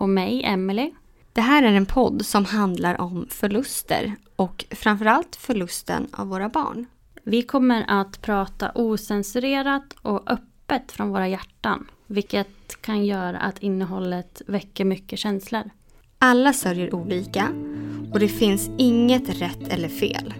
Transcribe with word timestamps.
Och 0.00 0.08
mig, 0.08 0.42
Emily. 0.44 0.90
Det 1.32 1.40
här 1.40 1.62
är 1.62 1.72
en 1.72 1.86
podd 1.86 2.26
som 2.26 2.44
handlar 2.44 3.00
om 3.00 3.26
förluster 3.30 4.16
och 4.36 4.64
framförallt 4.70 5.36
förlusten 5.36 6.06
av 6.12 6.28
våra 6.28 6.48
barn. 6.48 6.86
Vi 7.24 7.42
kommer 7.42 7.84
att 7.88 8.22
prata 8.22 8.72
osensurerat 8.74 9.96
och 10.02 10.30
öppet 10.30 10.92
från 10.92 11.08
våra 11.08 11.28
hjärtan. 11.28 11.86
Vilket 12.06 12.82
kan 12.82 13.06
göra 13.06 13.38
att 13.38 13.58
innehållet 13.58 14.42
väcker 14.46 14.84
mycket 14.84 15.18
känslor. 15.18 15.70
Alla 16.18 16.52
sörjer 16.52 16.94
olika 16.94 17.48
och 18.12 18.20
det 18.20 18.28
finns 18.28 18.70
inget 18.78 19.40
rätt 19.40 19.68
eller 19.68 19.88
fel. 19.88 20.34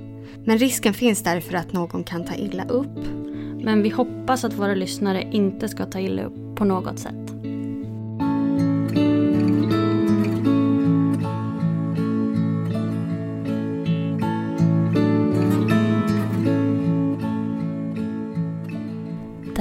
Men 0.44 0.58
risken 0.58 0.94
finns 0.94 1.22
därför 1.22 1.54
att 1.54 1.72
någon 1.72 2.04
kan 2.04 2.24
ta 2.24 2.34
illa 2.34 2.64
upp. 2.64 2.98
Men 3.62 3.82
vi 3.82 3.88
hoppas 3.88 4.44
att 4.44 4.54
våra 4.54 4.74
lyssnare 4.74 5.22
inte 5.32 5.68
ska 5.68 5.86
ta 5.86 6.00
illa 6.00 6.22
upp 6.22 6.56
på 6.56 6.64
något 6.64 6.98
sätt. 6.98 7.19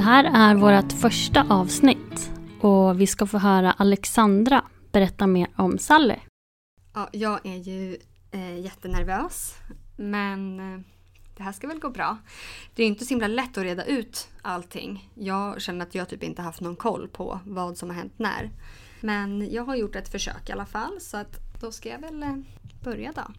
Här 0.09 0.51
är 0.51 0.55
vårt 0.55 0.91
första 0.91 1.45
avsnitt 1.49 2.31
och 2.61 3.01
vi 3.01 3.07
ska 3.07 3.25
få 3.25 3.37
höra 3.37 3.71
Alexandra 3.71 4.63
berätta 4.91 5.27
mer 5.27 5.47
om 5.55 5.77
Sally. 5.77 6.15
Ja, 6.93 7.09
jag 7.11 7.45
är 7.45 7.55
ju 7.55 7.97
eh, 8.31 8.59
jättenervös 8.59 9.53
men 9.95 10.59
eh, 10.59 10.79
det 11.37 11.43
här 11.43 11.51
ska 11.51 11.67
väl 11.67 11.79
gå 11.79 11.89
bra. 11.89 12.17
Det 12.75 12.83
är 12.83 12.87
inte 12.87 13.05
så 13.05 13.09
himla 13.09 13.27
lätt 13.27 13.57
att 13.57 13.63
reda 13.63 13.85
ut 13.85 14.29
allting. 14.41 15.09
Jag 15.15 15.61
känner 15.61 15.85
att 15.85 15.95
jag 15.95 16.09
typ 16.09 16.23
inte 16.23 16.41
haft 16.41 16.61
någon 16.61 16.75
koll 16.75 17.07
på 17.07 17.39
vad 17.45 17.77
som 17.77 17.89
har 17.89 17.95
hänt 17.95 18.13
när. 18.17 18.51
Men 19.01 19.51
jag 19.51 19.63
har 19.63 19.75
gjort 19.75 19.95
ett 19.95 20.09
försök 20.09 20.49
i 20.49 20.51
alla 20.51 20.65
fall 20.65 21.01
så 21.01 21.17
att 21.17 21.61
då 21.61 21.71
ska 21.71 21.89
jag 21.89 21.99
väl 21.99 22.23
eh, 22.23 22.37
börja 22.83 23.11
då. 23.11 23.33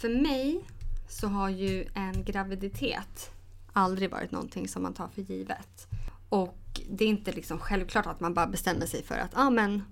För 0.00 0.22
mig 0.22 0.64
så 1.08 1.28
har 1.28 1.48
ju 1.48 1.84
en 1.94 2.24
graviditet 2.24 3.30
aldrig 3.74 4.10
varit 4.10 4.30
någonting 4.30 4.68
som 4.68 4.82
man 4.82 4.94
tar 4.94 5.08
för 5.08 5.22
givet. 5.22 5.93
Och 6.34 6.80
det 6.90 7.04
är 7.04 7.08
inte 7.08 7.32
liksom 7.32 7.58
självklart 7.58 8.06
att 8.06 8.20
man 8.20 8.34
bara 8.34 8.46
bestämmer 8.46 8.86
sig 8.86 9.02
för 9.02 9.14
att 9.14 9.30
ah, 9.34 9.50
men, 9.50 9.82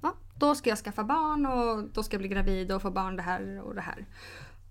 ja, 0.00 0.14
då 0.38 0.54
ska 0.54 0.70
jag 0.70 0.78
skaffa 0.78 1.04
barn 1.04 1.46
och 1.46 1.88
då 1.92 2.02
ska 2.02 2.14
jag 2.14 2.20
bli 2.20 2.28
gravid 2.28 2.72
och 2.72 2.82
få 2.82 2.90
barn 2.90 3.16
det 3.16 3.22
här 3.22 3.60
och 3.60 3.74
det 3.74 3.80
här. 3.80 4.06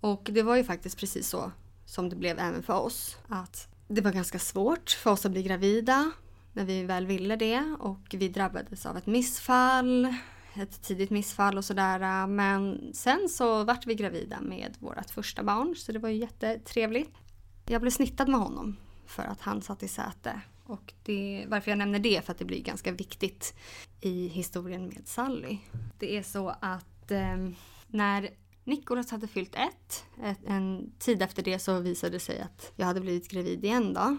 Och 0.02 0.30
det 0.31 0.41
var 0.41 0.56
ju 0.56 0.64
faktiskt 0.64 1.00
precis 1.00 1.30
så 1.30 1.52
som 1.85 2.09
det 2.09 2.16
blev 2.16 2.40
även 2.40 2.64
för 2.64 2.74
oss. 2.74 3.18
Att 3.28 3.68
det 3.88 4.02
var 4.02 4.12
ganska 4.12 4.40
svårt 4.40 4.90
för 4.90 5.12
oss 5.12 5.25
att 5.25 5.31
bli 5.31 5.44
gravida 5.44 6.12
när 6.53 6.66
vi 6.66 6.84
väl 6.84 7.06
ville 7.06 7.35
det 7.35 7.75
och 7.80 8.08
vi 8.12 8.30
drabbades 8.30 8.85
av 8.85 8.97
ett 8.97 9.06
missfall, 9.06 10.16
ett 10.53 10.81
tidigt 10.81 11.09
missfall 11.09 11.58
och 11.58 11.66
sådär. 11.66 12.28
Men 12.28 12.91
sen 12.94 13.30
så 13.30 13.64
vart 13.64 13.85
vi 13.88 13.96
gravida 13.96 14.41
med 14.41 14.75
vårt 14.80 15.09
första 15.09 15.44
barn 15.44 15.75
så 15.75 15.91
det 15.91 16.00
var 16.00 16.09
ju 16.09 16.16
jättetrevligt. 16.16 17.16
Jag 17.66 17.81
blev 17.81 17.91
snittad 17.91 18.30
med 18.30 18.40
honom 18.40 18.78
för 19.06 19.24
att 19.24 19.41
han 19.41 19.62
satt 19.62 19.84
i 19.84 19.88
säte. 19.88 20.41
Och 20.66 20.94
det, 21.03 21.46
varför 21.48 21.72
jag 21.72 21.78
nämner 21.78 22.00
det 22.00 22.18
är 22.18 22.22
för 22.22 22.31
att 22.31 22.38
det 22.38 22.46
blir 22.46 22.62
ganska 22.62 22.92
viktigt 22.92 23.56
i 24.02 24.28
historien 24.28 24.88
med 24.88 25.08
Sally. 25.08 25.58
Det 26.00 26.18
är 26.18 26.24
så 26.24 26.50
att 26.59 27.12
eh, 27.12 27.50
när 27.88 28.30
Nikolas 28.64 29.12
hade 29.12 29.28
fyllt 29.28 29.56
ett, 29.56 30.06
ett, 30.24 30.40
en 30.48 30.92
tid 31.00 31.22
efter 31.22 31.44
det 31.44 31.59
så 31.59 31.80
visade 31.80 32.12
det 32.16 32.20
sig 32.20 32.42
att 32.42 32.72
jag 32.76 32.86
hade 32.86 33.02
blivit 33.02 33.30
gravid 33.30 33.66
igen 33.66 33.94
då. 33.94 34.18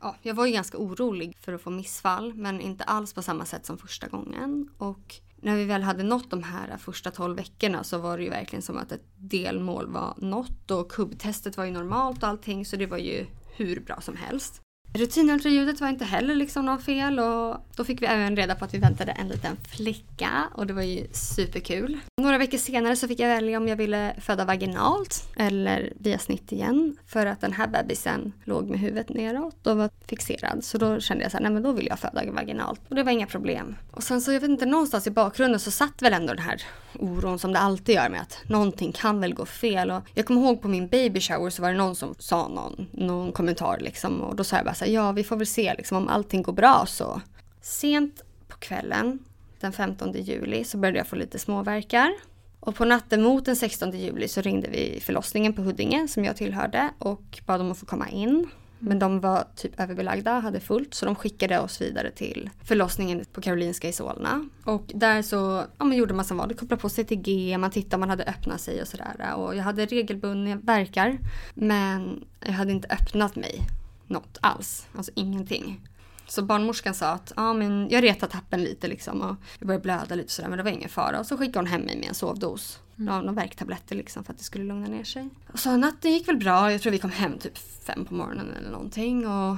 Ja, 0.00 0.16
jag 0.22 0.34
var 0.34 0.46
ju 0.46 0.52
ganska 0.52 0.78
orolig 0.78 1.36
för 1.40 1.52
att 1.52 1.62
få 1.62 1.70
missfall 1.70 2.34
men 2.34 2.60
inte 2.60 2.84
alls 2.84 3.12
på 3.12 3.22
samma 3.22 3.44
sätt 3.44 3.66
som 3.66 3.78
första 3.78 4.08
gången. 4.08 4.68
Och 4.78 5.14
när 5.36 5.56
vi 5.56 5.64
väl 5.64 5.82
hade 5.82 6.02
nått 6.02 6.30
de 6.30 6.42
här 6.42 6.76
första 6.76 7.10
12 7.10 7.36
veckorna 7.36 7.84
så 7.84 7.98
var 7.98 8.18
det 8.18 8.24
ju 8.24 8.30
verkligen 8.30 8.62
som 8.62 8.78
att 8.78 8.92
ett 8.92 9.04
delmål 9.16 9.86
var 9.86 10.14
nått 10.16 10.70
och 10.70 10.92
kubbtestet 10.92 11.56
var 11.56 11.64
ju 11.64 11.70
normalt 11.70 12.22
och 12.22 12.28
allting 12.28 12.66
så 12.66 12.76
det 12.76 12.86
var 12.86 12.98
ju 12.98 13.26
hur 13.56 13.80
bra 13.80 14.00
som 14.00 14.16
helst. 14.16 14.62
Rutinultraljudet 14.96 15.80
var 15.80 15.88
inte 15.88 16.04
heller 16.04 16.34
liksom 16.34 16.66
något 16.66 16.84
fel 16.84 17.18
och 17.18 17.56
då 17.76 17.84
fick 17.84 18.02
vi 18.02 18.06
även 18.06 18.36
reda 18.36 18.54
på 18.54 18.64
att 18.64 18.74
vi 18.74 18.78
väntade 18.78 19.12
en 19.12 19.28
liten 19.28 19.56
flicka 19.56 20.30
och 20.54 20.66
det 20.66 20.72
var 20.72 20.82
ju 20.82 21.06
superkul. 21.12 21.98
Några 22.20 22.38
veckor 22.38 22.58
senare 22.58 22.96
så 22.96 23.08
fick 23.08 23.20
jag 23.20 23.28
välja 23.28 23.58
om 23.58 23.68
jag 23.68 23.76
ville 23.76 24.14
föda 24.20 24.44
vaginalt 24.44 25.28
eller 25.36 25.92
via 25.98 26.18
snitt 26.18 26.52
igen 26.52 26.96
för 27.06 27.26
att 27.26 27.40
den 27.40 27.52
här 27.52 27.68
bebisen 27.68 28.32
låg 28.44 28.68
med 28.68 28.80
huvudet 28.80 29.08
neråt 29.08 29.66
och 29.66 29.76
var 29.76 29.90
fixerad. 30.06 30.64
Så 30.64 30.78
då 30.78 31.00
kände 31.00 31.22
jag 31.24 31.30
så 31.30 31.36
här, 31.36 31.42
nej 31.42 31.52
men 31.52 31.62
då 31.62 31.72
vill 31.72 31.86
jag 31.86 31.98
föda 31.98 32.32
vaginalt 32.32 32.80
och 32.88 32.94
det 32.94 33.02
var 33.02 33.12
inga 33.12 33.26
problem. 33.26 33.76
Och 33.90 34.02
sen 34.02 34.20
så 34.20 34.32
jag 34.32 34.40
vet 34.40 34.50
inte, 34.50 34.66
någonstans 34.66 35.06
i 35.06 35.10
bakgrunden 35.10 35.60
så 35.60 35.70
satt 35.70 36.02
väl 36.02 36.12
ändå 36.12 36.34
den 36.34 36.42
här 36.42 36.62
oron 36.98 37.38
som 37.38 37.52
det 37.52 37.58
alltid 37.58 37.94
gör 37.94 38.08
med 38.08 38.20
att 38.20 38.38
någonting 38.48 38.92
kan 38.92 39.20
väl 39.20 39.34
gå 39.34 39.46
fel. 39.46 39.90
Och 39.90 40.02
jag 40.14 40.26
kommer 40.26 40.40
ihåg 40.40 40.62
på 40.62 40.68
min 40.68 40.88
baby 40.88 41.20
shower 41.20 41.50
så 41.50 41.62
var 41.62 41.70
det 41.70 41.76
någon 41.76 41.96
som 41.96 42.14
sa 42.18 42.48
någon, 42.48 42.86
någon 42.92 43.32
kommentar 43.32 43.78
liksom 43.80 44.20
och 44.20 44.36
då 44.36 44.44
sa 44.44 44.56
jag 44.56 44.64
bara 44.64 44.74
så 44.74 44.84
här, 44.84 44.85
ja 44.86 45.12
vi 45.12 45.24
får 45.24 45.36
väl 45.36 45.46
se 45.46 45.74
liksom 45.78 45.96
om 45.96 46.08
allting 46.08 46.42
går 46.42 46.52
bra 46.52 46.84
så. 46.86 47.20
Sent 47.60 48.24
på 48.48 48.56
kvällen 48.56 49.18
den 49.60 49.72
15 49.72 50.12
juli 50.12 50.64
så 50.64 50.78
började 50.78 50.98
jag 50.98 51.06
få 51.06 51.16
lite 51.16 51.38
småverkar. 51.38 52.12
Och 52.60 52.74
på 52.74 52.84
natten 52.84 53.22
mot 53.22 53.44
den 53.44 53.56
16 53.56 53.98
juli 53.98 54.28
så 54.28 54.40
ringde 54.40 54.68
vi 54.68 55.00
förlossningen 55.04 55.52
på 55.52 55.62
Huddinge 55.62 56.08
som 56.08 56.24
jag 56.24 56.36
tillhörde 56.36 56.90
och 56.98 57.40
bad 57.46 57.60
om 57.60 57.72
att 57.72 57.78
få 57.78 57.86
komma 57.86 58.08
in. 58.08 58.48
Men 58.78 58.98
de 58.98 59.20
var 59.20 59.44
typ 59.56 59.80
överbelagda, 59.80 60.38
hade 60.38 60.60
fullt 60.60 60.94
så 60.94 61.06
de 61.06 61.14
skickade 61.14 61.60
oss 61.60 61.80
vidare 61.80 62.10
till 62.10 62.50
förlossningen 62.64 63.24
på 63.32 63.40
Karolinska 63.40 63.88
i 63.88 63.92
Solna. 63.92 64.48
Och 64.64 64.84
där 64.94 65.22
så 65.22 65.64
ja, 65.78 65.84
man 65.84 65.96
gjorde 65.96 66.14
man 66.14 66.24
som 66.24 66.36
vanligt, 66.36 66.58
kopplade 66.58 66.82
på 66.82 66.88
sig 66.88 67.04
till 67.04 67.22
G, 67.22 67.58
man 67.58 67.70
tittade 67.70 67.96
om 67.96 68.00
man 68.00 68.10
hade 68.10 68.24
öppnat 68.24 68.60
sig 68.60 68.80
och 68.80 68.88
sådär. 68.88 69.34
Och 69.36 69.56
jag 69.56 69.62
hade 69.62 69.86
regelbundna 69.86 70.56
verkar 70.56 71.18
men 71.54 72.24
jag 72.40 72.52
hade 72.52 72.72
inte 72.72 72.88
öppnat 72.88 73.36
mig 73.36 73.66
något 74.08 74.38
alls, 74.40 74.86
alltså 74.96 75.12
ingenting. 75.14 75.80
Så 76.28 76.42
barnmorskan 76.42 76.94
sa 76.94 77.06
att 77.06 77.32
ja, 77.36 77.52
men 77.52 77.88
jag 77.90 78.04
retade 78.04 78.32
tappen 78.32 78.64
lite 78.64 78.88
liksom 78.88 79.22
och 79.22 79.36
jag 79.58 79.66
började 79.66 79.82
blöda 79.82 80.14
lite 80.14 80.32
sådär 80.32 80.48
men 80.48 80.58
det 80.58 80.64
var 80.64 80.70
ingen 80.70 80.88
fara. 80.88 81.20
Och 81.20 81.26
så 81.26 81.36
skickade 81.36 81.58
hon 81.58 81.66
hem 81.66 81.80
mig 81.80 81.96
med 81.96 82.08
en 82.08 82.14
sovdos. 82.14 82.80
Mm. 82.98 83.20
Några 83.20 83.32
värktabletter 83.32 83.96
liksom 83.96 84.24
för 84.24 84.32
att 84.32 84.38
det 84.38 84.44
skulle 84.44 84.64
lugna 84.64 84.88
ner 84.88 85.04
sig. 85.04 85.28
Så 85.54 85.76
natten 85.76 86.12
gick 86.12 86.28
väl 86.28 86.36
bra. 86.36 86.72
Jag 86.72 86.82
tror 86.82 86.92
vi 86.92 86.98
kom 86.98 87.10
hem 87.10 87.38
typ 87.38 87.58
fem 87.58 88.04
på 88.04 88.14
morgonen 88.14 88.54
eller 88.58 88.70
någonting. 88.70 89.26
Och 89.26 89.56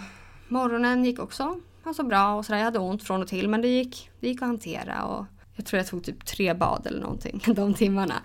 morgonen 0.48 1.04
gick 1.04 1.18
också 1.18 1.60
alltså 1.88 2.02
bra 2.02 2.34
och 2.34 2.46
sådär. 2.46 2.58
Jag 2.58 2.64
hade 2.64 2.78
ont 2.78 3.02
från 3.02 3.22
och 3.22 3.28
till 3.28 3.48
men 3.48 3.62
det 3.62 3.68
gick, 3.68 4.10
det 4.20 4.28
gick 4.28 4.42
att 4.42 4.48
hantera. 4.48 5.04
Och 5.04 5.26
jag 5.56 5.66
tror 5.66 5.78
jag 5.78 5.86
tog 5.86 6.04
typ 6.04 6.26
tre 6.26 6.54
bad 6.54 6.86
eller 6.86 7.00
någonting 7.00 7.42
de 7.54 7.74
timmarna. 7.74 8.22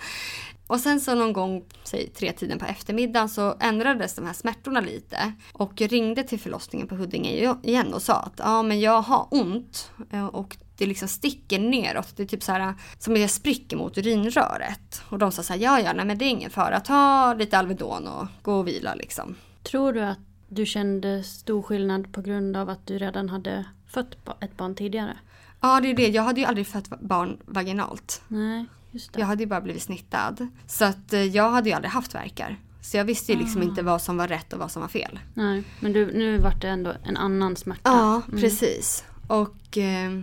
Och 0.67 0.79
sen 0.79 0.99
så 1.01 1.15
någon 1.15 1.33
gång, 1.33 1.63
säg 1.83 2.07
tre 2.07 2.31
tiden 2.31 2.59
på 2.59 2.65
eftermiddagen 2.65 3.29
så 3.29 3.55
ändrades 3.59 4.15
de 4.15 4.25
här 4.25 4.33
smärtorna 4.33 4.81
lite. 4.81 5.33
Och 5.53 5.81
jag 5.81 5.91
ringde 5.91 6.23
till 6.23 6.39
förlossningen 6.39 6.87
på 6.87 6.95
Huddinge 6.95 7.55
igen 7.63 7.93
och 7.93 8.01
sa 8.01 8.13
att 8.13 8.33
ja 8.37 8.63
men 8.63 8.79
jag 8.79 9.01
har 9.01 9.27
ont 9.31 9.91
eh, 10.11 10.25
och 10.25 10.57
det 10.77 10.85
liksom 10.85 11.07
sticker 11.07 11.59
neråt. 11.59 12.17
Det 12.17 12.23
är 12.23 12.27
typ 12.27 12.43
så 12.43 12.51
här 12.51 12.73
som 12.99 13.17
jag 13.17 13.29
spricker 13.29 13.77
mot 13.77 13.97
urinröret. 13.97 15.01
Och 15.09 15.19
de 15.19 15.31
sa 15.31 15.43
så 15.43 15.53
här, 15.53 15.59
ja 15.59 15.79
ja 15.79 15.93
nej 15.93 16.05
men 16.05 16.17
det 16.17 16.25
är 16.25 16.29
ingen 16.29 16.49
fara, 16.49 16.79
ta 16.79 17.33
lite 17.33 17.57
Alvedon 17.57 18.07
och 18.07 18.27
gå 18.41 18.53
och 18.53 18.67
vila 18.67 18.95
liksom. 18.95 19.35
Tror 19.63 19.93
du 19.93 20.01
att 20.01 20.19
du 20.47 20.65
kände 20.65 21.23
stor 21.23 21.61
skillnad 21.61 22.13
på 22.13 22.21
grund 22.21 22.57
av 22.57 22.69
att 22.69 22.87
du 22.87 22.97
redan 22.97 23.29
hade 23.29 23.65
fött 23.87 24.15
ett 24.39 24.57
barn 24.57 24.75
tidigare? 24.75 25.17
Ja 25.61 25.79
det 25.81 25.89
är 25.89 25.95
det, 25.95 26.07
jag 26.07 26.23
hade 26.23 26.41
ju 26.41 26.45
aldrig 26.45 26.67
fött 26.67 26.89
barn 26.99 27.37
vaginalt. 27.45 28.21
Nej. 28.27 28.65
Jag 29.11 29.25
hade 29.25 29.43
ju 29.43 29.47
bara 29.47 29.61
blivit 29.61 29.83
snittad. 29.83 30.47
Så 30.67 30.85
att 30.85 31.13
eh, 31.13 31.23
jag 31.23 31.51
hade 31.51 31.69
ju 31.69 31.75
aldrig 31.75 31.91
haft 31.91 32.15
verkar. 32.15 32.59
Så 32.81 32.97
jag 32.97 33.05
visste 33.05 33.31
ju 33.31 33.39
liksom 33.39 33.61
ah. 33.61 33.63
inte 33.63 33.81
vad 33.81 34.01
som 34.01 34.17
var 34.17 34.27
rätt 34.27 34.53
och 34.53 34.59
vad 34.59 34.71
som 34.71 34.81
var 34.81 34.89
fel. 34.89 35.19
Nej, 35.33 35.63
men 35.79 35.93
du, 35.93 36.05
nu 36.05 36.37
vart 36.37 36.61
det 36.61 36.67
ändå 36.67 36.93
en 37.03 37.17
annan 37.17 37.55
smärta. 37.55 37.81
Ja, 37.83 38.21
mm. 38.27 38.41
precis. 38.41 39.03
Och 39.27 39.77
eh, 39.77 40.21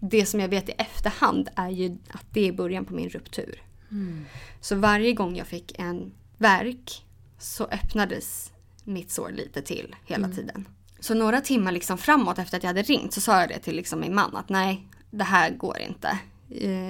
det 0.00 0.26
som 0.26 0.40
jag 0.40 0.48
vet 0.48 0.68
i 0.68 0.72
efterhand 0.72 1.48
är 1.56 1.70
ju 1.70 1.98
att 2.10 2.26
det 2.30 2.48
är 2.48 2.52
början 2.52 2.84
på 2.84 2.94
min 2.94 3.08
ruptur. 3.08 3.62
Mm. 3.90 4.24
Så 4.60 4.76
varje 4.76 5.12
gång 5.12 5.36
jag 5.36 5.46
fick 5.46 5.78
en 5.78 6.12
verk 6.38 7.04
så 7.38 7.64
öppnades 7.64 8.52
mitt 8.84 9.10
sår 9.10 9.30
lite 9.30 9.62
till 9.62 9.96
hela 10.04 10.24
mm. 10.24 10.36
tiden. 10.36 10.68
Så 11.00 11.14
några 11.14 11.40
timmar 11.40 11.72
liksom 11.72 11.98
framåt 11.98 12.38
efter 12.38 12.56
att 12.56 12.62
jag 12.62 12.68
hade 12.68 12.82
ringt 12.82 13.12
så 13.12 13.20
sa 13.20 13.40
jag 13.40 13.48
det 13.48 13.58
till 13.58 13.76
liksom 13.76 14.00
min 14.00 14.14
man 14.14 14.36
att 14.36 14.48
nej, 14.48 14.86
det 15.10 15.24
här 15.24 15.50
går 15.50 15.78
inte 15.78 16.18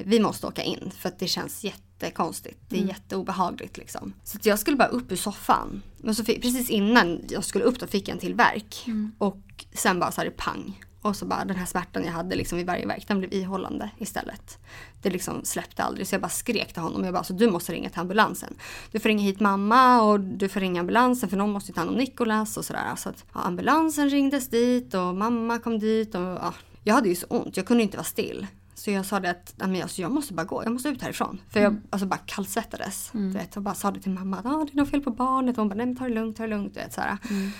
vi 0.04 0.20
måste 0.20 0.46
åka 0.46 0.62
in 0.62 0.90
för 0.98 1.08
att 1.08 1.18
det 1.18 1.26
känns 1.26 1.64
jättekonstigt. 1.64 2.58
Det 2.68 2.76
är 2.76 2.80
mm. 2.80 2.88
jätteobehagligt 2.88 3.76
liksom. 3.76 4.12
Så 4.24 4.38
jag 4.42 4.58
skulle 4.58 4.76
bara 4.76 4.88
upp 4.88 5.12
ur 5.12 5.16
soffan. 5.16 5.82
Men 5.96 6.14
så 6.14 6.24
fick, 6.24 6.42
precis 6.42 6.70
innan 6.70 7.20
jag 7.28 7.44
skulle 7.44 7.64
upp 7.64 7.80
då 7.80 7.86
fick 7.86 8.08
jag 8.08 8.14
en 8.14 8.20
till 8.20 8.34
verk. 8.34 8.84
Mm. 8.86 9.12
Och 9.18 9.64
sen 9.72 10.00
bara 10.00 10.12
så 10.12 10.24
det 10.24 10.30
pang. 10.30 10.80
Och 11.02 11.16
så 11.16 11.26
bara 11.26 11.44
den 11.44 11.56
här 11.56 11.66
smärtan 11.66 12.04
jag 12.04 12.12
hade 12.12 12.36
liksom 12.36 12.58
vid 12.58 12.66
varje 12.66 12.86
verk, 12.86 13.08
den 13.08 13.18
blev 13.18 13.32
ihållande 13.32 13.90
istället. 13.98 14.58
Det 15.02 15.10
liksom 15.10 15.44
släppte 15.44 15.82
aldrig 15.82 16.06
så 16.06 16.14
jag 16.14 16.22
bara 16.22 16.28
skrek 16.28 16.72
till 16.72 16.82
honom. 16.82 17.04
Jag 17.04 17.14
bara, 17.14 17.24
så 17.24 17.32
du 17.32 17.50
måste 17.50 17.72
ringa 17.72 17.90
till 17.90 18.00
ambulansen. 18.00 18.54
Du 18.92 19.00
får 19.00 19.08
ringa 19.08 19.22
hit 19.22 19.40
mamma 19.40 20.02
och 20.02 20.20
du 20.20 20.48
får 20.48 20.60
ringa 20.60 20.80
ambulansen 20.80 21.28
för 21.28 21.36
någon 21.36 21.50
måste 21.50 21.72
ta 21.72 21.80
hand 21.80 21.90
om 21.90 21.96
Nikolas 21.96 22.56
och 22.56 22.64
sådär. 22.64 22.96
Så 22.96 23.08
att 23.08 23.24
ja, 23.34 23.40
ambulansen 23.40 24.10
ringdes 24.10 24.48
dit 24.48 24.94
och 24.94 25.14
mamma 25.14 25.58
kom 25.58 25.78
dit 25.78 26.14
och 26.14 26.20
ja, 26.20 26.54
jag 26.84 26.94
hade 26.94 27.08
ju 27.08 27.14
så 27.14 27.26
ont, 27.26 27.56
jag 27.56 27.66
kunde 27.66 27.82
inte 27.82 27.96
vara 27.96 28.04
still. 28.04 28.46
Så 28.80 28.90
jag 28.90 29.06
sa 29.06 29.20
det 29.20 29.30
att 29.30 29.54
men 29.56 29.82
alltså, 29.82 30.02
jag 30.02 30.10
måste 30.10 30.34
bara 30.34 30.44
gå, 30.44 30.64
jag 30.64 30.72
måste 30.72 30.88
ut 30.88 31.02
härifrån. 31.02 31.40
För 31.48 31.60
jag 31.60 31.70
mm. 31.70 31.82
alltså, 31.90 32.06
bara 32.06 32.20
kallsvettades. 32.26 33.14
Mm. 33.14 33.32
vet, 33.32 33.56
och 33.56 33.62
bara 33.62 33.74
sa 33.74 33.90
det 33.90 34.00
till 34.00 34.12
mamma 34.12 34.36
att 34.36 34.46
ah, 34.46 34.64
det 34.64 34.72
är 34.72 34.76
något 34.76 34.90
fel 34.90 35.00
på 35.00 35.10
barnet. 35.10 35.58
Och 35.58 35.62
hon 35.62 35.68
bara 35.68 35.74
nej 35.74 35.86
men 35.86 35.96
ta 35.96 36.04
det 36.04 36.14
lugnt, 36.14 36.36
ta 36.36 36.42
det 36.42 36.48
lugnt. 36.48 36.76
Vet, 36.76 36.92
så, 36.92 37.00
mm. 37.30 37.50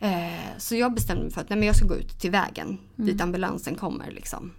eh, 0.00 0.58
så 0.58 0.76
jag 0.76 0.94
bestämde 0.94 1.22
mig 1.22 1.32
för 1.32 1.40
att 1.40 1.48
nej, 1.48 1.58
men 1.58 1.66
jag 1.66 1.76
ska 1.76 1.86
gå 1.86 1.94
ut 1.94 2.20
till 2.20 2.30
vägen 2.30 2.66
mm. 2.66 3.06
dit 3.06 3.20
ambulansen 3.20 3.74
kommer. 3.74 4.10
Liksom. 4.10 4.52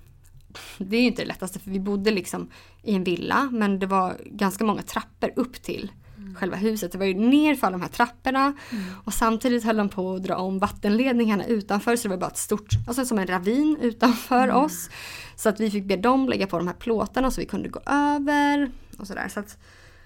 Det 0.78 0.98
är 0.98 1.02
ju 1.02 1.08
inte 1.08 1.22
det 1.22 1.28
lättaste 1.28 1.60
för 1.60 1.72
vi 1.72 1.80
bodde 1.80 2.12
liksom 2.12 2.50
i 2.84 2.96
en 2.96 3.04
villa 3.04 3.50
men 3.52 3.80
det 3.80 3.88
var 3.88 4.18
ganska 4.26 4.64
många 4.64 4.82
trappor 4.82 5.32
upp 5.36 5.62
till. 5.64 5.92
Själva 6.36 6.58
huset. 6.58 6.92
Det 6.92 6.98
var 6.98 7.06
ju 7.06 7.14
ner 7.14 7.56
för 7.56 7.68
alla 7.68 7.78
de 7.78 7.82
här 7.82 7.90
trapporna 7.90 8.54
mm. 8.72 8.84
och 9.04 9.14
samtidigt 9.14 9.64
höll 9.64 9.78
de 9.78 9.90
på 9.90 10.14
att 10.14 10.24
dra 10.24 10.36
om 10.36 10.60
vattenledningarna 10.60 11.46
utanför 11.46 11.96
så 11.96 12.04
det 12.04 12.10
var 12.10 12.18
bara 12.18 12.32
ett 12.32 12.38
stort, 12.38 12.70
alltså 12.88 13.06
som 13.06 13.20
en 13.20 13.28
ravin 13.28 13.78
utanför 13.82 14.44
mm. 14.44 14.56
oss. 14.56 14.90
Så 15.36 15.50
att 15.50 15.60
vi 15.60 15.72
fick 15.72 15.84
be 15.84 15.96
dem 15.96 16.30
lägga 16.30 16.48
på 16.48 16.58
de 16.58 16.68
här 16.68 16.76
plåtarna 16.76 17.32
så 17.32 17.42
vi 17.42 17.48
kunde 17.48 17.70
gå 17.70 17.80
över 17.86 18.72
och 18.98 19.08
sådär. 19.08 19.28
Så 19.30 19.40
att 19.40 19.58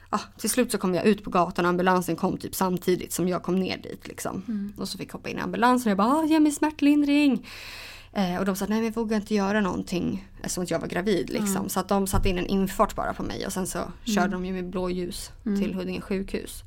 ja, 0.09 0.19
till 0.37 0.49
slut 0.49 0.71
så 0.71 0.77
kom 0.77 0.95
jag 0.95 1.05
ut 1.05 1.23
på 1.23 1.29
gatan 1.29 1.65
och 1.65 1.69
ambulansen 1.69 2.15
kom 2.15 2.37
typ 2.37 2.55
samtidigt 2.55 3.13
som 3.13 3.27
jag 3.27 3.43
kom 3.43 3.55
ner 3.55 3.77
dit 3.77 4.07
liksom. 4.07 4.43
Mm. 4.47 4.73
Och 4.77 4.87
så 4.87 4.97
fick 4.97 5.09
jag 5.09 5.13
hoppa 5.13 5.29
in 5.29 5.37
i 5.37 5.41
ambulansen 5.41 5.87
och 5.87 5.91
jag 5.91 5.97
bara 5.97 6.25
ge 6.25 6.39
mig 6.39 6.51
smärtlindring. 6.51 7.47
Eh, 8.13 8.38
och 8.39 8.45
de 8.45 8.56
sa 8.56 8.65
nej 8.65 8.77
men 8.77 8.85
jag 8.85 8.95
vågar 8.95 9.17
inte 9.17 9.35
göra 9.35 9.61
någonting 9.61 10.27
eftersom 10.38 10.65
jag 10.69 10.79
var 10.79 10.88
gravid 10.88 11.29
liksom. 11.29 11.56
Mm. 11.56 11.69
Så 11.69 11.79
att 11.79 11.88
de 11.88 12.07
satte 12.07 12.29
in 12.29 12.38
en 12.38 12.47
infart 12.47 12.95
bara 12.95 13.13
på 13.13 13.23
mig 13.23 13.45
och 13.45 13.53
sen 13.53 13.67
så 13.67 13.77
mm. 13.77 13.91
körde 14.06 14.31
de 14.31 14.45
ju 14.45 14.53
med 14.53 14.69
blåljus 14.69 15.31
mm. 15.45 15.61
till 15.61 15.73
Huddinge 15.73 16.01
sjukhus. 16.01 16.63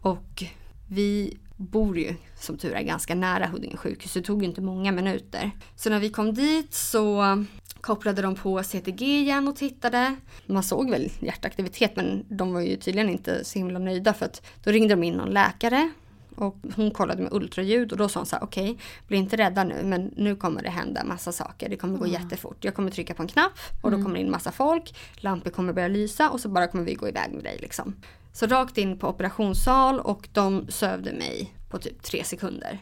Och 0.00 0.44
vi 0.88 1.38
bor 1.56 1.98
ju 1.98 2.14
som 2.38 2.58
tur 2.58 2.72
är 2.72 2.82
ganska 2.82 3.14
nära 3.14 3.46
Huddinge 3.46 3.76
sjukhus. 3.76 4.12
Det 4.12 4.22
tog 4.22 4.44
inte 4.44 4.60
många 4.60 4.92
minuter. 4.92 5.50
Så 5.76 5.90
när 5.90 6.00
vi 6.00 6.10
kom 6.10 6.34
dit 6.34 6.74
så 6.74 7.44
kopplade 7.80 8.22
de 8.22 8.34
på 8.34 8.62
CTG 8.62 9.20
igen 9.20 9.48
och 9.48 9.56
tittade. 9.56 10.16
Man 10.46 10.62
såg 10.62 10.90
väl 10.90 11.10
hjärtaktivitet 11.20 11.96
men 11.96 12.24
de 12.28 12.52
var 12.52 12.60
ju 12.60 12.76
tydligen 12.76 13.10
inte 13.10 13.44
så 13.44 13.58
himla 13.58 13.78
nöjda 13.78 14.14
för 14.14 14.26
att 14.26 14.42
då 14.64 14.70
ringde 14.70 14.94
de 14.94 15.02
in 15.02 15.14
någon 15.14 15.30
läkare 15.30 15.90
och 16.40 16.56
hon 16.76 16.90
kollade 16.90 17.22
med 17.22 17.32
ultraljud 17.32 17.92
och 17.92 17.98
då 17.98 18.08
sa 18.08 18.20
hon 18.20 18.26
så 18.26 18.36
här, 18.36 18.42
okej, 18.42 18.70
okay, 18.70 18.84
bli 19.06 19.16
inte 19.16 19.36
rädda 19.36 19.64
nu 19.64 19.82
men 19.84 20.14
nu 20.16 20.36
kommer 20.36 20.62
det 20.62 20.70
hända 20.70 21.04
massa 21.04 21.32
saker. 21.32 21.68
Det 21.68 21.76
kommer 21.76 21.98
gå 21.98 22.04
mm. 22.04 22.22
jättefort. 22.22 22.64
Jag 22.64 22.74
kommer 22.74 22.90
trycka 22.90 23.14
på 23.14 23.22
en 23.22 23.28
knapp 23.28 23.58
och 23.80 23.90
då 23.90 23.96
mm. 23.96 24.04
kommer 24.04 24.16
det 24.16 24.24
in 24.24 24.30
massa 24.30 24.52
folk. 24.52 24.94
Lampor 25.16 25.50
kommer 25.50 25.72
börja 25.72 25.88
lysa 25.88 26.30
och 26.30 26.40
så 26.40 26.48
bara 26.48 26.66
kommer 26.66 26.84
vi 26.84 26.94
gå 26.94 27.08
iväg 27.08 27.32
med 27.32 27.44
dig 27.44 27.58
liksom. 27.60 27.94
Så 28.32 28.46
rakt 28.46 28.78
in 28.78 28.98
på 28.98 29.08
operationssal 29.08 30.00
och 30.00 30.28
de 30.32 30.66
sövde 30.68 31.12
mig 31.12 31.54
på 31.70 31.78
typ 31.78 32.02
tre 32.02 32.24
sekunder. 32.24 32.78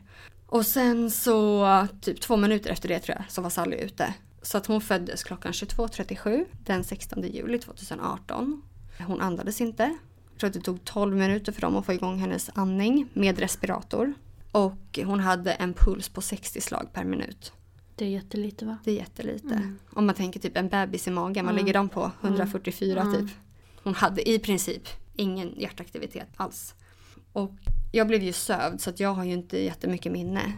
Och 0.46 0.66
sen 0.66 1.10
så 1.10 1.86
typ 2.00 2.20
två 2.20 2.36
minuter 2.36 2.70
efter 2.70 2.88
det 2.88 2.98
tror 2.98 3.16
jag 3.16 3.24
så 3.28 3.42
var 3.42 3.50
Sally 3.50 3.76
ute. 3.76 4.14
Så 4.42 4.58
att 4.58 4.66
hon 4.66 4.80
föddes 4.80 5.24
klockan 5.24 5.52
22.37 5.52 6.44
den 6.64 6.84
16 6.84 7.22
juli 7.22 7.58
2018. 7.58 8.62
Hon 9.06 9.20
andades 9.20 9.60
inte. 9.60 9.98
Jag 10.38 10.40
tror 10.40 10.48
att 10.48 10.54
det 10.54 10.60
tog 10.60 10.84
12 10.84 11.16
minuter 11.16 11.52
för 11.52 11.60
dem 11.60 11.76
att 11.76 11.86
få 11.86 11.92
igång 11.92 12.18
hennes 12.18 12.50
andning 12.54 13.08
med 13.12 13.38
respirator. 13.38 14.14
Och 14.52 14.98
hon 15.04 15.20
hade 15.20 15.52
en 15.52 15.74
puls 15.74 16.08
på 16.08 16.20
60 16.20 16.60
slag 16.60 16.88
per 16.92 17.04
minut. 17.04 17.52
Det 17.94 18.04
är 18.04 18.08
jättelite 18.08 18.64
va? 18.64 18.78
Det 18.84 18.90
är 18.90 18.94
jättelite. 18.94 19.54
Mm. 19.54 19.78
Om 19.90 20.06
man 20.06 20.14
tänker 20.14 20.40
typ 20.40 20.56
en 20.56 20.68
bebis 20.68 21.08
i 21.08 21.10
magen, 21.10 21.44
vad 21.44 21.54
mm. 21.54 21.64
ligger 21.64 21.74
de 21.74 21.88
på? 21.88 22.10
144 22.22 23.00
mm. 23.00 23.14
typ. 23.14 23.36
Hon 23.82 23.94
hade 23.94 24.28
i 24.28 24.38
princip 24.38 24.88
ingen 25.16 25.54
hjärtaktivitet 25.56 26.28
alls. 26.36 26.74
Och 27.32 27.54
jag 27.92 28.06
blev 28.06 28.22
ju 28.22 28.32
sövd 28.32 28.80
så 28.80 28.90
att 28.90 29.00
jag 29.00 29.14
har 29.14 29.24
ju 29.24 29.32
inte 29.32 29.58
jättemycket 29.58 30.12
minne. 30.12 30.52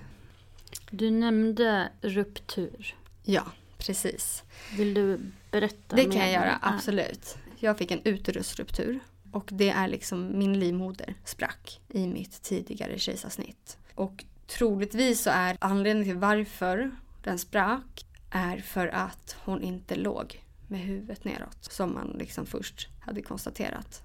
Du 0.91 1.11
nämnde 1.11 1.93
ruptur. 2.01 2.95
Ja, 3.23 3.45
precis. 3.79 4.43
Vill 4.77 4.95
du 4.95 5.21
berätta? 5.51 5.97
Det 5.97 6.05
kan 6.05 6.21
jag 6.21 6.33
göra, 6.33 6.59
absolut. 6.63 7.39
Jag 7.59 7.79
fick 7.79 7.91
en 7.91 8.01
uterusruptur. 8.05 9.01
Och 9.33 9.49
det 9.53 9.71
är 9.71 9.89
liksom 9.89 10.39
min 10.39 10.59
livmoder 10.59 11.15
sprack 11.25 11.81
i 11.89 12.07
mitt 12.07 12.43
tidigare 12.43 12.99
kejsarsnitt. 12.99 13.79
Och 13.95 14.25
troligtvis 14.47 15.23
så 15.23 15.31
är 15.31 15.57
anledningen 15.61 16.05
till 16.05 16.19
varför 16.19 16.91
den 17.23 17.39
sprack 17.39 18.07
är 18.31 18.57
för 18.59 18.87
att 18.87 19.37
hon 19.45 19.63
inte 19.63 19.95
låg 19.95 20.45
med 20.69 20.81
huvudet 20.81 21.25
neråt. 21.25 21.59
Som 21.61 21.95
man 21.95 22.17
liksom 22.19 22.47
först 22.47 22.89
hade 23.01 23.23
konstaterat. 23.23 24.03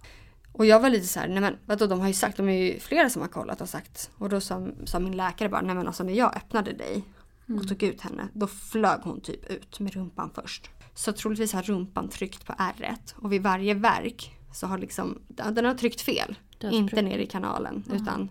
Och 0.52 0.66
jag 0.66 0.80
var 0.80 0.90
lite 0.90 1.08
så 1.08 1.20
här, 1.20 1.28
nej 1.28 1.42
men 1.42 1.58
vadå 1.66 1.88
de 1.88 2.00
har 2.00 2.08
ju 2.08 2.14
sagt, 2.14 2.38
de 2.38 2.50
är 2.50 2.54
ju 2.54 2.80
flera 2.80 3.10
som 3.10 3.22
har 3.22 3.30
kollat 3.30 3.62
och 3.62 3.70
sagt. 3.70 4.10
Och 4.18 4.30
då 4.30 4.42
sa, 4.42 4.68
sa 4.86 5.00
min 5.00 5.18
läkare 5.18 5.50
bara, 5.50 5.62
nej 5.62 5.76
men 5.76 5.88
alltså 5.88 6.04
när 6.04 6.14
jag 6.14 6.36
öppnade 6.36 6.74
dig 6.74 7.04
och 7.44 7.50
mm. 7.50 7.68
tog 7.68 7.84
ut 7.84 8.02
henne, 8.02 8.28
då 8.34 8.48
flög 8.48 9.00
hon 9.04 9.22
typ 9.22 9.52
ut 9.52 9.80
med 9.80 9.94
rumpan 9.94 10.32
först. 10.36 10.70
Så 10.94 11.12
troligtvis 11.12 11.54
har 11.54 11.62
rumpan 11.62 12.10
tryckt 12.10 12.46
på 12.46 12.54
ärret 12.58 13.16
och 13.18 13.34
vid 13.34 13.44
varje 13.44 13.74
verk 13.74 14.38
så 14.56 14.68
har 14.68 14.78
liksom, 14.78 15.22
den 15.28 15.66
har 15.66 15.74
tryckt 15.74 16.02
fel. 16.02 16.36
Har 16.62 16.72
inte 16.72 17.02
ner 17.02 17.18
i 17.18 17.26
kanalen 17.26 17.84
mm. 17.88 18.02
utan 18.02 18.30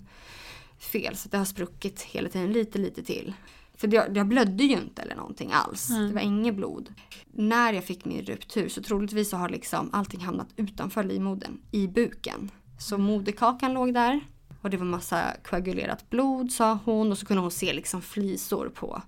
fel. 0.78 1.16
Så 1.16 1.28
det 1.28 1.38
har 1.38 1.44
spruckit 1.44 2.02
hela 2.02 2.28
tiden 2.28 2.52
lite 2.52 2.78
lite 2.78 3.02
till. 3.02 3.34
För 3.74 3.94
jag, 3.94 4.16
jag 4.16 4.26
blödde 4.26 4.64
ju 4.64 4.72
inte 4.72 5.02
eller 5.02 5.16
någonting 5.16 5.50
alls. 5.52 5.90
Mm. 5.90 6.08
Det 6.08 6.14
var 6.14 6.20
inget 6.20 6.54
blod. 6.54 6.94
När 7.32 7.72
jag 7.72 7.84
fick 7.84 8.04
min 8.04 8.22
ruptur 8.22 8.68
så 8.68 8.82
troligtvis 8.82 9.30
så 9.30 9.36
har 9.36 9.48
liksom 9.48 9.90
allting 9.92 10.20
hamnat 10.20 10.48
utanför 10.56 11.04
livmodern, 11.04 11.60
i 11.70 11.88
buken. 11.88 12.50
Så 12.78 12.98
moderkakan 12.98 13.72
låg 13.72 13.94
där 13.94 14.20
och 14.60 14.70
det 14.70 14.76
var 14.76 14.86
massa 14.86 15.36
koagulerat 15.44 16.10
blod 16.10 16.52
sa 16.52 16.78
hon 16.84 17.12
och 17.12 17.18
så 17.18 17.26
kunde 17.26 17.40
hon 17.42 17.50
se 17.50 17.72
liksom 17.72 18.02
flisor 18.02 18.68
på 18.68 19.02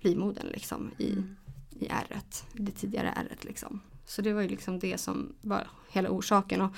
livmodern 0.00 0.46
liksom 0.46 0.90
i, 0.98 1.12
mm. 1.12 1.36
i 1.70 1.86
ärret, 1.86 2.44
det 2.52 2.72
tidigare 2.72 3.08
ärret 3.16 3.44
liksom. 3.44 3.80
Så 4.06 4.22
det 4.22 4.32
var 4.32 4.42
ju 4.42 4.48
liksom 4.48 4.78
det 4.78 4.98
som 4.98 5.34
var 5.40 5.66
hela 5.88 6.10
orsaken. 6.10 6.60
Och 6.60 6.72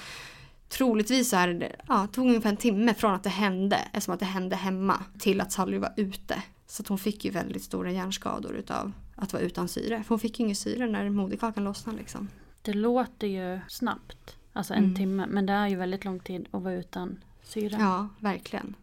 troligtvis 0.69 1.31
så 1.31 1.37
är 1.37 1.49
det, 1.49 1.77
ja, 1.89 2.07
tog 2.07 2.27
ungefär 2.27 2.51
en 2.51 2.57
timme 2.57 2.95
från 2.95 3.15
att 3.15 3.23
det 3.23 3.31
hände, 3.31 3.77
eftersom 3.77 4.15
att 4.15 4.21
det 4.21 4.27
hände 4.27 4.57
hemma, 4.57 5.03
till 5.19 5.41
att 5.41 5.53
Sally 5.53 5.79
var 5.79 5.93
ute 5.97 6.43
Så 6.67 6.83
hon 6.89 6.99
fick 6.99 7.25
ju 7.25 7.31
väldigt 7.31 7.63
stora 7.63 7.91
hjärnskador 7.93 8.53
utav 8.57 8.93
att 9.17 9.33
vara 9.33 9.43
utan 9.43 9.69
syre. 9.69 10.03
För 10.03 10.09
hon 10.09 10.19
fick 10.19 10.39
ju 10.41 10.45
ingen 10.45 10.57
syre 10.57 10.87
när 10.87 11.11
moderkakan 11.11 11.65
lossnade 11.65 11.99
liksom. 11.99 12.29
Det 12.63 12.73
låter 12.73 13.27
ju 13.27 13.61
snabbt, 13.69 14.37
alltså 14.53 14.75
en 14.75 14.85
Mm. 14.85 14.95
timme, 14.97 15.27
men 15.29 15.47
det 15.47 15.53
är 15.53 15.69
ju 15.69 15.77
väldigt 15.77 16.05
lång 16.05 16.21
tid 16.21 16.49
att 16.51 16.63
vara 16.63 16.75
utan 16.75 17.21
syre. 17.43 17.77
Ja, 17.81 18.09
verkligen. 18.19 18.75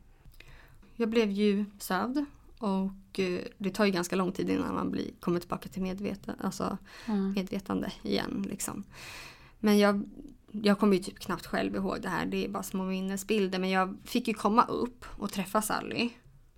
Jag 0.96 1.10
blev 1.10 1.32
ju 1.32 1.66
sövd 1.80 2.26
och 2.58 2.90
eh, 3.20 3.40
det 3.58 3.70
tar 3.70 3.86
ju 3.86 3.92
ganska 3.92 4.16
lång 4.16 4.32
tid 4.32 4.50
innan 4.50 4.76
man 4.76 4.92
blir, 4.92 5.12
kommer 5.20 5.40
tillbaka 5.40 5.70
till 5.70 5.82
medveten, 5.82 6.36
alltså 6.42 6.78
Mm. 7.08 7.32
medvetande 7.34 7.92
igen. 8.04 8.46
Liksom. 8.50 8.84
Men 9.60 9.78
jag, 9.80 10.04
jag 10.52 10.80
kommer 10.80 10.98
ju 10.98 11.04
typ 11.04 11.20
knappt 11.20 11.46
själv 11.46 11.76
ihåg 11.76 12.02
det 12.02 12.10
här, 12.10 12.26
det 12.26 12.46
är 12.46 12.50
bara 12.50 12.64
små 12.64 12.84
minnesbilder. 12.84 13.60
Men 13.60 13.70
jag 13.70 13.98
fick 14.04 14.28
ju 14.28 14.34
komma 14.34 14.66
upp 14.66 15.06
och 15.20 15.32
träffa 15.32 15.62
Sally. 15.62 16.10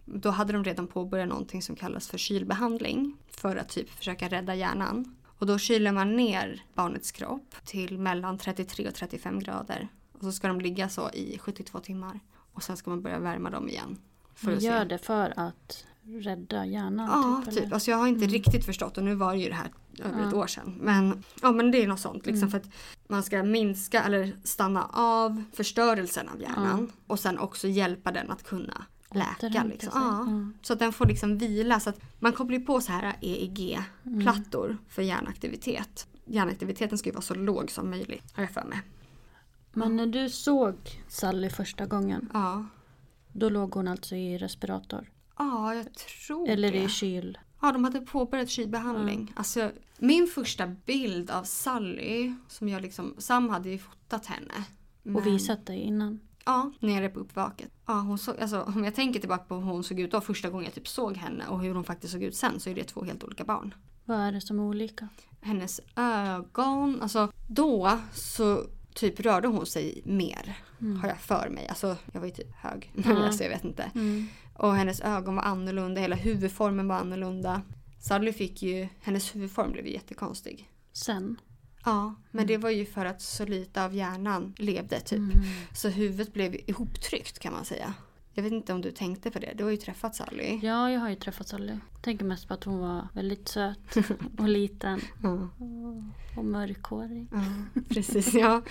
Då 0.06 0.30
hade 0.30 0.54
de 0.54 0.64
redan 0.64 0.88
påbörjat 0.88 1.30
någonting 1.30 1.62
som 1.62 1.76
kallas 1.76 2.08
för 2.08 2.18
kylbehandling 2.18 3.18
för 3.28 3.56
att 3.56 3.70
typ 3.70 3.90
försöka 3.90 4.28
rädda 4.30 4.56
hjärnan. 4.56 5.16
Och 5.40 5.46
då 5.48 5.58
kyler 5.58 5.92
man 5.92 6.16
ner 6.16 6.64
barnets 6.74 7.12
kropp 7.12 7.56
till 7.66 7.98
mellan 8.00 8.38
33 8.38 8.88
och 8.88 8.96
35 8.96 9.40
grader. 9.40 9.88
Och 10.14 10.22
så 10.24 10.32
ska 10.32 10.48
de 10.48 10.62
ligga 10.62 10.90
så 10.90 11.10
i 11.10 11.38
72 11.38 11.80
timmar. 11.80 12.20
Och 12.54 12.64
sen 12.64 12.78
ska 12.78 12.90
man 12.90 13.02
börja 13.02 13.20
värma 13.20 13.50
dem 13.50 13.70
igen. 13.70 13.98
För 14.36 14.46
Man 14.46 14.56
att 14.56 14.62
se. 14.62 14.68
gör 14.68 14.86
det 14.86 14.98
för 14.98 15.34
att 15.40 15.86
rädda 16.08 16.66
hjärnan? 16.66 17.08
Ja, 17.12 17.52
typ, 17.52 17.64
typ. 17.64 17.74
Alltså 17.74 17.92
jag 17.92 17.98
har 17.98 18.08
inte 18.08 18.26
Mm. 18.26 18.34
riktigt 18.34 18.66
förstått 18.66 18.98
och 18.98 19.04
nu 19.04 19.16
var 19.16 19.34
det 19.34 19.40
ju 19.40 19.50
det 19.50 19.56
här 19.56 19.72
över 20.00 20.20
ett 20.28 20.32
Ja. 20.34 20.38
år 20.38 20.48
sedan. 20.48 20.78
Men, 20.82 21.24
ja, 21.42 21.52
men 21.52 21.72
det 21.72 21.84
är 21.84 21.88
något 21.88 22.00
sånt 22.00 22.26
liksom 22.26 22.48
Mm. 22.48 22.52
för 22.52 22.58
att 22.58 22.74
man 23.08 23.24
ska 23.24 23.44
minska 23.44 24.04
eller 24.04 24.36
stanna 24.44 24.84
av 24.94 25.44
förstörelsen 25.54 26.30
av 26.30 26.42
hjärnan. 26.42 26.92
Och 27.08 27.20
sen 27.20 27.40
också 27.40 27.68
hjälpa 27.68 28.12
den 28.12 28.32
att 28.32 28.44
kunna 28.44 28.86
läka. 29.12 29.64
Liksom. 29.64 29.92
Ja. 29.94 30.26
Ja. 30.28 30.52
Så 30.62 30.74
att 30.74 30.80
den 30.80 30.94
får 30.94 31.06
liksom 31.06 31.38
vila. 31.38 31.80
Så 31.80 31.90
att 31.90 32.00
man 32.20 32.34
kopplar 32.34 32.58
ju 32.60 32.66
på 32.66 32.82
så 32.82 32.92
här 32.92 33.14
EEG-plattor 33.22 34.66
Mm. 34.66 34.78
för 34.90 35.02
hjärnaktivitet. 35.02 36.08
Hjärnaktiviteten 36.26 36.98
ska 36.98 37.10
ju 37.10 37.14
vara 37.14 37.22
så 37.22 37.36
låg 37.36 37.72
som 37.72 37.90
möjligt 37.90 38.24
har 38.36 38.44
jag 38.44 38.52
för 38.52 38.64
mig. 38.64 38.82
Men 39.74 39.96
när 39.96 40.08
du 40.08 40.30
såg 40.30 40.76
Sally 41.08 41.50
första 41.50 41.86
gången, 41.86 42.30
Ja, 42.34 42.66
då 43.34 43.50
låg 43.50 43.74
hon 43.74 43.88
alltså 43.88 44.16
i 44.16 44.38
respirator? 44.38 45.10
Ja 45.38 45.76
jag 45.76 45.94
tror 45.94 46.50
Eller 46.50 46.72
det. 46.72 46.84
i 46.84 46.90
kyl? 46.90 47.38
Ja, 47.62 47.72
de 47.72 47.84
hade 47.84 48.00
påbörjat 48.02 48.50
kylbehandling. 48.50 49.34
Alltså, 49.36 49.72
min 49.98 50.28
första 50.28 50.68
bild 50.68 51.32
av 51.32 51.44
Sally, 51.44 52.34
som 52.48 52.70
jag 52.70 52.82
liksom, 52.82 53.16
Sam 53.18 53.50
hade 53.50 53.70
ju 53.70 53.78
fotat 53.78 54.26
henne. 54.26 54.54
Och 55.04 55.12
Men- 55.12 55.24
visat 55.24 55.66
dig 55.66 55.80
innan? 55.80 56.20
Ja, 56.46 56.72
nere 56.80 57.10
på 57.10 57.20
uppvaket. 57.20 57.72
Ja, 57.86 57.94
hon 57.94 58.18
såg, 58.18 58.40
alltså, 58.40 58.62
om 58.62 58.84
jag 58.84 58.96
tänker 58.96 59.20
tillbaka 59.20 59.44
på 59.44 59.56
hur 59.56 59.62
hon 59.64 59.84
såg 59.84 60.00
ut 60.00 60.12
då 60.12 60.22
första 60.22 60.50
gången 60.50 60.66
jag 60.66 60.74
typ 60.74 60.88
såg 60.88 61.18
henne 61.18 61.48
och 61.48 61.62
hur 61.62 61.74
hon 61.76 61.84
faktiskt 61.84 62.14
såg 62.14 62.24
ut 62.24 62.36
sen 62.36 62.60
så 62.60 62.70
är 62.70 62.76
det 62.76 62.84
två 62.84 63.04
helt 63.04 63.24
olika 63.24 63.44
barn. 63.44 63.74
Vad 64.06 64.18
är 64.20 64.32
det 64.32 64.42
som 64.42 64.60
är 64.60 64.64
olika? 64.64 65.08
Hennes 65.42 65.82
ögon, 65.96 67.02
alltså 67.02 67.32
då 67.48 67.98
så 68.14 68.64
typ 68.94 69.20
rörde 69.20 69.48
hon 69.48 69.66
sig 69.66 70.02
mer. 70.06 70.58
Har 71.02 71.10
jag 71.10 71.20
för 71.20 71.50
mig. 71.50 71.68
Alltså 71.68 71.98
jag 72.12 72.20
var 72.20 72.28
ju 72.28 72.34
typ 72.34 72.56
hög. 72.56 72.92
alltså 73.06 73.44
jag 73.44 73.50
vet 73.50 73.64
inte. 73.64 73.92
Mm. 73.96 74.28
Och 74.54 74.76
hennes 74.76 75.02
ögon 75.02 75.36
var 75.36 75.44
annorlunda, 75.44 76.02
hela 76.02 76.16
huvudformen 76.16 76.88
var 76.88 76.96
annorlunda. 76.96 77.62
Sally 78.00 78.34
fick 78.34 78.62
ju, 78.62 78.88
hennes 79.02 79.36
huvudform 79.36 79.72
blev 79.72 79.86
ju 79.86 79.94
jättekonstig. 79.94 80.70
Sen? 80.94 81.38
Ja, 81.86 82.16
men 82.32 82.48
det 82.48 82.58
var 82.58 82.70
ju 82.70 82.86
för 82.86 83.06
att 83.06 83.22
så 83.22 83.46
lite 83.46 83.86
av 83.86 83.96
hjärnan 83.96 84.54
levde 84.58 85.00
typ. 85.00 85.20
Mm. 85.20 85.42
Så 85.74 85.90
huvudet 85.90 86.34
blev 86.34 86.56
ihoptryckt 86.56 87.40
kan 87.40 87.54
man 87.54 87.66
säga. 87.66 87.94
Jag 88.38 88.44
vet 88.44 88.54
inte 88.54 88.74
om 88.74 88.82
du 88.82 88.92
tänkte 88.92 89.32
på 89.32 89.40
det, 89.40 89.54
du 89.56 89.64
har 89.64 89.72
ju 89.72 89.78
träffat 89.78 90.16
Sally. 90.16 90.60
Ja, 90.64 90.92
jag 90.92 91.00
har 91.00 91.10
ju 91.10 91.16
träffat 91.16 91.48
Sally. 91.48 91.74
Tänker 92.02 92.26
mest 92.26 92.48
på 92.48 92.54
att 92.54 92.64
hon 92.64 92.80
var 92.80 93.08
väldigt 93.14 93.48
söt 93.48 93.78
och 94.38 94.48
liten 94.50 95.00
Ja, 95.24 95.34
och, 95.60 96.38
och 96.38 96.46
mörkhårig. 96.46 97.28
ja, 97.32 97.44
precis 97.90 98.34
ja. 98.34 98.62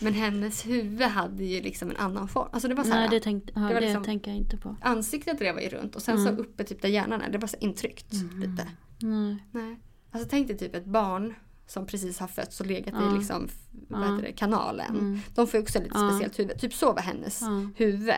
Men 0.00 0.14
hennes 0.14 0.66
huvud 0.66 1.08
hade 1.08 1.44
ju 1.44 1.62
liksom 1.62 1.90
en 1.90 1.96
annan 1.96 2.28
form. 2.28 2.48
Alltså 2.52 2.68
det 2.68 2.74
var 2.74 2.84
så 2.84 2.90
här, 2.92 3.00
Nej, 3.00 3.08
det, 3.10 3.20
tänkte, 3.20 3.52
ja, 3.54 3.60
det 3.60 3.66
var 3.74 3.80
det 3.80 3.86
liksom- 3.86 4.04
tänker 4.04 4.30
jag 4.30 4.38
inte 4.38 4.56
på. 4.56 4.76
ansiktet 4.82 5.38
det 5.38 5.52
var 5.52 5.60
ju 5.60 5.68
runt 5.68 5.96
och 5.96 6.02
sen 6.02 6.18
Mm. 6.18 6.36
så 6.36 6.42
uppe 6.42 6.64
typ 6.64 6.82
där 6.82 6.88
hjärnan 6.88 7.20
är, 7.22 7.30
det 7.30 7.38
var 7.38 7.48
så 7.48 7.56
intryckt 7.60 8.12
lite. 8.34 8.68
Nej. 8.98 9.44
Nej. 9.50 9.80
Alltså 10.10 10.28
tänk 10.30 10.48
dig 10.48 10.58
typ 10.58 10.74
ett 10.74 10.86
barn 10.86 11.34
som 11.66 11.86
precis 11.86 12.18
har 12.18 12.28
fötts 12.28 12.60
och 12.60 12.66
legat 12.66 12.94
Ja. 12.98 13.14
i 13.14 13.18
liksom, 13.18 13.48
vad 13.88 14.06
Ja. 14.06 14.10
det, 14.22 14.32
kanalen. 14.32 14.90
Mm. 14.98 15.20
De 15.34 15.46
får 15.46 15.58
ju 15.58 15.62
också 15.62 15.78
lite 15.78 15.90
Ja. 15.94 16.10
speciellt 16.10 16.38
huvud. 16.38 16.60
Typ 16.60 16.74
så 16.74 16.92
var 16.92 17.00
hennes 17.02 17.42
huvud 17.76 18.14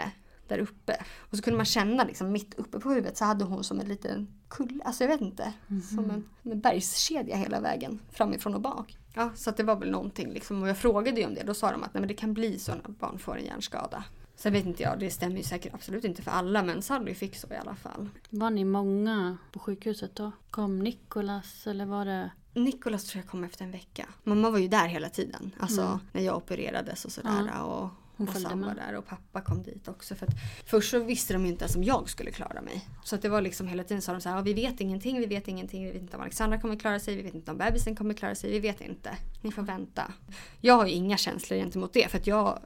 där 0.52 0.59
uppe. 0.59 1.04
Och 1.18 1.37
så 1.37 1.42
kunde 1.42 1.56
man 1.56 1.66
känna 1.66 2.04
liksom 2.04 2.32
mitt 2.32 2.54
uppe 2.54 2.78
på 2.80 2.88
huvudet 2.88 3.16
så 3.16 3.25
hade 3.25 3.44
hon 3.44 3.64
som 3.64 3.80
en 3.80 3.88
liten 3.88 4.28
kulle, 4.49 4.85
alltså 4.85 5.04
jag 5.04 5.09
vet 5.09 5.21
inte. 5.21 5.52
Mhm. 5.66 5.82
Som 5.82 6.11
en, 6.11 6.28
en 6.42 6.61
bergskedja 6.61 7.37
hela 7.37 7.61
vägen 7.61 8.00
framifrån 8.11 8.54
och 8.54 8.61
bak. 8.61 8.99
Ja, 9.14 9.30
så 9.35 9.50
att 9.50 9.56
det 9.56 9.62
var 9.62 9.76
väl 9.76 9.90
någonting 9.90 10.32
liksom. 10.32 10.62
Och 10.62 10.68
jag 10.68 10.78
frågade 10.78 11.21
ju 11.21 11.26
om 11.26 11.35
det. 11.35 11.42
Då 11.42 11.54
sa 11.54 11.73
de 11.73 11.82
att 11.82 11.94
nej, 11.94 12.00
men 12.00 12.09
det 12.09 12.14
kan 12.14 12.35
bli 12.35 12.59
så 12.59 12.75
när 12.75 12.88
barn 12.88 13.18
får 13.18 13.38
en 13.38 13.44
hjärnskada. 13.44 14.04
Sen 14.37 14.52
vet 14.52 14.66
inte 14.66 14.82
jag, 14.82 14.99
det 14.99 15.11
stämmer 15.11 15.37
ju 15.37 15.42
säkert 15.42 15.75
absolut 15.75 16.04
inte 16.04 16.23
för 16.23 16.30
alla 16.30 16.62
men 16.62 16.82
Sally 16.82 17.14
fick 17.14 17.37
så 17.37 17.47
i 17.52 17.56
alla 17.56 17.75
fall. 17.75 18.09
Var 18.30 18.50
ni 18.50 18.64
många 18.64 19.37
på 19.52 19.59
sjukhuset 19.59 20.16
då? 20.16 20.32
Kom 20.50 20.78
Nikolas 20.78 21.66
eller 21.66 21.87
var 21.87 22.04
det... 22.04 22.30
Nikolas 22.54 23.04
tror 23.04 23.23
jag 23.25 23.30
kom 23.30 23.44
efter 23.44 23.64
en 23.64 23.71
vecka. 23.71 24.09
Mamma 24.25 24.50
var 24.50 24.59
ju 24.59 24.68
där 24.68 24.87
hela 24.87 25.09
tiden. 25.09 25.54
Alltså 25.59 25.82
Mm. 25.82 25.99
när 26.12 26.23
jag 26.23 26.37
opererades 26.37 27.04
och 27.04 27.12
sådär. 27.12 27.62
Och, 27.62 27.88
Hon 28.16 28.28
och 28.28 28.35
Sam 28.35 28.61
var 28.61 28.75
där 28.75 28.95
och 28.97 29.07
pappa 29.07 29.40
kom 29.40 29.62
dit 29.62 29.88
också. 29.88 30.14
För 30.14 30.26
att 30.26 30.33
först 30.66 30.90
så 30.90 30.99
visste 31.04 31.33
de 31.33 31.45
ju 31.45 31.49
inte 31.52 31.64
ens 31.64 31.76
om 31.76 31.85
jag 31.85 32.09
skulle 32.11 32.31
klara 32.31 32.62
mig. 32.62 32.88
Så 33.04 33.14
att 33.14 33.23
det 33.23 33.28
var 33.28 33.40
liksom 33.40 33.66
hela 33.69 33.85
tiden 33.85 34.02
sa 34.02 34.12
de 34.12 34.21
så 34.21 34.28
här, 34.28 34.37
"Ja, 34.37 34.42
vi 34.42 34.52
vet 34.54 34.81
ingenting, 34.81 35.21
vi 35.21 35.26
vet 35.26 35.49
ingenting, 35.49 35.85
vi 35.85 35.92
vet 35.92 36.02
inte 36.02 36.16
om 36.16 36.23
Alexandra 36.23 36.61
kommer 36.61 36.76
klara 36.76 37.00
sig, 37.00 37.16
vi 37.16 37.23
vet 37.23 37.35
inte 37.35 37.50
om 37.50 37.59
bebisen 37.59 37.97
kommer 37.97 38.14
klara 38.14 38.35
sig, 38.35 38.50
vi 38.52 38.59
vet 38.61 38.81
inte. 38.81 39.16
Ni 39.42 39.52
får 39.52 39.62
vänta. 39.62 40.12
Jag 40.61 40.75
har 40.75 40.87
ju 40.87 40.92
inga 40.92 41.16
känslor 41.16 41.59
gentemot 41.59 41.92
det 41.92 42.11
för 42.11 42.19
att 42.19 42.26
jag 42.26 42.59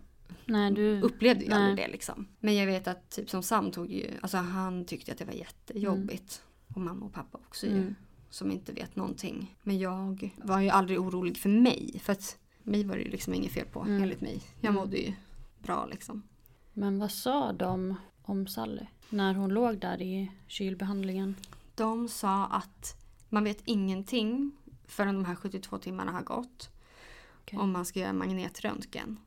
Nej, 0.45 0.73
du... 0.73 1.00
upplevde 1.03 1.45
ju 1.45 1.53
aldrig 1.53 1.76
det 1.76 1.93
liksom. 1.93 2.26
Men 2.41 2.55
jag 2.57 2.67
vet 2.67 2.88
att 2.88 3.11
typ 3.11 3.31
som 3.31 3.43
Sam 3.43 3.71
tog 3.71 3.93
ju, 3.93 4.11
alltså 4.23 4.37
han 4.37 4.85
tyckte 4.85 5.12
att 5.12 5.19
det 5.19 5.25
var 5.25 5.33
jättejobbigt. 5.33 6.43
Och 6.75 6.81
mamma 6.81 7.07
och 7.07 7.12
pappa 7.12 7.38
också 7.38 7.67
ju. 7.67 7.73
Mm. 7.73 7.95
Som 8.31 8.50
inte 8.50 8.73
vet 8.73 8.97
någonting. 8.97 9.57
Men 9.62 9.79
jag 9.79 10.31
var 10.37 10.61
ju 10.61 10.69
aldrig 10.69 11.00
orolig 11.00 11.37
för 11.37 11.49
mig. 11.49 12.00
För 12.05 12.12
att 12.12 12.37
mig 12.62 12.85
var 12.85 12.97
det 12.97 13.03
ju 13.03 13.11
liksom 13.11 13.35
inget 13.35 13.53
fel 13.53 13.67
på 13.67 13.81
Mm. 13.81 14.03
enligt 14.03 14.21
mig. 14.21 14.41
Jag 14.61 14.71
Mm. 14.71 14.75
mådde 14.75 14.97
ju 14.97 15.12
bra 15.66 15.87
liksom. 15.87 16.23
Men 16.73 16.99
vad 16.99 17.11
sa 17.11 17.52
de 17.52 17.94
om 18.23 18.46
Sally? 18.46 18.87
När 19.08 19.35
hon 19.35 19.50
låg 19.50 19.78
där 19.78 20.02
i 20.02 20.32
kylbehandlingen? 20.46 21.37
De 21.75 22.08
sa 22.08 22.46
att 22.46 22.96
man 23.28 23.44
vet 23.44 23.62
ingenting 23.64 24.52
förrän 24.87 25.14
de 25.14 25.25
här 25.25 25.35
72 25.35 25.78
timmarna 25.78 26.12
har 26.12 26.23
gått. 26.23 26.70
Okej. 27.40 27.58
Om 27.58 27.73
man 27.73 27.85
ska 27.85 28.00
göra 28.00 28.12
magnetröntgen. 28.12 29.20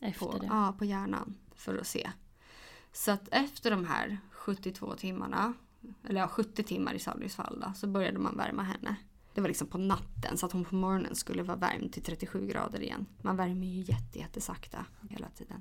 Efter 0.00 0.26
på, 0.26 0.38
det? 0.38 0.46
Ja, 0.46 0.74
på 0.78 0.84
hjärnan 0.84 1.34
för 1.54 1.78
att 1.78 1.86
se. 1.86 2.10
Så 2.92 3.10
att 3.10 3.28
efter 3.30 3.70
de 3.70 3.84
här 3.84 4.18
72 4.30 4.94
timmarna, 4.94 5.52
eller 6.04 6.20
ja, 6.20 6.28
70 6.28 6.62
timmar 6.62 6.94
i 6.94 6.98
Sallys 6.98 7.36
fall 7.36 7.60
då, 7.60 7.72
så 7.76 7.86
började 7.86 8.18
man 8.18 8.36
värma 8.36 8.62
henne. 8.62 8.96
Det 9.34 9.40
var 9.40 9.48
liksom 9.48 9.66
på 9.66 9.78
natten 9.78 10.38
så 10.38 10.46
att 10.46 10.52
hon 10.52 10.64
på 10.64 10.74
morgonen 10.74 11.14
skulle 11.14 11.42
vara 11.42 11.56
värmd 11.56 11.92
till 11.92 12.02
37 12.02 12.46
grader 12.46 12.82
igen. 12.82 13.06
Man 13.22 13.36
värmer 13.36 13.66
ju 13.66 13.80
jätte, 13.80 14.18
jättesakta 14.18 14.86
hela 15.10 15.28
tiden. 15.28 15.60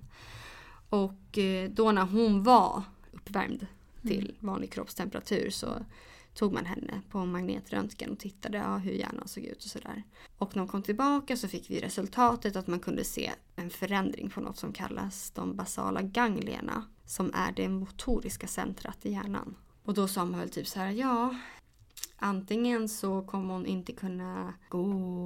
Och 0.90 1.38
eh, 1.38 1.70
då 1.70 1.92
när 1.92 2.06
hon 2.06 2.44
var 2.44 2.84
uppvärmd 3.12 3.68
till 4.02 4.36
vanlig 4.40 4.72
kroppstemperatur 4.72 5.50
så 5.50 5.86
tog 6.34 6.54
man 6.54 6.66
henne 6.66 7.02
på 7.10 7.26
magnetröntgen 7.26 8.12
och 8.12 8.20
tittade 8.20 8.58
ja, 8.58 8.78
hur 8.78 8.92
hjärnan 8.92 9.28
såg 9.28 9.44
ut 9.44 9.64
och 9.64 9.70
sådär. 9.70 10.04
Och 10.38 10.56
när 10.56 10.62
hon 10.62 10.70
kom 10.70 10.84
tillbaka 10.84 11.38
så 11.38 11.48
fick 11.48 11.70
vi 11.70 11.80
resultatet 11.80 12.56
att 12.56 12.68
man 12.68 12.80
kunde 12.80 13.04
se 13.04 13.32
en 13.56 13.70
förändring 13.70 14.30
på 14.30 14.42
något 14.42 14.58
som 14.58 14.74
kallas 14.74 15.32
de 15.32 15.56
basala 15.56 16.02
ganglierna 16.02 16.84
som 17.06 17.32
är 17.34 17.52
det 17.52 17.70
motoriska 17.70 18.48
centrat 18.48 19.06
i 19.06 19.12
hjärnan. 19.12 19.56
Och 19.84 19.94
då 19.94 20.08
sa 20.08 20.26
man 20.26 20.40
väl 20.40 20.50
typ 20.50 20.68
så 20.68 20.80
här, 20.80 20.92
ja 20.92 21.36
antingen 22.16 22.90
så 22.90 23.22
kommer 23.22 23.54
hon 23.54 23.66
inte 23.66 23.92
kunna 23.92 24.54
gå 24.70 24.84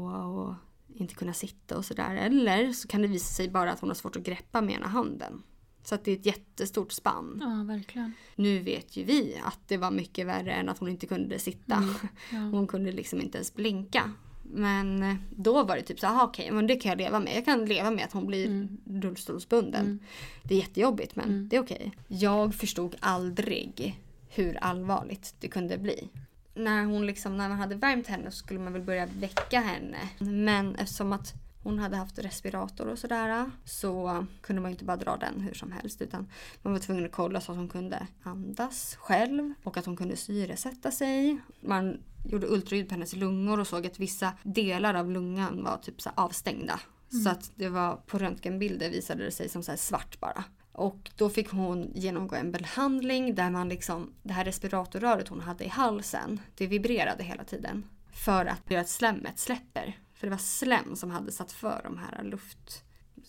och 0.08 0.54
inte 1.00 1.14
kunna 1.16 1.34
sitta 1.34 1.78
och 1.78 1.86
sådär. 1.86 2.16
Eller 2.16 2.74
så 2.74 2.88
kan 2.88 3.02
det 3.02 3.08
visa 3.08 3.34
sig 3.34 3.50
bara 3.50 3.72
att 3.72 3.80
hon 3.80 3.90
har 3.90 3.96
svårt 3.96 4.16
att 4.16 4.24
greppa 4.24 4.62
med 4.62 4.76
ena 4.76 4.88
handen. 4.88 5.44
Så 5.84 5.96
att 5.96 6.04
det 6.06 6.12
är 6.12 6.16
ett 6.16 6.26
jättestort 6.26 6.92
spann. 6.92 7.38
Ja, 7.42 7.74
verkligen. 7.74 8.14
Nu 8.36 8.60
vet 8.60 8.98
ju 8.98 9.04
vi 9.04 9.42
att 9.46 9.60
det 9.68 9.78
var 9.78 9.92
mycket 9.92 10.28
värre 10.28 10.52
än 10.54 10.70
att 10.70 10.78
hon 10.80 10.90
inte 10.90 11.08
kunde 11.08 11.40
sitta. 11.40 11.76
Mm, 11.76 11.90
Ja. 12.32 12.38
Hon 12.38 12.68
kunde 12.68 12.92
liksom 12.92 13.22
inte 13.22 13.38
ens 13.38 13.54
blinka. 13.54 14.12
Men 14.44 15.04
eh, 15.04 15.16
då 15.36 15.64
var 15.64 15.76
det 15.76 15.82
typ 15.82 16.00
så 16.00 16.08
här, 16.08 16.14
"Aha, 16.14 16.24
okej, 16.24 16.52
men 16.52 16.68
det 16.68 16.76
kan 16.76 16.90
jag 16.90 16.98
leva 16.98 17.20
med. 17.20 17.36
Jag 17.36 17.46
kan 17.46 17.66
leva 17.66 17.92
med 17.92 18.06
att 18.06 18.14
hon 18.14 18.28
blir 18.28 18.46
Mm. 18.48 18.78
rullstolsbunden. 18.86 20.00
Det 20.44 20.54
är 20.56 20.60
jättejobbigt 20.60 21.16
men 21.16 21.26
Mm. 21.30 21.50
det 21.50 21.56
är 21.56 21.62
okej. 21.62 21.92
Jag 22.08 22.56
förstod 22.56 22.96
aldrig 23.00 24.02
hur 24.30 24.58
allvarligt 24.64 25.36
det 25.40 25.48
kunde 25.48 25.78
bli. 25.78 26.10
När 26.58 26.86
hon 26.86 27.06
liksom, 27.06 27.38
när 27.38 27.50
man 27.50 27.58
hade 27.58 27.76
värmt 27.76 28.08
henne 28.08 28.32
så 28.32 28.38
skulle 28.38 28.60
man 28.60 28.74
väl 28.74 28.82
börja 28.82 29.06
väcka 29.06 29.60
henne. 29.60 29.98
Men 30.20 30.76
eftersom 30.76 31.14
att 31.14 31.34
hon 31.64 31.80
hade 31.80 31.98
haft 31.98 32.20
respirator 32.20 32.88
och 32.88 33.00
sådär 33.00 33.52
så 33.66 34.26
kunde 34.42 34.62
man 34.62 34.72
inte 34.72 34.86
bara 34.86 34.98
dra 34.98 35.18
den 35.18 35.42
hur 35.42 35.54
som 35.54 35.72
helst 35.72 36.02
utan 36.02 36.28
man 36.62 36.74
var 36.74 36.80
tvungen 36.80 37.06
att 37.06 37.12
kolla 37.12 37.42
så 37.42 37.52
att 37.52 37.58
hon 37.58 37.70
kunde 37.70 38.08
andas 38.24 38.96
själv 38.96 39.54
och 39.64 39.78
att 39.78 39.86
hon 39.86 39.98
kunde 39.98 40.16
syresätta 40.16 40.92
sig. 40.92 41.38
Man 41.60 42.00
gjorde 42.26 42.48
ultraljud 42.48 42.88
på 42.88 42.94
hennes 42.94 43.14
lungor 43.14 43.60
och 43.60 43.68
såg 43.68 43.86
att 43.86 44.00
vissa 44.00 44.34
delar 44.44 44.94
av 44.94 45.12
lungan 45.12 45.64
var 45.64 45.78
typ 45.78 46.02
så 46.02 46.10
avstängda. 46.16 46.80
Mm. 47.12 47.24
Så 47.24 47.30
att 47.30 47.52
det 47.56 47.70
var 47.70 47.96
på 47.96 48.18
röntgenbilder 48.18 48.90
visade 48.90 49.24
det 49.24 49.32
sig 49.32 49.50
som 49.50 49.64
så 49.64 49.78
svart 49.78 50.20
bara. 50.20 50.44
Och 50.78 51.12
då 51.16 51.30
fick 51.30 51.50
hon 51.50 51.92
genomgå 51.96 52.36
en 52.36 52.52
behandling 52.52 53.36
där 53.36 53.50
man 53.50 53.70
liksom, 53.70 54.14
det 54.24 54.34
här 54.34 54.46
respiratorröret 54.46 55.28
hon 55.28 55.42
hade 55.42 55.64
i 55.64 55.68
halsen, 55.68 56.40
det 56.56 56.68
vibrerade 56.68 57.24
hela 57.24 57.44
tiden. 57.44 57.86
För 58.12 58.46
att 58.46 58.72
göra 58.72 58.82
att 58.82 58.90
slemmet 58.90 59.40
släpper. 59.40 59.98
För 60.14 60.28
det 60.28 60.32
var 60.32 60.38
slem 60.38 60.96
som 60.96 61.12
hade 61.12 61.32
satt 61.32 61.52
för 61.52 61.82
de 61.84 61.98
här 61.98 62.24
luft, 62.24 62.84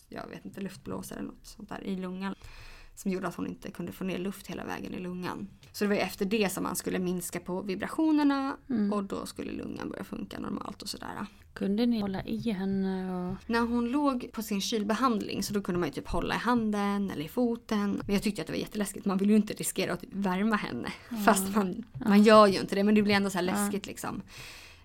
jag 0.09 0.27
vet 0.27 0.45
inte, 0.45 0.61
luftblåsor 0.61 1.17
eller 1.17 1.29
något 1.29 1.47
sånt 1.47 1.69
där 1.69 1.85
i 1.85 1.97
lungan 1.97 2.35
som 2.95 3.11
gjorde 3.11 3.29
att 3.29 3.35
hon 3.35 3.47
inte 3.47 3.71
kunde 3.71 3.93
få 3.93 4.05
ner 4.05 4.19
luft 4.19 4.47
hela 4.47 4.65
vägen 4.65 4.95
i 4.95 4.99
lungan. 4.99 5.49
Så 5.73 5.85
det 5.85 5.89
var 5.89 5.97
efter 5.97 6.25
det 6.25 6.53
som 6.53 6.63
man 6.63 6.77
skulle 6.77 6.99
minska 6.99 7.41
på 7.41 7.63
vibrationerna 7.63 8.57
mm. 8.71 8.93
och 8.93 9.05
då 9.05 9.27
skulle 9.27 9.53
lungan 9.53 9.89
börja 9.89 10.05
funka 10.05 10.39
normalt 10.39 10.83
och 10.83 10.89
sådär. 10.89 11.27
Kunde 11.55 11.87
ni 11.87 12.01
hålla 12.01 12.25
i 12.25 12.51
henne? 12.51 13.13
Och... 13.13 13.37
När 13.47 13.61
hon 13.61 13.89
låg 13.89 14.33
på 14.33 14.43
sin 14.43 14.61
kylbehandling 14.61 15.43
så 15.43 15.55
då 15.55 15.63
kunde 15.63 15.79
man 15.79 15.89
ju 15.89 15.95
typ 15.95 16.09
hålla 16.09 16.35
i 16.35 16.39
handen 16.39 17.11
eller 17.11 17.25
i 17.25 17.29
foten. 17.29 18.03
Men 18.07 18.15
jag 18.15 18.23
tyckte 18.23 18.41
att 18.41 18.47
det 18.47 18.53
var 18.53 18.61
jätteläskigt. 18.61 19.07
Man 19.07 19.19
vill 19.19 19.31
ju 19.31 19.37
inte 19.37 19.53
riskera 19.53 19.93
att 19.93 20.05
värma 20.11 20.57
henne. 20.57 20.93
Mm. 21.11 21.23
Fast 21.25 21.55
man, 21.55 21.85
man 22.07 22.23
gör 22.23 22.47
ju 22.47 22.61
inte 22.61 22.75
det 22.75 22.85
men 22.85 22.95
det 22.95 23.03
blir 23.03 23.15
ändå 23.15 23.31
så 23.31 23.39
här 23.39 23.43
läskigt 23.43 23.87
liksom. 23.87 24.23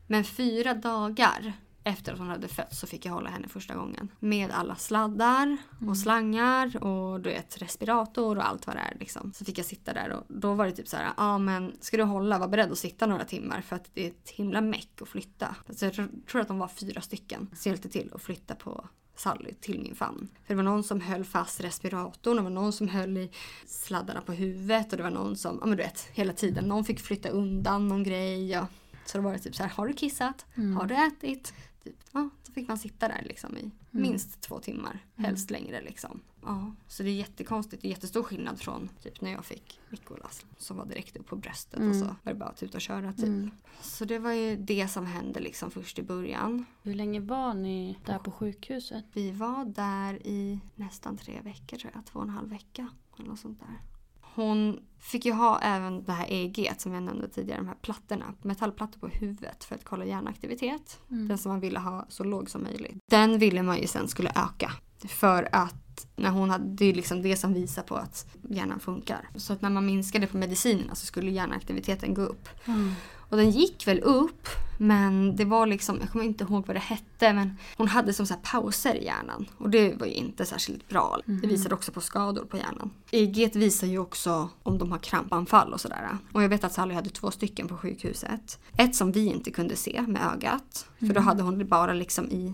Men 0.07 0.23
fyra 0.23 0.73
dagar 0.73 1.53
efter 1.83 2.13
att 2.13 2.19
hon 2.19 2.27
hade 2.27 2.47
fötts 2.47 2.79
så 2.79 2.87
fick 2.87 3.05
jag 3.05 3.13
hålla 3.13 3.29
henne 3.29 3.47
första 3.47 3.75
gången. 3.75 4.09
Med 4.19 4.51
alla 4.51 4.75
sladdar 4.75 5.57
och 5.75 5.81
mm. 5.81 5.95
slangar 5.95 6.83
och 6.83 7.21
du 7.21 7.29
vet 7.29 7.61
respirator 7.61 8.37
och 8.37 8.47
allt 8.47 8.67
vad 8.67 8.75
det 8.75 8.79
är 8.79 8.97
liksom. 8.99 9.33
Så 9.33 9.45
fick 9.45 9.57
jag 9.57 9.65
sitta 9.65 9.93
där 9.93 10.11
och 10.11 10.23
då 10.27 10.53
var 10.53 10.65
det 10.65 10.71
typ 10.71 10.87
så 10.87 10.97
här, 10.97 11.03
ja 11.03 11.13
ah, 11.17 11.37
men 11.37 11.75
ska 11.79 11.97
du 11.97 12.03
hålla, 12.03 12.39
var 12.39 12.47
beredd 12.47 12.71
att 12.71 12.77
sitta 12.77 13.05
några 13.05 13.25
timmar 13.25 13.61
för 13.61 13.75
att 13.75 13.89
det 13.93 14.05
är 14.05 14.07
ett 14.07 14.29
himla 14.29 14.61
meck 14.61 15.01
att 15.01 15.09
flytta. 15.09 15.55
Så 15.69 15.85
jag 15.85 15.93
tror 16.27 16.41
att 16.41 16.47
de 16.47 16.59
var 16.59 16.67
fyra 16.67 17.01
stycken 17.01 17.49
som 17.55 17.69
hjälpte 17.69 17.89
till 17.89 18.11
att 18.13 18.21
flytta 18.21 18.55
på 18.55 18.87
Sally 19.15 19.53
till 19.53 19.79
min 19.79 19.95
famn. 19.95 20.27
För 20.43 20.53
det 20.53 20.55
var 20.55 20.63
någon 20.63 20.83
som 20.83 21.01
höll 21.01 21.23
fast 21.23 21.61
respiratorn, 21.61 22.35
det 22.35 22.41
var 22.41 22.49
någon 22.49 22.73
som 22.73 22.87
höll 22.87 23.17
i 23.17 23.31
sladdarna 23.65 24.21
på 24.21 24.33
huvudet 24.33 24.91
och 24.91 24.97
det 24.97 25.03
var 25.03 25.11
någon 25.11 25.35
som, 25.35 25.57
ja 25.61 25.65
men 25.65 25.77
du 25.77 25.83
vet, 25.83 26.09
hela 26.13 26.33
tiden. 26.33 26.65
Någon 26.65 26.85
fick 26.85 26.99
flytta 26.99 27.29
undan 27.29 27.87
någon 27.87 28.03
grej. 28.03 28.59
Och, 28.59 28.65
så 29.05 29.17
det 29.17 29.23
var 29.23 29.37
typ 29.37 29.55
så 29.55 29.63
här, 29.63 29.69
har 29.69 29.87
du 29.87 29.93
kissat? 29.93 30.45
Mm. 30.55 30.75
Har 30.75 30.85
du 30.85 30.95
ätit? 30.95 31.53
Typ, 31.83 31.95
ja, 32.11 32.29
så 32.43 32.51
fick 32.51 32.67
man 32.67 32.77
sitta 32.77 33.07
där 33.07 33.23
liksom 33.25 33.57
i 33.57 33.61
mm. 33.61 33.71
minst 33.91 34.41
två 34.41 34.59
timmar. 34.59 35.05
Mm. 35.15 35.25
Helst 35.25 35.51
längre 35.51 35.81
liksom. 35.81 36.21
Ja, 36.41 36.71
så 36.87 37.03
det 37.03 37.09
är 37.09 37.13
jättekonstigt. 37.13 37.81
Det 37.81 37.87
är 37.87 37.89
jättestor 37.89 38.23
skillnad 38.23 38.59
från 38.59 38.89
typ 39.01 39.21
när 39.21 39.31
jag 39.31 39.45
fick 39.45 39.79
Mikolas. 39.89 40.45
Som 40.57 40.77
var 40.77 40.85
direkt 40.85 41.17
upp 41.17 41.27
på 41.27 41.35
bröstet 41.35 41.79
mm. 41.79 41.89
och 41.89 41.95
så 41.95 42.05
var 42.05 42.33
det 42.33 42.35
bara 42.35 42.49
att 42.49 42.63
ut 42.63 42.75
och 42.75 42.81
köra 42.81 43.13
typ. 43.13 43.25
Mm. 43.25 43.51
Så 43.81 44.05
det 44.05 44.19
var 44.19 44.31
ju 44.31 44.55
det 44.55 44.87
som 44.87 45.05
hände 45.05 45.39
liksom 45.39 45.71
först 45.71 45.99
i 45.99 46.03
början. 46.03 46.65
Hur 46.81 46.93
länge 46.93 47.19
var 47.19 47.53
ni 47.53 47.97
där 48.05 48.19
på 48.19 48.31
sjukhuset? 48.31 49.05
Vi 49.13 49.31
var 49.31 49.65
där 49.65 50.27
i 50.27 50.59
nästan 50.75 51.17
tre 51.17 51.41
veckor 51.41 51.77
tror 51.77 51.91
jag. 51.95 52.05
Två 52.05 52.19
och 52.19 52.25
en 52.25 52.31
halv 52.31 52.49
vecka. 52.49 52.87
Eller 53.17 53.29
något 53.29 53.39
sånt 53.39 53.59
där. 53.59 53.92
Hon 54.35 54.79
fick 54.99 55.25
ju 55.25 55.31
ha 55.31 55.59
även 55.59 56.03
det 56.03 56.11
här 56.11 56.25
EEG 56.29 56.71
som 56.77 56.93
jag 56.93 57.03
nämnde 57.03 57.29
tidigare, 57.29 57.59
de 57.59 57.67
här 57.67 57.75
plattorna, 57.81 58.25
metallplattor 58.41 58.99
på 58.99 59.07
huvudet 59.07 59.63
för 59.63 59.75
att 59.75 59.83
kolla 59.83 60.05
hjärnaktivitet. 60.05 60.99
Mm. 61.11 61.27
Den 61.27 61.37
som 61.37 61.51
man 61.51 61.59
ville 61.59 61.79
ha 61.79 62.05
så 62.09 62.23
låg 62.23 62.49
som 62.49 62.63
möjligt. 62.63 62.97
Den 63.11 63.37
ville 63.37 63.63
man 63.63 63.77
ju 63.81 63.87
sen 63.87 64.07
skulle 64.07 64.29
öka. 64.29 64.71
För 65.07 65.49
att 65.51 66.07
när 66.15 66.29
hon 66.29 66.49
hade, 66.49 66.65
det 66.65 66.85
är 66.85 66.93
liksom 66.93 67.21
det 67.21 67.37
som 67.37 67.53
visar 67.53 67.83
på 67.83 67.95
att 67.95 68.27
hjärnan 68.49 68.79
funkar. 68.79 69.29
Så 69.35 69.53
att 69.53 69.61
när 69.61 69.69
man 69.69 69.85
minskade 69.85 70.27
på 70.27 70.37
medicinerna 70.37 70.95
så 70.95 71.05
skulle 71.05 71.31
hjärnaktiviteten 71.31 72.13
gå 72.13 72.21
upp. 72.21 72.49
Mm. 72.65 72.91
Och 73.33 73.39
den 73.39 73.51
gick 73.51 73.87
väl 73.87 73.99
upp 73.99 74.47
men 74.77 75.35
det 75.35 75.45
var 75.45 75.67
liksom, 75.67 75.97
jag 76.01 76.11
kommer 76.11 76.25
inte 76.25 76.43
ihåg 76.43 76.67
vad 76.67 76.75
det 76.75 76.79
hette 76.79 77.33
men 77.33 77.57
hon 77.77 77.87
hade 77.87 78.13
som 78.13 78.25
så 78.25 78.33
pauser 78.43 78.95
i 78.95 79.05
hjärnan. 79.05 79.45
Och 79.57 79.69
det 79.69 79.99
var 79.99 80.05
ju 80.05 80.13
inte 80.13 80.45
särskilt 80.45 80.89
bra. 80.89 81.19
Mm. 81.27 81.41
Det 81.41 81.47
visade 81.47 81.75
också 81.75 81.91
på 81.91 82.01
skador 82.01 82.45
på 82.45 82.57
hjärnan. 82.57 82.91
EEG 83.11 83.51
visar 83.55 83.87
ju 83.87 83.99
också 83.99 84.49
om 84.63 84.77
de 84.77 84.91
har 84.91 84.99
krampanfall 84.99 85.73
och 85.73 85.81
sådär. 85.81 86.17
Och 86.31 86.43
jag 86.43 86.49
vet 86.49 86.63
att 86.63 86.73
Sally 86.73 86.93
hade 86.93 87.09
två 87.09 87.31
stycken 87.31 87.67
på 87.67 87.77
sjukhuset. 87.77 88.59
Ett 88.77 88.95
som 88.95 89.11
vi 89.11 89.25
inte 89.25 89.51
kunde 89.51 89.75
se 89.75 90.01
med 90.07 90.21
ögat. 90.33 90.85
För 90.99 91.05
då 91.05 91.11
mm. 91.11 91.23
hade 91.23 91.43
hon 91.43 91.57
det 91.57 91.65
bara 91.65 91.93
liksom 91.93 92.31
i 92.31 92.53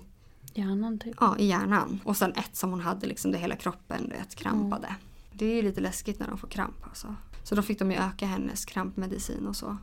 Hjärnan 0.54 1.00
typ? 1.00 1.16
Ja, 1.20 1.38
i 1.38 1.46
hjärnan. 1.46 2.00
Och 2.04 2.18
sen 2.18 2.32
ett 2.32 2.56
som 2.56 2.70
hon 2.70 2.82
hade 2.82 3.08
liksom 3.08 3.32
där 3.32 3.40
hela 3.40 3.56
kroppen 3.56 4.10
vet, 4.10 4.36
krampade. 4.36 4.88
Mm. 4.88 5.00
Det 5.32 5.46
är 5.46 5.56
ju 5.56 5.62
lite 5.62 5.82
läskigt 5.82 6.20
när 6.20 6.28
de 6.28 6.38
får 6.38 6.48
kramp 6.48 6.76
alltså. 6.84 7.16
Så 7.44 7.56
då 7.56 7.62
fick 7.62 7.80
de 7.80 7.92
ju 7.92 7.98
öka 7.98 8.26
hennes 8.26 8.66
krampmedicin 8.66 9.48
och 9.48 9.56
så. 9.56 9.78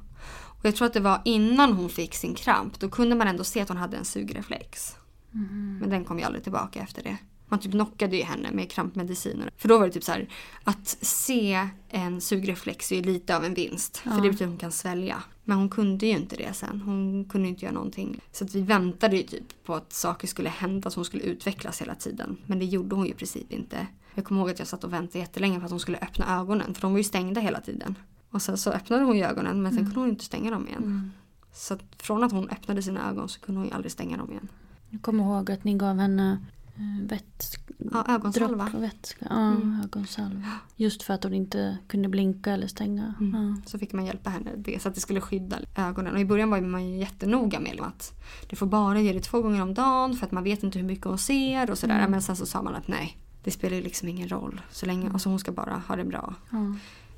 Och 0.59 0.65
jag 0.65 0.77
tror 0.77 0.87
att 0.87 0.93
det 0.93 1.01
var 1.01 1.23
innan 1.25 1.73
hon 1.73 1.89
fick 1.89 2.15
sin 2.15 2.35
kramp. 2.35 2.81
Då 2.81 2.89
kunde 2.89 3.17
man 3.17 3.29
ändå 3.29 3.45
se 3.45 3.61
att 3.61 3.69
hon 3.69 3.79
hade 3.79 3.97
en 3.97 4.05
sugreflex. 4.05 4.97
Mm. 5.35 5.79
Men 5.81 5.91
den 5.91 6.05
kom 6.05 6.19
ju 6.19 6.25
aldrig 6.25 6.43
tillbaka 6.43 6.81
efter 6.81 7.03
det. 7.03 7.17
Man 7.49 7.61
typ 7.61 7.73
knockade 7.73 8.17
ju 8.17 8.23
henne 8.23 8.51
med 8.53 8.71
krampmediciner. 8.71 9.51
För 9.57 9.69
då 9.69 9.79
var 9.79 9.87
det 9.87 9.93
typ 9.93 10.05
så 10.05 10.13
här, 10.13 10.29
att 10.65 10.89
se 11.01 11.69
en 11.89 12.21
sugreflex 12.21 12.93
är 12.93 12.97
ju 12.97 13.03
lite 13.03 13.37
av 13.37 13.45
en 13.45 13.55
vinst. 13.55 14.03
Ja. 14.05 14.11
För 14.11 14.21
det 14.21 14.29
betyder 14.29 14.45
att 14.45 14.51
hon 14.51 14.59
kan 14.59 14.73
svälja. 14.73 15.23
Men 15.45 15.57
hon 15.59 15.69
kunde 15.69 16.07
ju 16.07 16.13
inte 16.13 16.37
det 16.37 16.53
sen. 16.53 16.81
Hon 16.81 17.25
kunde 17.25 17.49
inte 17.49 17.65
göra 17.65 17.75
någonting. 17.75 18.21
Så 18.33 18.45
att 18.45 18.55
vi 18.55 18.63
väntade 18.63 19.17
ju 19.17 19.23
typ 19.23 19.65
på 19.65 19.75
att 19.75 19.93
saker 19.93 20.29
skulle 20.29 20.49
hända, 20.49 20.91
så 20.91 20.99
hon 20.99 21.05
skulle 21.05 21.23
utvecklas 21.23 21.81
hela 21.81 21.95
tiden. 21.95 22.37
Men 22.47 22.59
det 22.59 22.65
gjorde 22.65 22.97
hon 22.97 23.05
ju 23.05 23.11
i 23.11 23.15
princip 23.15 23.53
inte. 23.53 23.87
Jag 24.15 24.25
kommer 24.25 24.41
ihåg 24.41 24.51
att 24.51 24.59
jag 24.59 24.69
satt 24.69 24.85
och 24.85 24.93
väntade 24.93 25.19
jättelänge 25.19 25.59
på 25.59 25.65
att 25.65 25.71
hon 25.71 25.81
skulle 25.81 25.99
öppna 25.99 26.41
ögonen. 26.41 26.75
För 26.75 26.81
de 26.81 26.93
var 26.93 26.99
ju 26.99 27.05
stängda 27.05 27.41
hela 27.41 27.61
tiden. 27.61 27.95
Och 28.31 28.43
sen 28.43 28.59
så 28.59 28.71
öppnade 28.71 29.05
hon 29.05 29.17
ju 29.17 29.25
ögonen 29.25 29.63
men 29.63 29.73
sen 29.73 29.79
mm. 29.79 29.93
kunde 29.93 30.01
hon 30.01 30.09
inte 30.09 30.25
stänga 30.25 30.51
dem 30.51 30.69
igen. 30.69 30.83
Mm. 30.83 31.11
Så 31.53 31.75
att 31.75 31.83
från 31.99 32.25
att 32.25 32.33
hon 32.33 32.49
öppnade 32.49 32.83
sina 32.83 33.11
ögon 33.11 33.29
så 33.29 33.41
kunde 33.41 33.61
hon 33.61 33.69
ju 33.69 33.75
aldrig 33.75 33.93
stänga 33.93 34.17
dem 34.17 34.31
igen. 34.31 34.49
Jag 34.91 35.03
kommer 35.03 35.25
ihåg 35.25 35.51
att 35.51 35.65
ni 35.65 35.75
gav 35.75 35.99
henne 35.99 36.39
eh, 36.77 37.07
vätska. 37.07 37.61
Ja, 37.93 38.05
ögonsalva. 38.09 38.71
Vätska. 38.79 39.27
Ja, 39.31 39.37
mm. 39.37 39.81
ögonsalva. 39.85 40.53
Just 40.77 41.03
för 41.03 41.15
att 41.15 41.25
hon 41.25 41.35
inte 41.35 41.79
kunde 41.89 42.09
blinka 42.09 42.53
eller 42.53 42.67
stänga. 42.67 43.15
Mm. 43.21 43.35
Ja. 43.35 43.71
Så 43.71 43.79
fick 43.79 43.93
man 43.93 44.07
hjälpa 44.07 44.31
henne 44.31 44.51
det 44.57 44.83
så 44.83 44.89
att 44.89 44.95
det 44.95 45.01
skulle 45.01 45.21
skydda 45.21 45.59
ögonen. 45.77 46.15
Och 46.15 46.21
i 46.21 46.25
början 46.25 46.51
var 46.51 46.61
man 46.61 46.89
ju 46.89 46.99
jättenoga 46.99 47.61
med 47.61 47.81
att 47.81 48.13
det 48.51 48.57
får 48.57 48.67
bara 48.67 49.01
ge 49.01 49.13
det 49.13 49.21
två 49.21 49.43
gånger 49.43 49.63
om 49.63 49.75
dagen 49.75 50.17
för 50.17 50.27
att 50.27 50.33
man 50.33 50.45
vet 50.45 50.63
inte 50.63 50.79
hur 50.79 50.87
mycket 50.87 51.05
hon 51.05 51.19
ser 51.19 51.71
och 51.71 51.79
sådär. 51.79 51.99
Mm. 51.99 52.11
Men 52.11 52.23
sen 52.23 52.37
så 52.37 52.47
sa 52.47 52.63
man 52.63 52.75
att 52.75 52.89
nej, 52.89 53.19
det 53.45 53.51
spelar 53.51 53.77
ju 53.77 53.83
liksom 53.83 54.09
ingen 54.09 54.29
roll. 54.29 54.61
Så 54.71 54.87
länge, 54.87 55.11
alltså 55.11 55.29
hon 55.29 55.39
ska 55.39 55.53
bara 55.53 55.83
ha 55.89 55.97
det 55.97 56.05
bra. 56.05 56.35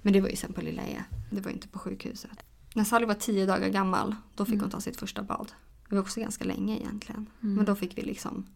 Men 0.03 0.13
det 0.13 0.21
var 0.21 0.29
ju 0.29 0.37
sen 0.37 0.53
på 0.53 0.61
Lilla 0.61 0.83
E. 0.83 1.05
Det 1.31 1.41
var 1.41 1.51
inte 1.51 1.69
på 1.69 1.79
sjukhuset. 1.79 2.39
När 2.75 2.85
Sally 2.85 3.07
var 3.07 3.15
tio 3.15 3.47
dagar 3.47 3.69
gammal, 3.69 4.15
då 4.35 4.45
fick 4.45 4.55
mm. 4.55 4.63
hon 4.63 4.71
ta 4.71 4.81
sitt 4.81 4.97
första 4.97 5.23
bad. 5.23 5.53
Det 5.89 5.95
var 5.95 6.03
också 6.03 6.21
ganska 6.21 6.45
länge 6.45 6.77
egentligen. 6.77 7.27
Mm. 7.43 7.55
Men 7.55 7.65
då 7.65 7.75
fick 7.75 7.99
vi 7.99 8.03
liksom 8.03 8.47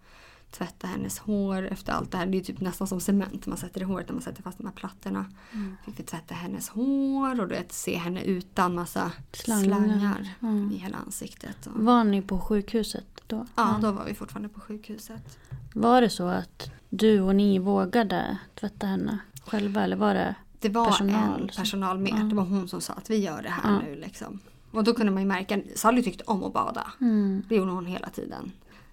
tvätta 0.51 0.87
hennes 0.87 1.19
hår 1.19 1.67
efter 1.67 1.93
allt 1.93 2.11
det 2.11 2.19
här. 2.19 2.27
Det 2.27 2.39
är 2.39 2.43
typ 2.43 2.61
nästan 2.61 2.87
som 2.87 3.01
cement 3.01 3.47
man 3.47 3.59
sätter 3.59 3.81
i 3.81 3.85
håret 3.85 4.09
när 4.09 4.15
man 4.15 4.23
sätter 4.23 4.43
fast 4.43 4.59
de 4.59 4.67
här 4.67 4.75
plattorna. 4.75 5.27
Mm. 5.53 5.77
Fick 5.85 5.99
vi 5.99 6.03
tvätta 6.03 6.35
hennes 6.35 6.69
hår 6.69 7.41
och 7.41 7.49
du 7.49 7.55
vet, 7.55 7.73
se 7.73 7.97
henne 7.97 8.23
utan 8.23 8.75
massa 8.75 9.13
slangar, 9.33 9.63
slangar 9.63 10.35
mm. 10.43 10.73
i 10.73 10.77
hela 10.77 10.97
ansiktet. 10.97 11.67
Och... 11.67 11.85
Var 11.85 12.05
ni 12.05 12.23
på 12.23 12.41
sjukhuset 12.41 13.23
då? 13.27 13.47
Ja, 13.55 13.79
då 13.83 13.93
var 13.93 14.05
vi 14.05 14.15
fortfarande 14.15 14.49
på 14.49 14.61
sjukhuset. 14.61 15.39
Var 15.75 16.01
det 16.01 16.11
så 16.11 16.27
att 16.27 16.71
du 16.89 17.21
och 17.21 17.37
ni 17.37 17.59
vågade 17.59 18.39
tvätta 18.55 18.87
henne 18.87 19.19
själva 19.45 19.85
eller 19.85 19.97
var 19.97 20.15
det 20.15 20.35
det 20.63 20.69
var 20.69 20.87
personal, 20.87 21.41
en 21.41 21.49
personal 21.49 21.99
med. 21.99 22.13
Ja. 22.19 22.23
Det 22.23 22.35
var 22.35 22.45
hon 22.45 22.69
som 22.69 22.81
sa 22.81 22.93
att 22.93 23.11
vi 23.11 23.17
gör 23.17 23.43
det 23.43 23.49
här 23.49 23.73
ja. 23.73 23.81
nu. 23.81 23.97
Liksom. 23.97 24.41
Och 24.71 24.85
då 24.85 24.95
kunde 24.95 25.13
man 25.13 25.23
ju 25.23 25.29
märka, 25.29 25.61
Sally 25.75 26.03
tyckte 26.03 26.25
om 26.25 26.45
att 26.45 26.53
bada. 26.53 26.87
Mm. 27.01 27.43
Det 27.49 27.57
gjorde 27.57 27.71
hon 27.71 27.87
hela 27.87 28.09
tiden. 28.09 28.53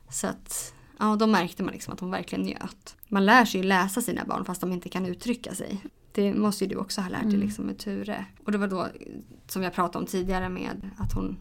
Så 0.10 0.28
att, 0.28 0.74
ja 1.00 1.16
då 1.16 1.28
märkte 1.28 1.64
man 1.64 1.74
liksom 1.74 1.94
att 1.94 2.00
hon 2.00 2.12
verkligen 2.12 2.46
njöt. 2.46 2.96
Man 3.08 3.26
lär 3.26 3.46
sig 3.46 3.62
ju 3.62 3.68
läsa 3.68 4.02
sina 4.02 4.26
barn 4.26 4.46
fast 4.46 4.62
de 4.62 4.72
inte 4.72 4.90
kan 4.90 5.06
uttrycka 5.06 5.56
sig. 5.56 5.86
Det 6.12 6.34
måste 6.34 6.64
ju 6.64 6.70
du 6.70 6.76
också 6.76 7.02
ha 7.02 7.10
lärt 7.10 7.22
dig 7.22 7.34
mm. 7.34 7.46
liksom 7.46 7.66
med 7.66 7.78
Ture. 7.78 8.26
Och 8.46 8.52
det 8.52 8.58
var 8.58 8.68
då 8.68 8.88
som 9.48 9.64
jag 9.64 9.74
pratade 9.74 9.98
om 9.98 10.06
tidigare 10.06 10.50
med 10.50 10.90
att 10.98 11.14
hon 11.14 11.38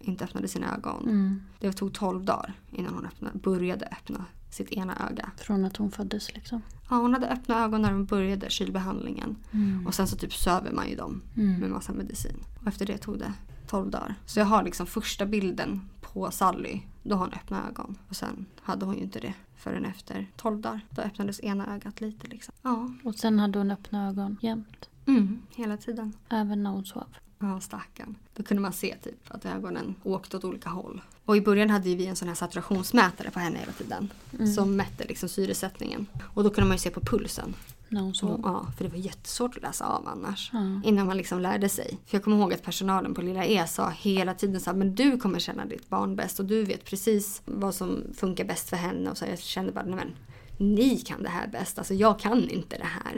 inte 0.00 0.24
öppnade 0.24 0.48
sina 0.48 0.74
ögon. 0.74 1.02
Mm. 1.02 1.42
Det 1.58 1.72
tog 1.72 1.94
12 1.94 2.24
dagar 2.24 2.52
innan 2.72 2.94
hon 2.94 3.06
öppnade, 3.06 3.38
började 3.38 3.86
öppna 3.86 4.24
sitt 4.56 4.72
ena 4.72 5.08
öga. 5.10 5.30
Från 5.36 5.64
att 5.64 5.76
hon 5.76 5.90
föddes 5.90 6.34
liksom? 6.34 6.62
Ja, 6.90 6.96
hon 6.96 7.12
hade 7.12 7.28
öppna 7.28 7.64
ögon 7.64 7.82
när 7.82 7.92
hon 7.92 8.04
började 8.04 8.50
kylbehandlingen. 8.50 9.36
Mm. 9.52 9.86
Och 9.86 9.94
sen 9.94 10.06
så 10.06 10.16
typ 10.16 10.34
söver 10.34 10.72
man 10.72 10.88
ju 10.88 10.96
dem 10.96 11.22
mm. 11.36 11.60
med 11.60 11.70
massa 11.70 11.92
medicin. 11.92 12.36
Och 12.60 12.66
efter 12.66 12.86
det 12.86 12.98
tog 12.98 13.18
det 13.18 13.32
12 13.66 13.90
dagar. 13.90 14.14
Så 14.26 14.40
jag 14.40 14.46
har 14.46 14.62
liksom 14.62 14.86
första 14.86 15.26
bilden 15.26 15.80
på 16.00 16.30
Sally. 16.30 16.80
Då 17.02 17.14
har 17.14 17.24
hon 17.24 17.34
öppna 17.34 17.68
ögon. 17.68 17.98
Och 18.08 18.16
sen 18.16 18.46
hade 18.62 18.86
hon 18.86 18.96
ju 18.96 19.02
inte 19.02 19.20
det 19.20 19.34
förrän 19.56 19.84
efter 19.84 20.26
12 20.36 20.60
dagar. 20.60 20.80
Då 20.90 21.02
öppnades 21.02 21.40
ena 21.40 21.74
ögat 21.74 22.00
lite 22.00 22.26
liksom. 22.26 22.54
Ja. 22.62 22.90
Och 23.04 23.14
sen 23.14 23.38
hade 23.38 23.58
hon 23.58 23.70
öppna 23.70 24.08
ögon 24.08 24.36
jämt? 24.40 24.88
Mm, 25.06 25.42
hela 25.54 25.76
tiden. 25.76 26.12
Även 26.28 26.62
när 26.62 26.70
hon 26.70 26.84
sov? 26.84 27.06
Ja, 27.38 27.60
stackarn. 27.60 28.14
Då 28.34 28.42
kunde 28.42 28.60
man 28.60 28.72
se 28.72 28.96
typ 29.02 29.34
att 29.34 29.46
ögonen 29.46 29.94
åkte 30.02 30.36
åt 30.36 30.44
olika 30.44 30.68
håll. 30.68 31.02
Och 31.26 31.36
i 31.36 31.40
början 31.40 31.70
hade 31.70 31.94
vi 31.94 32.06
en 32.06 32.16
sån 32.16 32.28
här 32.28 32.34
saturationsmätare 32.34 33.30
på 33.30 33.38
henne 33.40 33.58
hela 33.58 33.72
tiden. 33.72 34.12
Som 34.54 34.76
mätte 34.76 35.04
liksom 35.08 35.28
syresättningen. 35.28 36.06
Och 36.34 36.44
då 36.44 36.50
kunde 36.50 36.68
man 36.68 36.74
ju 36.74 36.78
se 36.78 36.90
på 36.90 37.00
pulsen. 37.00 37.54
När 37.88 38.00
hon 38.00 38.14
sov. 38.14 38.40
ja, 38.44 38.66
för 38.76 38.84
det 38.84 38.90
var 38.90 38.98
jättesvårt 38.98 39.56
att 39.56 39.62
läsa 39.62 39.84
av 39.86 40.08
annars. 40.08 40.50
Innan 40.84 41.06
man 41.06 41.16
liksom 41.16 41.40
lärde 41.40 41.68
sig. 41.68 41.98
För 42.06 42.16
jag 42.16 42.24
kommer 42.24 42.36
ihåg 42.36 42.52
att 42.54 42.62
personalen 42.62 43.14
på 43.14 43.22
Lilla 43.22 43.44
E 43.46 43.66
sa 43.66 43.90
hela 43.90 44.34
tiden 44.34 44.60
så 44.60 44.70
här, 44.70 44.76
men 44.76 44.94
du 44.94 45.18
kommer 45.18 45.38
känna 45.38 45.64
ditt 45.64 45.88
barn 45.88 46.16
bäst 46.16 46.38
och 46.40 46.44
du 46.46 46.64
vet 46.64 46.84
precis 46.84 47.42
vad 47.44 47.74
som 47.74 48.02
funkar 48.16 48.44
bäst 48.44 48.68
för 48.68 48.76
henne. 48.76 49.10
Och 49.10 49.18
så 49.18 49.24
jag 49.24 49.38
kände 49.38 49.72
bara, 49.72 49.84
nej 49.84 49.94
men 49.94 50.12
ni 50.58 50.96
kan 50.96 51.22
det 51.22 51.28
här 51.28 51.48
bäst, 51.48 51.78
alltså 51.78 51.94
jag 51.94 52.18
kan 52.18 52.48
inte 52.50 52.78
det 52.78 52.84
här. 53.04 53.14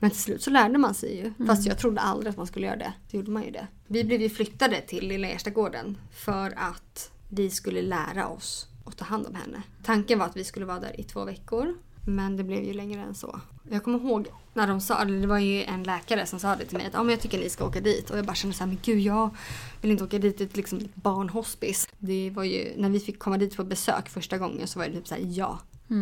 Men 0.00 0.10
till 0.10 0.20
slut 0.20 0.42
så 0.42 0.50
lärde 0.50 0.78
man 0.78 0.94
sig 0.94 1.16
ju. 1.16 1.46
Fast 1.46 1.66
jag 1.66 1.78
trodde 1.78 2.00
aldrig 2.00 2.30
att 2.30 2.36
man 2.36 2.46
skulle 2.46 2.66
göra 2.66 2.76
det. 2.76 2.92
Det 3.10 3.16
gjorde 3.16 3.30
man 3.30 3.44
ju 3.44 3.50
det. 3.50 3.66
Vi 3.86 4.04
blev 4.04 4.20
ju 4.22 4.30
flyttade 4.30 4.80
till 4.80 5.08
Lilla 5.08 5.28
Erstagården 5.28 5.96
för 6.12 6.54
att 6.56 7.10
vi 7.34 7.50
skulle 7.50 7.82
lära 7.82 8.28
oss 8.28 8.68
att 8.84 8.96
ta 8.96 9.04
hand 9.04 9.26
om 9.26 9.34
henne. 9.34 9.62
Tanken 9.82 10.18
var 10.18 10.26
att 10.26 10.36
vi 10.36 10.44
skulle 10.44 10.66
vara 10.66 10.80
där 10.80 11.00
i 11.00 11.02
två 11.02 11.24
veckor. 11.24 11.74
Men 12.06 12.36
det 12.36 12.44
blev 12.44 12.64
ju 12.64 12.72
längre 12.72 13.00
än 13.00 13.14
så. 13.14 13.40
Jag 13.70 13.84
kommer 13.84 13.98
ihåg 13.98 14.28
när 14.54 14.66
de 14.66 14.80
sa, 14.80 15.04
det 15.04 15.26
var 15.26 15.38
ju 15.38 15.62
en 15.62 15.82
läkare 15.82 16.26
som 16.26 16.38
sa 16.38 16.56
det 16.56 16.64
till 16.64 16.78
mig 16.78 16.86
att 16.86 16.94
ah, 16.94 17.02
men 17.02 17.10
jag 17.10 17.20
tycker 17.20 17.38
ni 17.38 17.48
ska 17.48 17.66
åka 17.66 17.80
dit. 17.80 18.10
Och 18.10 18.18
jag 18.18 18.26
bara 18.26 18.34
kände 18.34 18.56
såhär, 18.56 18.68
men 18.68 18.78
gud 18.82 19.00
jag 19.00 19.36
vill 19.80 19.90
inte 19.90 20.04
åka 20.04 20.18
dit 20.18 20.36
till 20.36 20.46
ett 20.46 20.56
liksom, 20.56 20.78
ett 20.78 20.94
barnhospice. 20.94 21.88
Det 21.98 22.30
var 22.30 22.44
ju, 22.44 22.72
när 22.76 22.88
vi 22.88 23.00
fick 23.00 23.18
komma 23.18 23.38
dit 23.38 23.56
på 23.56 23.64
besök 23.64 24.08
första 24.08 24.38
gången 24.38 24.66
så 24.66 24.78
var 24.78 24.86
det 24.86 24.92
typ 24.92 25.08
såhär, 25.08 25.22
ja, 25.24 25.58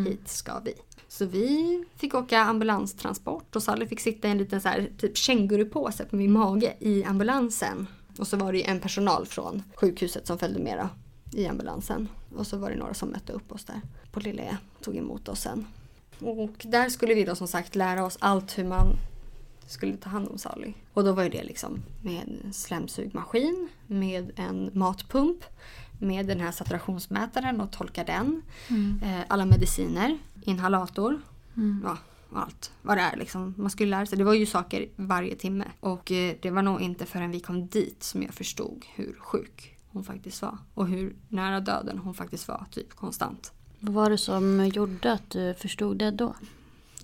hit 0.06 0.28
ska 0.28 0.58
vi. 0.58 0.74
Så 1.08 1.26
vi 1.26 1.84
fick 1.96 2.14
åka 2.14 2.40
ambulanstransport 2.40 3.56
och 3.56 3.62
Sally 3.62 3.86
fick 3.86 4.00
sitta 4.00 4.28
i 4.28 4.30
en 4.30 4.38
liten 4.38 4.60
så 4.60 4.68
här, 4.68 4.90
typ 4.98 5.16
kängurupåse 5.16 6.04
på 6.04 6.16
min 6.16 6.32
mage 6.32 6.76
i 6.80 7.04
ambulansen. 7.04 7.86
Och 8.18 8.26
så 8.26 8.36
var 8.36 8.52
det 8.52 8.58
ju 8.58 8.64
en 8.64 8.80
personal 8.80 9.26
från 9.26 9.62
sjukhuset 9.74 10.26
som 10.26 10.38
följde 10.38 10.60
med 10.60 10.78
då, 10.78 10.88
i 11.32 11.46
ambulansen. 11.46 12.08
Och 12.36 12.46
så 12.46 12.56
var 12.56 12.70
det 12.70 12.76
några 12.76 12.94
som 12.94 13.08
mötte 13.08 13.32
upp 13.32 13.52
oss 13.52 13.64
där 13.64 13.80
på 14.10 14.20
Lilla 14.20 14.42
E, 14.42 14.56
tog 14.80 14.96
emot 14.96 15.28
oss 15.28 15.40
sen. 15.40 15.66
Och 16.20 16.52
där 16.62 16.88
skulle 16.88 17.14
vi 17.14 17.24
då 17.24 17.34
som 17.34 17.48
sagt 17.48 17.74
lära 17.74 18.04
oss 18.04 18.18
allt 18.20 18.58
hur 18.58 18.64
man 18.64 18.96
skulle 19.66 19.96
ta 19.96 20.10
hand 20.10 20.28
om 20.28 20.38
Sally. 20.38 20.72
Och 20.92 21.04
då 21.04 21.12
var 21.12 21.22
ju 21.22 21.28
det 21.28 21.44
liksom 21.44 21.82
med 22.02 22.22
en 22.22 22.52
slemsugmaskin, 22.52 23.68
med 23.86 24.32
en 24.36 24.70
matpump, 24.72 25.44
med 25.98 26.26
den 26.26 26.40
här 26.40 26.52
saturationsmätaren 26.52 27.60
och 27.60 27.72
tolka 27.72 28.04
den. 28.04 28.42
Eh, 29.02 29.20
alla 29.28 29.44
mediciner, 29.46 30.18
inhalator, 30.42 31.20
ja, 31.84 31.98
och 32.30 32.40
allt 32.40 32.72
vad 32.82 32.96
det 32.96 33.02
är 33.02 33.16
liksom. 33.16 33.54
Man 33.56 33.70
skulle 33.70 33.90
lära 33.90 34.06
sig. 34.06 34.18
Det 34.18 34.24
var 34.24 34.34
ju 34.34 34.46
saker 34.46 34.88
varje 34.96 35.34
timme. 35.34 35.64
Och 35.80 36.12
eh, 36.12 36.34
det 36.42 36.50
var 36.50 36.62
nog 36.62 36.80
inte 36.80 37.06
förrän 37.06 37.30
vi 37.30 37.40
kom 37.40 37.66
dit 37.66 38.02
som 38.02 38.22
jag 38.22 38.34
förstod 38.34 38.84
hur 38.94 39.16
sjuk 39.20 39.78
hon 39.92 40.04
faktiskt 40.04 40.42
var. 40.42 40.58
Och 40.74 40.86
hur 40.88 41.16
nära 41.28 41.60
döden 41.60 41.98
hon 41.98 42.14
faktiskt 42.14 42.48
var, 42.48 42.66
typ 42.70 42.94
konstant. 42.94 43.52
Vad 43.80 43.94
var 43.94 44.10
det 44.10 44.18
som 44.18 44.66
gjorde 44.66 45.12
att 45.12 45.30
du 45.30 45.54
förstod 45.54 45.96
det 45.96 46.10
då? 46.10 46.34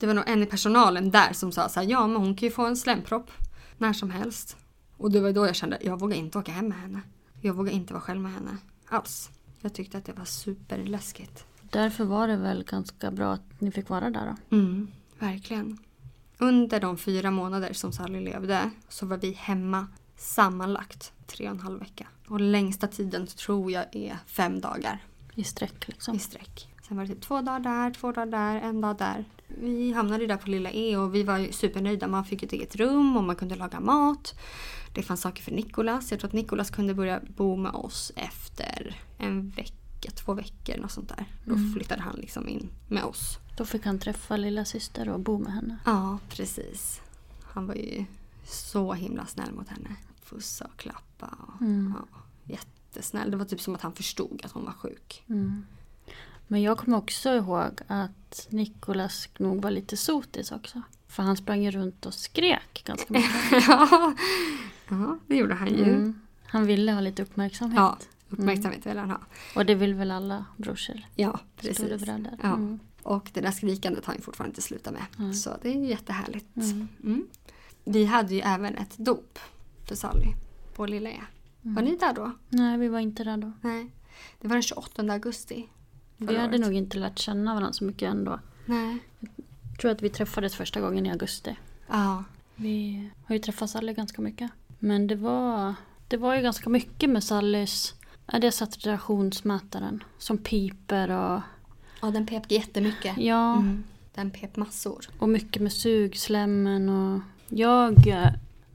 Det 0.00 0.06
var 0.06 0.14
nog 0.14 0.24
en 0.26 0.42
i 0.42 0.46
personalen 0.46 1.10
där 1.10 1.32
som 1.32 1.52
sa 1.52 1.68
så 1.68 1.80
här, 1.80 1.86
ja 1.86 2.06
men 2.06 2.16
hon 2.16 2.34
kan 2.36 2.46
ju 2.46 2.54
få 2.54 2.66
en 2.66 2.76
slempropp 2.76 3.30
när 3.78 3.92
som 3.92 4.10
helst. 4.10 4.56
Och 4.96 5.10
det 5.10 5.20
var 5.20 5.32
då 5.32 5.46
jag 5.46 5.56
kände, 5.56 5.78
jag 5.80 6.00
vågar 6.00 6.16
inte 6.16 6.38
åka 6.38 6.52
hem 6.52 6.68
med 6.68 6.78
henne. 6.78 7.00
Jag 7.40 7.54
vågar 7.54 7.72
inte 7.72 7.92
vara 7.92 8.00
själv 8.00 8.20
med 8.20 8.32
henne. 8.32 8.56
Alls. 8.88 9.30
Jag 9.60 9.74
tyckte 9.74 9.98
att 9.98 10.04
det 10.04 10.12
var 10.12 10.24
superläskigt. 10.24 11.44
Därför 11.70 12.04
var 12.04 12.28
det 12.28 12.36
väl 12.36 12.64
ganska 12.64 13.10
bra 13.10 13.32
att 13.32 13.60
ni 13.60 13.70
fick 13.70 13.88
vara 13.88 14.10
där 14.10 14.36
då? 14.50 14.56
Mm, 14.56 14.88
verkligen. 15.18 15.78
Under 16.38 16.80
de 16.80 16.98
fyra 16.98 17.30
månader 17.30 17.72
som 17.72 17.92
Sally 17.92 18.20
levde 18.20 18.70
så 18.88 19.06
var 19.06 19.16
vi 19.16 19.32
hemma 19.32 19.86
sammanlagt 20.16 21.12
tre 21.26 21.46
och 21.46 21.54
en 21.54 21.60
halv 21.60 21.78
vecka. 21.78 22.06
Och 22.28 22.40
längsta 22.40 22.86
tiden 22.86 23.26
tror 23.26 23.72
jag 23.72 23.84
är 23.92 24.18
fem 24.26 24.60
dagar 24.60 24.98
I 25.34 25.44
sträck 25.44 25.88
liksom? 25.88 26.14
i 26.14 26.18
sträck. 26.18 26.68
Sen 26.88 26.96
var 26.96 27.04
det 27.04 27.14
typ 27.14 27.22
två 27.22 27.40
dagar 27.40 27.60
där, 27.60 27.90
två 27.90 28.12
dagar 28.12 28.26
där, 28.26 28.60
en 28.60 28.80
dag 28.80 28.96
där. 28.96 29.24
Vi 29.48 29.92
hamnade 29.92 30.26
där 30.26 30.36
på 30.36 30.50
Lilla 30.50 30.70
E 30.70 30.96
och 30.96 31.14
vi 31.14 31.22
var 31.22 31.52
supernöjda. 31.52 32.08
Man 32.08 32.24
fick 32.24 32.42
ett 32.42 32.52
eget 32.52 32.76
rum 32.76 33.16
och 33.16 33.24
man 33.24 33.36
kunde 33.36 33.56
laga 33.56 33.80
mat. 33.80 34.34
Det 34.94 35.02
fanns 35.02 35.20
saker 35.20 35.42
för 35.42 35.52
Nikolas. 35.52 36.10
Jag 36.10 36.20
tror 36.20 36.28
att 36.28 36.34
Nikolas 36.34 36.70
kunde 36.70 36.94
börja 36.94 37.20
bo 37.36 37.56
med 37.56 37.72
oss 37.72 38.12
efter 38.16 38.96
en 39.18 39.50
vecka, 39.50 40.10
två 40.14 40.34
veckor 40.34 40.76
något 40.76 40.92
sånt 40.92 41.08
där. 41.08 41.24
Då 41.44 41.54
flyttade 41.74 42.02
han 42.02 42.16
liksom 42.16 42.48
in 42.48 42.70
med 42.88 43.04
oss. 43.04 43.38
Då 43.56 43.64
fick 43.64 43.86
han 43.86 43.98
träffa 43.98 44.36
lilla 44.36 44.64
syster 44.64 45.08
och 45.08 45.20
bo 45.20 45.38
med 45.38 45.52
henne. 45.52 45.78
Ja, 45.84 46.18
precis. 46.28 47.00
Han 47.42 47.66
var 47.66 47.74
ju 47.74 48.04
så 48.44 48.92
himla 48.92 49.26
snäll 49.26 49.52
mot 49.52 49.68
henne. 49.68 49.96
Pussa 50.30 50.64
och 50.64 50.76
klappa. 50.76 51.26
Och, 51.26 51.64
ja, 51.64 52.18
jättesnäll. 52.44 53.30
Det 53.30 53.36
var 53.36 53.44
typ 53.44 53.60
som 53.60 53.74
att 53.74 53.82
han 53.82 53.92
förstod 53.92 54.40
att 54.44 54.52
hon 54.52 54.64
var 54.64 54.72
sjuk. 54.72 55.24
Men 56.46 56.62
jag 56.62 56.78
kommer 56.78 56.96
också 56.96 57.34
ihåg 57.34 57.80
att 57.86 58.46
Nikolas 58.50 59.28
nog 59.38 59.62
var 59.62 59.70
lite 59.70 59.96
sotis 59.96 60.52
också. 60.52 60.82
För 61.08 61.22
han 61.22 61.36
sprang 61.36 61.62
ju 61.62 61.70
runt 61.70 62.06
och 62.06 62.14
skrek 62.14 62.82
ganska 62.84 63.12
mycket. 63.12 63.32
ja. 63.68 64.14
ja, 64.88 65.18
det 65.26 65.36
gjorde 65.36 65.54
han 65.54 65.68
ju. 65.68 65.84
Mm. 65.84 66.20
Han 66.46 66.66
ville 66.66 66.92
ha 66.92 67.00
lite 67.00 67.22
uppmärksamhet. 67.22 67.78
Ja, 67.78 67.98
uppmärksamhet 68.28 68.86
vill 68.86 68.98
han 68.98 69.10
ha. 69.10 69.20
Och 69.54 69.66
det 69.66 69.74
vill 69.74 69.94
väl 69.94 70.10
alla 70.10 70.44
brorsor? 70.56 71.00
Ja, 71.14 71.40
precis. 71.56 71.76
Storebröder. 71.76 72.38
Ja. 72.42 72.48
Mm. 72.48 72.78
Och 73.02 73.30
det 73.32 73.40
där 73.40 73.50
skrikandet 73.50 74.04
har 74.04 74.14
han 74.14 74.22
fortfarande 74.22 74.50
inte 74.50 74.62
slutat 74.62 74.94
med. 74.94 75.36
Så 75.36 75.56
det 75.62 75.68
är 75.68 75.84
jättehärligt. 75.84 76.56
Mm. 76.56 77.26
Vi 77.84 78.04
hade 78.04 78.34
ju 78.34 78.40
även 78.40 78.76
ett 78.76 78.98
dop 78.98 79.38
för 79.88 79.94
Sally 79.94 80.34
på 80.74 80.86
Lilla 80.86 81.10
E. 81.10 81.20
Var 81.62 81.82
ni 81.82 81.96
där 81.96 82.12
då? 82.12 82.32
Nej, 82.48 82.78
vi 82.78 82.88
var 82.88 82.98
inte 82.98 83.24
där 83.24 83.36
då. 83.36 83.52
Nej. 83.60 83.90
Det 84.40 84.48
var 84.48 84.54
den 84.54 84.62
28 84.62 85.02
augusti. 85.02 85.68
Vi 86.16 86.36
hade 86.36 86.48
året. 86.48 86.60
nog 86.60 86.74
inte 86.74 86.98
lärt 86.98 87.18
känna 87.18 87.54
varandra 87.54 87.72
så 87.72 87.84
mycket 87.84 88.10
ändå. 88.10 88.40
Nej. 88.66 88.98
Jag 89.70 89.80
tror 89.80 89.90
att 89.90 90.02
vi 90.02 90.08
träffades 90.08 90.54
första 90.54 90.80
gången 90.80 91.06
i 91.06 91.10
augusti. 91.10 91.56
Ja. 91.88 92.24
Vi 92.56 93.08
har 93.24 93.34
ju 93.34 93.38
träffat 93.38 93.70
Sally 93.70 93.92
ganska 93.92 94.22
mycket. 94.22 94.50
Men 94.78 95.06
det 95.06 95.14
var, 95.14 95.74
det 96.08 96.16
var 96.16 96.34
ju 96.34 96.42
ganska 96.42 96.70
mycket 96.70 97.10
med 97.10 97.24
Sallys... 97.24 97.94
Det 98.40 98.52
saturationsmätaren 98.52 100.04
som 100.18 100.38
piper 100.38 101.10
och... 101.10 101.40
ja, 102.02 102.10
den 102.10 102.26
pep 102.26 102.50
jättemycket. 102.50 103.18
Ja, 103.18 103.56
Mm. 103.56 103.84
Den 104.14 104.30
pep 104.30 104.56
massor. 104.56 105.06
och 105.18 105.28
mycket 105.28 105.62
med 105.62 105.72
sugslemmen 105.72 106.88
och... 106.88 107.20
Jag 107.48 107.94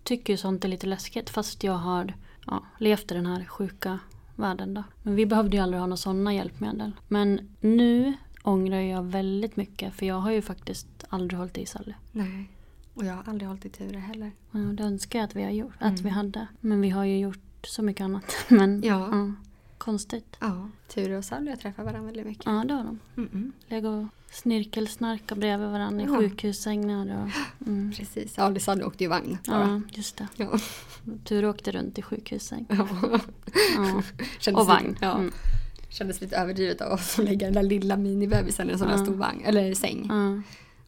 tycker 0.03 0.33
ju 0.33 0.37
sånt 0.37 0.65
är 0.65 0.69
lite 0.69 0.87
läskigt 0.87 1.29
fast 1.29 1.63
jag 1.63 1.73
har 1.73 2.13
ja, 2.47 2.63
levt 2.79 3.11
i 3.11 3.15
den 3.15 3.25
här 3.25 3.45
sjuka 3.45 3.99
världen 4.35 4.73
då. 4.73 4.83
Men 5.03 5.15
vi 5.15 5.25
behövde 5.25 5.57
ju 5.57 5.63
aldrig 5.63 5.79
ha 5.79 5.87
några 5.87 5.97
sådana 5.97 6.33
hjälpmedel. 6.33 6.91
Men 7.07 7.55
nu 7.59 8.13
ångrar 8.43 8.79
jag 8.79 9.03
väldigt 9.03 9.55
mycket 9.55 9.93
för 9.93 10.05
jag 10.05 10.15
har 10.19 10.31
ju 10.31 10.41
faktiskt 10.41 10.87
aldrig 11.09 11.39
hållit 11.39 11.57
i 11.57 11.65
Sally. 11.65 11.93
Nej. 12.11 12.49
Och 12.93 13.05
jag 13.05 13.13
har 13.13 13.23
aldrig 13.27 13.47
hållit 13.47 13.65
i 13.65 13.69
Ture 13.69 13.97
heller. 13.99 14.31
Ja, 14.51 14.59
det 14.59 14.83
önskar 14.83 15.19
jag 15.19 15.25
att 15.25 15.35
vi, 15.35 15.43
har 15.43 15.51
gjort, 15.51 15.73
att 15.79 15.99
vi 15.99 16.09
hade. 16.09 16.47
Men 16.59 16.81
vi 16.81 16.89
har 16.89 17.05
ju 17.05 17.19
gjort 17.19 17.65
så 17.67 17.81
mycket 17.81 18.03
annat. 18.03 18.35
Men 18.47 18.81
Ja. 18.83 19.31
Konstigt. 19.83 20.35
Ja. 20.39 20.69
Ture 20.87 21.17
och 21.17 21.25
Sally 21.25 21.49
har 21.49 21.57
träffat 21.57 21.85
varandra 21.85 22.01
väldigt 22.05 22.25
mycket. 22.25 22.45
Ja, 22.45 22.63
det 22.67 22.73
har 22.73 22.83
de. 22.83 22.99
Mm-mm. 23.15 23.51
Lägga 23.67 23.89
och 23.89 24.05
snirkelsnarka 24.31 25.35
bredvid 25.35 25.67
varandra 25.69 26.03
i 26.03 26.07
Ja. 26.07 26.17
sjukhussängar. 26.19 27.23
Och, 27.23 27.67
mm. 27.67 27.91
Precis. 27.97 28.33
Ja, 28.37 28.49
det 28.49 28.59
Sally 28.59 28.83
åkte 28.83 29.03
ju 29.03 29.09
vagn 29.09 29.37
bara. 29.47 29.59
Ja, 29.59 29.81
just 29.97 30.17
det. 30.17 30.27
Ja. 30.35 30.59
Tur 31.23 31.45
åkte 31.45 31.71
runt 31.71 31.97
i 31.97 32.01
sjukhussäng. 32.01 32.65
Ja. 32.69 32.87
Ja. 34.45 34.61
Och 34.61 34.67
vagn. 34.67 34.97
Ja. 35.01 35.17
Mm. 35.17 35.31
Kändes 35.89 36.21
lite 36.21 36.37
överdrivet 36.37 36.81
av 36.81 36.91
oss 36.91 37.19
att 37.19 37.25
lägga 37.25 37.47
den 37.47 37.53
där 37.53 37.63
lilla 37.63 37.97
minibebisen 37.97 38.69
i 38.69 38.71
en 38.73 38.79
sån 38.79 38.87
där 38.87 38.97
Ja. 38.97 39.03
stor 39.03 39.13
vagn. 39.15 39.41
Eller 39.45 39.73
säng. 39.73 40.05
Ja. 40.09 40.41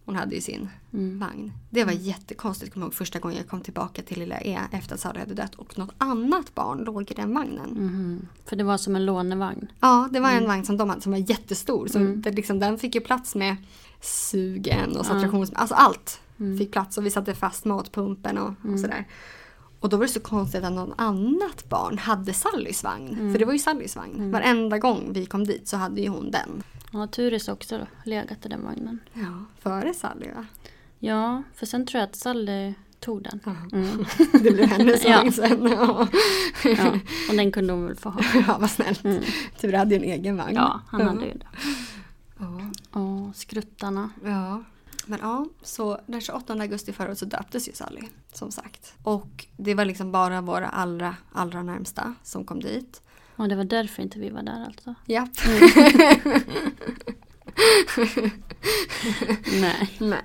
Hon 0.06 0.16
hade 0.16 0.36
ju 0.36 0.42
sin 0.42 0.70
Mm. 0.94 1.20
vagn. 1.20 1.52
Det 1.70 1.84
var 1.84 1.92
jättekonstigt, 1.92 2.74
kommer 2.74 2.86
jag 2.86 2.88
ihåg 2.88 2.94
första 2.94 3.20
gången 3.20 3.38
jag 3.38 3.48
kom 3.48 3.62
tillbaka 3.62 4.02
till 4.02 4.20
lilla 4.20 4.40
E 4.42 4.60
efter 4.72 4.94
att 4.94 5.00
Sally 5.00 5.20
hade 5.20 5.34
dött 5.34 5.56
och 5.56 5.78
något 5.78 5.96
annat 5.98 6.56
barn 6.56 6.78
låg 6.84 7.12
i 7.12 7.14
den 7.14 7.34
vagnen. 7.34 7.70
Mhm. 7.70 8.28
För 8.46 8.56
det 8.56 8.64
var 8.64 8.78
som 8.78 8.96
en 8.96 9.06
lånevagn. 9.06 9.68
Ja, 9.80 10.10
det 10.12 10.20
var 10.20 10.30
Mm. 10.30 10.44
en 10.44 10.48
vagn 10.50 10.66
som 10.66 10.78
de 10.78 10.90
hade 10.90 11.02
som 11.02 11.12
var 11.12 11.30
jättestor. 11.30 11.88
Så 11.88 12.00
det, 12.00 12.32
liksom, 12.32 12.60
den 12.60 12.78
fick 12.80 12.96
ju 12.96 13.02
plats 13.02 13.36
med 13.36 13.56
sugen 14.02 14.98
och 14.98 15.06
saturations... 15.06 15.52
Alltså 15.54 15.76
allt 15.76 16.20
Mm. 16.40 16.58
fick 16.58 16.72
plats 16.72 16.98
och 16.98 17.06
vi 17.06 17.10
satte 17.12 17.36
fast 17.36 17.66
matpumpen 17.66 18.38
och, 18.38 18.50
och 18.74 18.80
sådär. 18.80 19.08
Och 19.86 19.90
då 19.92 19.98
var 19.98 20.06
det 20.06 20.12
så 20.12 20.20
konstigt 20.20 20.64
att 20.64 20.74
någon 20.74 20.94
annat 20.98 21.70
barn 21.70 21.98
hade 21.98 22.34
Sallys 22.34 22.84
vagn. 22.84 23.08
Mm. 23.14 23.32
För 23.32 23.40
det 23.40 23.46
var 23.46 23.54
ju 23.54 23.60
Sallys 23.60 23.96
vagn. 23.96 24.32
Varenda 24.32 24.78
gång 24.78 25.14
vi 25.14 25.26
kom 25.26 25.44
dit 25.44 25.68
så 25.68 25.78
hade 25.78 26.02
ju 26.02 26.10
hon 26.10 26.32
den. 26.32 26.64
Ja, 26.92 27.08
Turis 27.08 27.48
också 27.48 27.78
då, 27.78 27.86
legat 28.06 28.46
i 28.46 28.50
den 28.50 28.64
vagnen. 28.66 29.00
Ja, 29.14 29.46
före 29.62 29.94
Sally 29.94 30.28
va? 30.32 30.46
Ja, 31.00 31.44
för 31.56 31.66
sen 31.66 31.86
tror 31.86 32.00
jag 32.00 32.10
att 32.10 32.16
Sally 32.16 32.74
tog 33.00 33.24
den. 33.24 33.40
Mm. 33.74 34.06
Det 34.32 34.52
blev 34.52 34.66
hennes 34.70 35.06
Ja. 35.06 35.18
vagn 35.18 35.32
sen. 35.32 35.64
Ja. 35.72 36.08
Ja, 36.64 37.00
och 37.30 37.36
den 37.36 37.52
kunde 37.52 37.74
hon 37.74 37.86
väl 37.86 37.96
få 37.96 38.10
ha. 38.10 38.22
ja, 38.48 38.58
vad 38.60 38.70
snällt. 38.70 39.04
Tur 39.62 39.74
hade 39.74 39.96
ju 39.96 39.98
en 40.04 40.12
egen 40.12 40.38
vagn. 40.38 40.56
Ja, 40.56 40.82
han 40.88 41.00
Ja. 41.02 41.08
hade 41.08 41.26
ju 41.26 41.34
det. 41.34 41.48
Ja. 42.40 42.62
Och 43.02 43.36
skruttarna. 43.36 44.10
Ja. 44.24 44.64
Men 45.06 45.20
ja, 45.22 45.46
så 45.62 46.00
den 46.06 46.22
28 46.22 46.54
augusti 46.54 46.94
förra 46.94 47.08
året 47.08 47.18
så 47.18 47.26
döptes 47.26 47.70
ju 47.70 47.74
Sally, 47.74 48.02
som 48.34 48.52
sagt. 48.52 48.94
Och 49.04 49.46
det 49.58 49.74
var 49.74 49.86
liksom 49.86 50.12
bara 50.12 50.42
våra 50.42 50.68
allra, 50.68 51.16
allra 51.32 51.64
närmsta 51.64 52.16
som 52.24 52.46
kom 52.46 52.60
dit. 52.60 53.02
Och 53.36 53.50
det 53.50 53.56
var 53.56 53.64
därför 53.64 54.04
inte 54.04 54.20
vi 54.20 54.30
var 54.30 54.44
där 54.44 54.66
alltså? 54.66 54.96
Japp. 55.06 55.30
Nej. 59.62 59.90
Nej. 60.00 60.24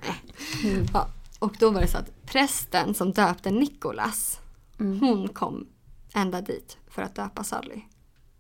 Ja, 0.93 1.09
och 1.39 1.57
då 1.61 1.71
var 1.71 1.81
det 1.81 1.89
så 1.89 1.99
att 1.99 2.27
prästen 2.27 2.95
som 2.95 3.13
döpte 3.13 3.51
Nikolas, 3.51 4.41
hon 4.79 5.29
kom 5.29 5.67
ända 6.15 6.41
dit 6.41 6.79
för 6.89 7.03
att 7.03 7.15
döpa 7.15 7.45
Sally. 7.45 7.81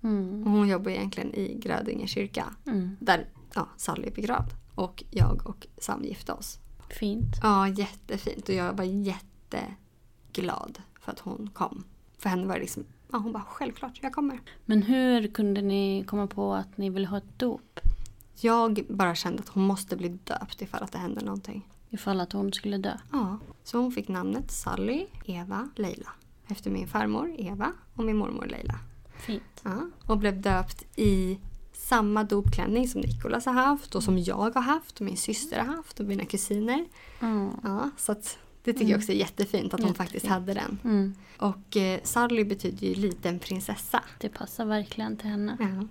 Mm. 0.02 0.42
Och 0.42 0.50
hon 0.50 0.68
jobbar 0.68 0.90
egentligen 0.90 1.34
i 1.34 1.58
Grödinge 1.58 2.06
kyrka. 2.06 2.44
Mm. 2.66 2.96
Där 3.00 3.26
ja, 3.54 3.68
Sally 3.76 4.06
är 4.06 4.10
begravd. 4.10 4.54
Och 4.74 5.04
jag 5.10 5.46
och 5.46 5.66
Sam 5.78 6.04
gifte 6.04 6.32
oss. 6.32 6.58
Fint. 6.88 7.36
Ja, 7.42 7.68
jättefint. 7.68 8.48
Och 8.48 8.54
jag 8.54 8.72
var 8.72 8.84
jätteglad 8.84 10.82
för 11.00 11.12
att 11.12 11.20
hon 11.20 11.50
kom. 11.52 11.84
För 12.18 12.28
henne 12.28 12.46
var 12.46 12.54
det 12.54 12.60
liksom, 12.60 12.84
ja 13.12 13.18
hon 13.18 13.32
bara 13.32 13.42
självklart, 13.42 13.98
jag 14.02 14.12
kommer. 14.12 14.40
Men 14.64 14.82
hur 14.82 15.28
kunde 15.28 15.62
ni 15.62 16.04
komma 16.06 16.26
på 16.26 16.54
att 16.54 16.78
ni 16.78 16.90
ville 16.90 17.06
ha 17.06 17.16
ett 17.16 17.38
dop? 17.38 17.80
Jag 18.40 18.86
bara 18.88 19.14
kände 19.14 19.42
att 19.42 19.48
hon 19.48 19.62
måste 19.62 19.96
bli 19.96 20.08
döpt 20.08 20.62
ifall 20.62 20.82
att 20.82 20.92
det 20.92 20.98
händer 20.98 21.24
någonting. 21.24 21.68
Ifall 21.90 22.20
att 22.20 22.32
hon 22.32 22.52
skulle 22.52 22.78
dö? 22.78 22.98
Ja, 23.12 23.38
så 23.64 23.78
hon 23.78 23.92
fick 23.92 24.08
namnet 24.08 24.50
Sally, 24.50 25.06
Eva, 25.24 25.68
Leila. 25.76 26.08
Efter 26.48 26.70
min 26.70 26.88
farmor 26.88 27.34
Eva 27.38 27.72
och 27.94 28.04
min 28.04 28.16
mormor 28.16 28.46
Leila. 28.46 28.78
Fint. 29.18 29.60
Ja, 29.62 29.90
och 30.06 30.18
blev 30.18 30.40
döpt 30.40 30.98
i 30.98 31.38
samma 31.90 32.24
dopklänning 32.24 32.88
som 32.88 33.00
Nikolas 33.00 33.46
har 33.46 33.52
haft 33.52 33.94
och 33.94 34.02
som 34.02 34.18
jag 34.18 34.50
har 34.54 34.62
haft 34.62 35.00
och 35.00 35.06
min 35.06 35.16
syster 35.16 35.58
har 35.58 35.74
haft 35.76 36.00
och 36.00 36.06
mina 36.06 36.24
kusiner. 36.24 36.84
Mm. 37.20 37.50
Ja, 37.62 37.90
så 37.96 38.12
att 38.12 38.38
det 38.64 38.72
tycker 38.72 38.90
jag 38.90 38.98
också 38.98 39.12
är 39.12 39.16
jättefint 39.16 39.74
att 39.74 39.82
hon 39.82 39.94
faktiskt 39.94 40.26
hade 40.26 40.54
den. 40.54 40.78
Mm. 40.84 41.14
Och 41.38 41.76
eh, 41.76 42.00
Sally 42.02 42.44
betyder 42.44 42.86
ju 42.86 42.94
liten 42.94 43.38
prinsessa. 43.38 44.02
Det 44.18 44.28
passar 44.28 44.64
verkligen 44.64 45.16
till 45.16 45.28
henne. 45.28 45.56
Ja, 45.60 45.86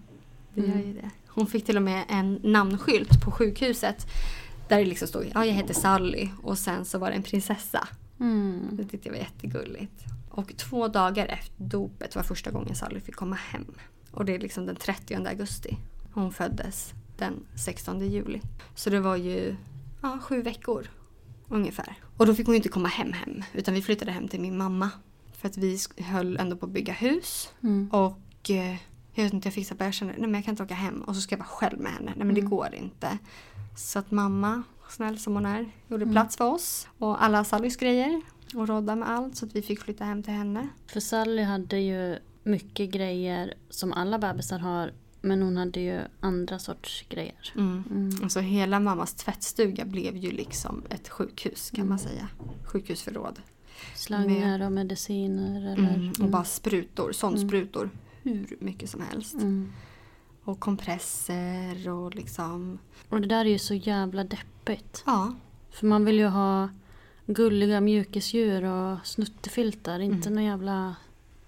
det 0.54 0.68
gör 0.68 0.78
ju 0.78 0.94
det. 0.94 1.10
Hon 1.28 1.48
fick 1.48 1.66
till 1.66 1.78
och 1.78 1.84
med 1.84 2.04
en 2.10 2.40
namnskylt 2.44 3.22
på 3.26 3.32
sjukhuset 3.32 4.08
där 4.68 4.78
det 4.78 4.86
liksom 4.86 5.08
stod 5.08 5.26
ja, 5.34 5.46
jag 5.46 5.54
heter 5.54 5.74
Sally 5.74 6.30
och 6.44 6.58
sen 6.58 6.86
så 6.86 6.98
var 6.98 7.10
det 7.10 7.16
en 7.16 7.24
prinsessa. 7.24 7.88
Mm. 8.20 8.68
Det 8.72 8.86
tyckte 8.86 9.08
jag 9.08 9.14
var 9.14 9.20
jättegulligt. 9.20 10.04
Och 10.30 10.58
två 10.58 10.88
dagar 10.88 11.28
efter 11.28 11.64
dopet 11.64 12.16
var 12.16 12.24
första 12.24 12.52
gången 12.52 12.76
Sally 12.76 13.00
fick 13.00 13.16
komma 13.16 13.36
hem. 13.36 13.66
Och 14.12 14.26
det 14.26 14.36
är 14.36 14.40
liksom 14.40 14.66
den 14.66 14.76
30 14.76 15.16
augusti. 15.28 15.78
Hon 16.14 16.32
föddes 16.34 16.94
den 17.18 17.46
16 17.56 18.00
juli. 18.12 18.42
Så 18.76 18.90
det 18.90 19.00
var 19.00 19.16
ju 19.16 19.56
ja, 20.02 20.20
sju 20.22 20.42
veckor 20.42 20.88
ungefär. 21.48 21.96
Och 22.18 22.26
då 22.26 22.34
fick 22.36 22.46
hon 22.46 22.54
ju 22.54 22.58
inte 22.58 22.70
komma 22.70 22.88
hem 22.88 23.14
hem. 23.14 23.44
Utan 23.54 23.74
vi 23.74 23.82
flyttade 23.82 24.12
hem 24.12 24.28
till 24.28 24.40
min 24.42 24.58
mamma. 24.58 24.90
För 25.34 25.48
att 25.48 25.58
vi 25.58 25.78
höll 25.98 26.38
ändå 26.38 26.56
på 26.56 26.66
att 26.66 26.72
bygga 26.72 26.94
hus. 26.94 27.54
Mm. 27.64 27.90
Och 27.92 28.50
eh, 28.50 28.76
jag 29.14 29.24
vet 29.24 29.34
inte, 29.34 29.52
jag 29.56 29.66
så 29.66 29.76
här, 29.80 29.86
jag 29.86 29.94
kände 29.94 30.14
nej 30.14 30.22
men 30.22 30.34
jag 30.34 30.46
kan 30.46 30.52
inte 30.52 30.64
åka 30.64 30.74
hem. 30.74 31.02
Och 31.02 31.16
så 31.16 31.22
ska 31.22 31.34
jag 31.34 31.40
vara 31.40 31.48
själv 31.48 31.80
med 31.80 31.92
henne. 31.92 32.14
Nej 32.16 32.26
men 32.26 32.36
det 32.36 32.42
Mm. 32.42 32.50
går 32.50 32.76
inte. 32.76 33.18
Så 33.78 34.00
att 34.00 34.12
mamma, 34.12 34.64
snäll 34.90 35.20
som 35.20 35.34
hon 35.34 35.46
är, 35.46 35.72
gjorde 35.88 36.04
Mm. 36.04 36.14
plats 36.14 36.38
för 36.38 36.46
oss. 36.46 36.88
Och 36.98 37.24
alla 37.24 37.44
Sallys 37.44 37.78
grejer. 37.78 38.22
Och 38.56 38.68
rådda 38.68 38.96
med 38.96 39.10
allt. 39.10 39.38
Så 39.38 39.46
att 39.46 39.56
vi 39.56 39.62
fick 39.62 39.80
flytta 39.80 40.04
hem 40.04 40.24
till 40.24 40.34
henne. 40.34 40.68
För 40.88 41.00
Sally 41.00 41.44
hade 41.44 41.78
ju 41.80 42.20
mycket 42.50 42.90
grejer 42.90 43.54
som 43.70 43.94
alla 43.94 44.20
bebisar 44.20 44.60
har. 44.60 44.94
Men 45.22 45.42
hon 45.42 45.58
hade 45.58 45.80
ju 45.80 46.00
andra 46.20 46.60
sorts 46.60 47.06
grejer. 47.10 47.54
Mm. 47.56 48.12
Alltså 48.24 48.40
hela 48.40 48.80
mammas 48.80 49.14
tvättstuga 49.14 49.86
blev 49.86 50.18
ju 50.18 50.32
liksom 50.32 50.84
ett 50.90 51.10
sjukhus 51.10 51.70
kan 51.72 51.80
Mm. 51.80 51.90
man 51.90 52.00
säga. 52.00 52.28
Sjukhusförråd. 52.66 53.42
Slangar 53.96 54.62
och 54.66 54.72
mediciner 54.72 55.74
eller... 55.74 55.96
Mm. 55.96 56.12
Och 56.22 56.30
bara 56.30 56.44
sprutor, 56.44 57.12
sondsprutor. 57.12 57.90
Hur 58.24 58.58
mycket 58.60 58.90
som 58.90 59.02
helst. 59.02 59.34
Mm. 59.34 59.72
Och 60.44 60.60
kompresser 60.60 61.90
och 61.90 62.16
liksom... 62.16 62.80
Och 63.10 63.22
det 63.22 63.28
där 63.28 63.46
är 63.46 63.50
ju 63.50 63.60
så 63.60 63.74
jävla 63.74 64.24
deppigt. 64.24 65.04
Ja. 65.06 65.34
För 65.72 65.88
man 65.88 66.06
vill 66.06 66.16
ju 66.16 66.28
ha 66.28 66.70
gulliga 67.26 67.82
mjukisdjur 67.82 68.64
och 68.64 69.08
snuttefiltar. 69.08 70.00
Inte 70.00 70.30
några 70.30 70.44
jävla 70.44 70.96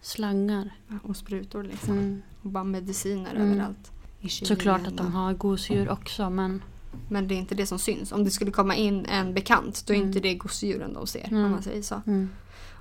slangar. 0.02 0.72
Och 1.04 1.18
sprutor 1.18 1.64
liksom. 1.64 1.94
Mm. 1.98 2.22
Och 2.42 2.50
bara 2.50 2.64
mediciner 2.64 3.36
Mm. 3.36 3.52
överallt. 3.52 3.92
Såklart 4.30 4.88
att 4.88 4.98
de 4.98 5.14
har 5.14 5.34
gosedjur 5.34 5.90
också 5.90 6.30
men... 6.30 6.62
Men 7.10 7.28
det 7.28 7.36
är 7.36 7.38
inte 7.38 7.56
det 7.56 7.66
som 7.66 7.80
syns. 7.80 8.12
Om 8.12 8.24
det 8.24 8.32
skulle 8.32 8.52
komma 8.52 8.76
in 8.76 9.06
en 9.06 9.34
bekant 9.34 9.84
då 9.88 9.94
är 9.94 9.98
inte 9.98 10.20
det 10.20 10.36
gosedjuren 10.36 10.94
de 10.94 11.08
ser. 11.08 11.28
Om 11.32 11.52
man 11.52 11.62
säger 11.64 11.82
så. 11.82 12.02
Mm. 12.08 12.30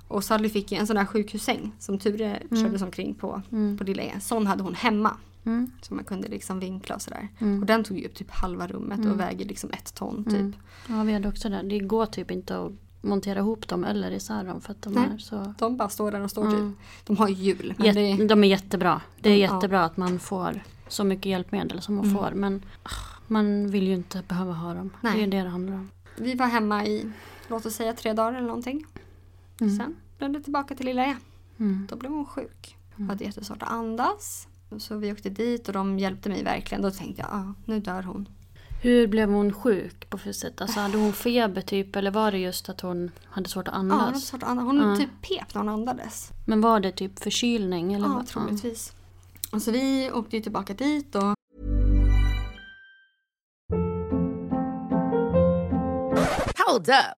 Och 0.07 0.23
Sally 0.23 0.49
fick 0.49 0.71
en 0.71 0.87
sån 0.87 0.95
där 0.95 1.05
sjukhussäng 1.05 1.71
som 1.79 1.99
Ture 1.99 2.41
kördes 2.49 2.81
omkring 2.81 3.13
på, 3.15 3.41
på 3.77 3.83
Lilla 3.83 4.03
E. 4.03 4.13
Sån 4.21 4.47
hade 4.47 4.63
hon 4.63 4.75
hemma. 4.75 5.17
Mm. 5.45 5.71
Som 5.81 5.95
man 5.95 6.05
kunde 6.05 6.27
liksom 6.27 6.59
vinkla 6.59 6.95
och 6.95 7.01
sådär. 7.01 7.27
Och 7.39 7.65
den 7.65 7.83
tog 7.83 7.97
ju 7.99 8.05
upp 8.05 8.15
typ 8.15 8.31
halva 8.31 8.67
rummet 8.67 8.99
och 8.99 9.19
väger 9.19 9.45
liksom 9.45 9.69
ett 9.69 9.95
ton 9.95 10.23
typ. 10.23 10.55
Ja 10.87 11.03
vi 11.03 11.13
hade 11.13 11.27
också 11.27 11.49
det. 11.49 11.61
Det 11.63 11.79
går 11.79 12.05
typ 12.05 12.31
inte 12.31 12.57
att 12.57 12.71
montera 13.01 13.39
ihop 13.39 13.67
dem 13.67 13.83
eller 13.83 14.11
isär 14.11 14.43
dem 14.43 14.61
för 14.61 14.71
att 14.71 14.81
de 14.81 14.93
Nej. 14.93 15.09
är 15.13 15.17
så... 15.17 15.53
De 15.57 15.77
bara 15.77 15.89
står 15.89 16.11
där 16.11 16.21
och 16.21 16.29
står 16.29 16.51
typ. 16.51 16.77
De 17.03 17.17
har 17.17 17.27
ju 17.27 17.33
hjul. 17.33 17.73
Jätte, 17.79 17.99
det, 17.99 18.27
De 18.27 18.43
är 18.43 18.47
jättebra. 18.47 19.01
Det 19.19 19.29
är 19.29 19.37
Ja. 19.37 19.53
jättebra 19.53 19.83
att 19.83 19.97
man 19.97 20.19
får 20.19 20.63
så 20.87 21.03
mycket 21.03 21.25
hjälpmedel 21.25 21.81
som 21.81 21.95
man 21.95 22.05
Mm. 22.05 22.17
får. 22.17 22.31
Men 22.31 22.61
ah, 22.83 22.89
man 23.27 23.67
vill 23.71 23.87
ju 23.87 23.93
inte 23.93 24.23
behöva 24.27 24.53
ha 24.53 24.73
dem. 24.73 24.89
Det 25.01 25.07
är 25.07 25.11
Nej. 25.11 25.21
ju 25.21 25.27
det 25.27 25.41
det 25.43 25.49
handlar 25.49 25.73
om. 25.75 25.89
vi 26.17 26.35
var 26.35 26.47
hemma 26.47 26.85
i, 26.85 27.11
låt 27.47 27.65
oss 27.65 27.73
säga 27.75 27.93
tre 27.93 28.13
dagar 28.13 28.33
eller 28.37 28.47
någonting. 28.47 28.85
Sen 29.59 29.95
blev 30.17 30.31
det 30.33 30.41
tillbaka 30.41 30.75
till 30.75 30.85
Lilla 30.85 31.05
E. 31.05 31.15
Mm. 31.57 31.87
Då 31.89 31.95
blev 31.95 32.11
hon 32.11 32.25
sjuk. 32.25 32.77
Hade 33.09 33.23
jättesvårt 33.23 33.63
att 33.63 33.71
andas. 33.71 34.47
Så 34.79 34.97
vi 34.97 35.11
åkte 35.11 35.29
dit 35.29 35.67
och 35.67 35.73
de 35.73 35.99
hjälpte 35.99 36.29
mig 36.29 36.43
verkligen. 36.43 36.81
Då 36.81 36.91
tänkte 36.91 37.21
jag, 37.21 37.29
ah, 37.31 37.53
nu 37.65 37.79
dör 37.79 38.01
hon. 38.03 38.27
Hur 38.83 39.07
blev 39.07 39.29
hon 39.29 39.53
sjuk 39.53 40.09
på 40.09 40.17
sätt? 40.33 40.61
Alltså 40.61 40.79
hade 40.79 40.97
hon 40.97 41.13
feber 41.13 41.61
typ 41.61 41.95
eller 41.95 42.11
var 42.11 42.31
det 42.31 42.37
just 42.37 42.69
att 42.69 42.81
hon 42.81 43.11
hade 43.25 43.49
svårt 43.49 43.67
att 43.67 43.73
Ja, 43.73 43.77
hon 43.79 43.91
hade 43.91 44.03
andas? 44.03 44.25
svårt 44.25 44.43
att 44.43 44.49
andas. 44.49 44.65
Hon 44.65 44.97
typ 44.97 45.09
pep 45.21 45.53
när 45.53 45.61
hon 45.61 45.69
andades. 45.69 46.29
Men 46.47 46.61
var 46.61 46.79
det 46.79 46.91
typ 46.91 47.19
förkylning? 47.19 47.93
Eller 47.93 48.07
Ja, 48.07 48.13
vad? 48.13 48.27
troligtvis. 48.27 48.93
Och 49.51 49.61
så 49.61 49.71
vi 49.71 50.11
åkte 50.11 50.35
ju 50.37 50.43
tillbaka 50.43 50.73
dit 50.73 51.15
och 51.15 51.33
Hold 56.67 56.89
up. 56.89 57.20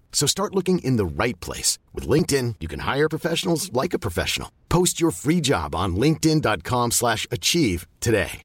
So 0.11 0.27
start 0.27 0.53
looking 0.53 0.79
in 0.83 0.97
the 0.97 1.23
right 1.23 1.39
place. 1.39 1.79
With 1.95 2.07
LinkedIn, 2.07 2.55
you 2.59 2.69
can 2.69 2.95
hire 2.95 3.09
professionals 3.09 3.73
like 3.73 3.95
a 3.95 3.99
professional. 3.99 4.49
Post 4.69 5.01
your 5.01 5.11
free 5.11 5.41
job 5.41 5.73
on 5.75 5.95
linkedin.com 5.95 6.91
slash 6.91 7.25
achieve 7.31 7.87
today. 7.99 8.43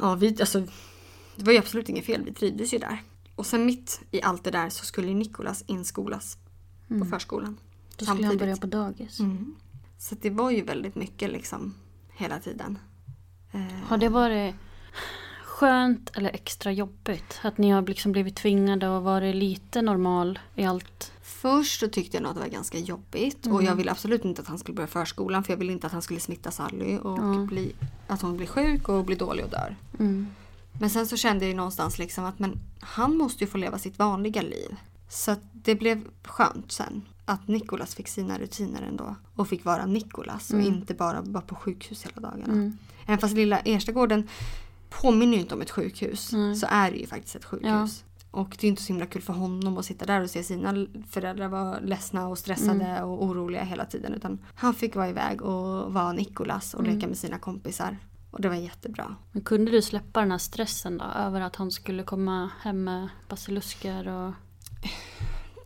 ja, 0.00 0.14
vi, 0.14 0.36
alltså, 0.40 0.60
det 1.36 1.44
var 1.44 1.52
ju 1.52 1.58
absolut 1.58 1.88
inget 1.88 2.04
fel. 2.04 2.24
Vi 2.24 2.32
trivdes 2.32 2.74
ju 2.74 2.78
där. 2.78 3.02
Och 3.34 3.46
sen 3.46 3.66
mitt 3.66 4.00
i 4.10 4.22
allt 4.22 4.44
det 4.44 4.50
där 4.50 4.68
så 4.68 4.84
skulle 4.84 5.14
Nikolas 5.14 5.64
inskolas 5.66 6.38
på 6.98 7.04
förskolan. 7.04 7.60
Då 7.96 8.06
skulle 8.06 8.26
han 8.26 8.36
börja 8.36 8.56
på 8.56 8.66
dagis. 8.66 9.20
Mm. 9.20 9.54
Så 9.98 10.14
det 10.14 10.30
var 10.30 10.50
ju 10.50 10.62
väldigt 10.62 10.94
mycket 10.94 11.30
liksom 11.30 11.74
hela 12.12 12.38
tiden. 12.38 12.78
Har 13.86 13.98
det 13.98 14.08
varit 14.08 14.54
skönt 15.58 16.10
eller 16.14 16.30
extra 16.30 16.72
jobbigt? 16.72 17.40
Att 17.42 17.58
ni 17.58 17.70
har 17.70 17.82
liksom 17.82 18.12
blivit 18.12 18.36
tvingade 18.36 18.96
att 18.96 19.02
vara 19.02 19.32
lite 19.32 19.82
normal 19.82 20.38
i 20.54 20.64
allt? 20.64 21.12
Först 21.22 21.80
så 21.80 21.88
tyckte 21.88 22.16
jag 22.16 22.22
nog 22.22 22.30
att 22.30 22.36
det 22.36 22.42
var 22.42 22.48
ganska 22.48 22.78
jobbigt 22.78 23.46
och 23.46 23.62
jag 23.62 23.74
ville 23.74 23.90
absolut 23.90 24.24
inte 24.24 24.42
att 24.42 24.48
han 24.48 24.58
skulle 24.58 24.74
börja 24.74 24.86
förskolan 24.86 25.44
för 25.44 25.52
jag 25.52 25.58
ville 25.58 25.72
inte 25.72 25.86
att 25.86 25.92
han 25.92 26.02
skulle 26.02 26.20
smitta 26.20 26.50
Sally 26.50 26.98
och 26.98 27.46
bli, 27.46 27.72
att 28.06 28.22
hon 28.22 28.36
blir 28.36 28.46
sjuk 28.46 28.88
och 28.88 29.04
blir 29.04 29.16
dålig 29.16 29.44
och 29.44 29.50
dör. 29.50 29.76
Men 30.80 30.90
sen 30.90 31.06
så 31.06 31.16
kände 31.16 31.46
jag 31.46 31.56
någonstans 31.56 31.98
liksom 31.98 32.24
att 32.24 32.38
men 32.38 32.60
han 32.80 33.16
måste 33.16 33.44
ju 33.44 33.50
få 33.50 33.58
leva 33.58 33.78
sitt 33.78 33.98
vanliga 33.98 34.42
liv. 34.42 34.76
Så 35.08 35.36
det 35.52 35.74
blev 35.74 36.04
skönt 36.24 36.72
sen 36.72 37.02
att 37.24 37.48
Nikolas 37.48 37.94
fick 37.94 38.08
sina 38.08 38.38
rutiner 38.38 38.82
ändå 38.82 39.16
och 39.34 39.48
fick 39.48 39.64
vara 39.64 39.86
Nikolas 39.86 40.50
och 40.50 40.60
inte 40.60 40.94
bara 40.94 41.20
vara 41.20 41.44
på 41.44 41.54
sjukhus 41.54 42.04
hela 42.04 42.28
dagarna. 42.28 42.72
Även 43.06 43.18
fast 43.18 43.34
lilla 43.34 43.58
Erstegården 43.58 44.28
påminner 44.90 45.34
ju 45.34 45.40
inte 45.40 45.54
om 45.54 45.60
ett 45.62 45.70
sjukhus 45.70 46.34
så 46.60 46.66
är 46.70 46.90
det 46.90 46.96
ju 46.96 47.06
faktiskt 47.06 47.36
ett 47.36 47.44
sjukhus. 47.44 48.04
Och 48.30 48.56
det 48.60 48.66
är 48.66 48.68
inte 48.68 48.82
så 48.82 48.88
himla 48.88 49.06
kul 49.06 49.22
för 49.22 49.32
honom 49.32 49.78
att 49.78 49.84
sitta 49.84 50.06
där 50.06 50.20
och 50.20 50.30
se 50.30 50.42
sina 50.42 50.86
föräldrar 51.10 51.48
vara 51.48 51.78
ledsna 51.78 52.28
och 52.28 52.38
stressade 52.38 53.02
och 53.02 53.24
oroliga 53.24 53.64
hela 53.64 53.84
tiden. 53.84 54.14
Utan 54.14 54.38
han 54.54 54.74
fick 54.74 54.96
vara 54.96 55.08
iväg 55.08 55.42
och 55.42 55.92
vara 55.92 56.12
Nikolas 56.12 56.74
och 56.74 56.82
leka 56.82 57.06
med 57.06 57.18
sina 57.18 57.38
kompisar. 57.38 57.96
Och 58.30 58.40
det 58.40 58.48
var 58.48 58.56
jättebra. 58.56 59.16
Men 59.32 59.42
kunde 59.42 59.70
du 59.70 59.82
släppa 59.82 60.20
den 60.20 60.30
här 60.30 60.38
stressen 60.38 60.98
då? 60.98 61.04
Över 61.04 61.40
att 61.40 61.56
han 61.56 61.70
skulle 61.70 62.02
komma 62.02 62.50
hem 62.60 62.84
med 62.84 63.08
basilusker 63.28 64.08
och... 64.08 64.32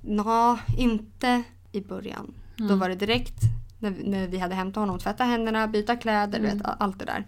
Nå, 0.01 0.59
inte 0.79 1.43
i 1.73 1.81
början. 1.81 2.35
Då 2.57 2.77
var 2.77 2.89
det 2.89 2.95
direkt 2.95 3.35
när, 3.79 3.95
när 4.05 4.29
vi 4.29 4.39
hade 4.39 4.55
hämtat 4.55 4.81
honom, 4.81 4.99
tvätta 4.99 5.25
händerna, 5.25 5.69
byta 5.69 5.97
kläder, 5.97 6.41
du 6.41 6.47
vet, 6.47 6.63
allt 6.65 6.99
det 6.99 7.05
där. 7.05 7.27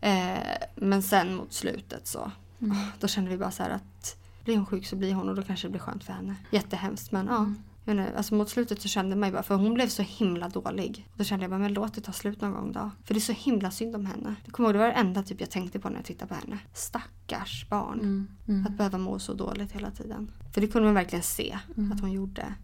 Eh, 0.00 0.38
men 0.74 1.02
sen 1.02 1.36
mot 1.36 1.52
slutet 1.52 2.06
så, 2.06 2.30
då 3.00 3.08
kände 3.08 3.30
vi 3.30 3.36
bara 3.36 3.50
så 3.50 3.62
att 3.62 4.16
blir 4.44 4.56
hon 4.56 4.66
sjuk 4.66 4.86
så 4.86 4.96
blir 4.96 5.14
hon 5.14 5.28
och 5.28 5.34
då 5.36 5.42
kanske 5.42 5.66
det 5.66 5.70
blir 5.70 5.80
skönt 5.80 6.04
för 6.04 6.12
henne. 6.12 6.34
Jättehemskt 6.50 7.12
men 7.12 7.26
ja. 7.26 7.52
Jag 7.84 7.96
menar, 7.96 8.12
alltså 8.16 8.34
mot 8.34 8.48
slutet 8.48 8.82
så 8.82 8.88
kände 8.88 9.16
man 9.16 9.28
ju 9.28 9.32
bara, 9.32 9.42
för 9.42 9.54
hon 9.54 9.74
blev 9.74 9.88
så 9.88 10.02
himla 10.02 10.48
dålig. 10.48 11.08
Då 11.14 11.24
kände 11.24 11.44
jag 11.44 11.50
bara, 11.50 11.58
men 11.58 11.72
låt 11.74 11.94
det 11.94 12.00
ta 12.00 12.12
slut 12.12 12.40
någon 12.40 12.52
gång 12.52 12.72
då. 12.72 12.90
För 13.04 13.14
det 13.14 13.18
är 13.18 13.20
så 13.20 13.32
himla 13.32 13.70
synd 13.70 13.96
om 13.96 14.06
henne. 14.06 14.34
Jag 14.44 14.52
kommer 14.54 14.68
ihåg, 14.68 14.74
det 14.74 14.78
var 14.78 14.86
det 14.86 14.92
enda 14.92 15.22
typ 15.22 15.40
jag 15.40 15.50
tänkte 15.50 15.78
på 15.78 15.88
när 15.88 15.96
jag 15.96 16.04
tittade 16.04 16.28
på 16.28 16.34
henne. 16.34 16.58
Stackars 16.72 17.68
barn. 17.68 18.00
Att 18.66 18.76
behöva 18.76 18.98
må 18.98 19.18
så 19.18 19.34
dåligt 19.34 19.72
hela 19.72 19.90
tiden. 19.90 20.30
För 20.54 20.60
det 20.60 20.66
kunde 20.66 20.86
man 20.86 20.94
verkligen 20.94 21.22
se 21.22 21.58
att 21.92 22.00
hon 22.00 22.12
gjorde. 22.12 22.54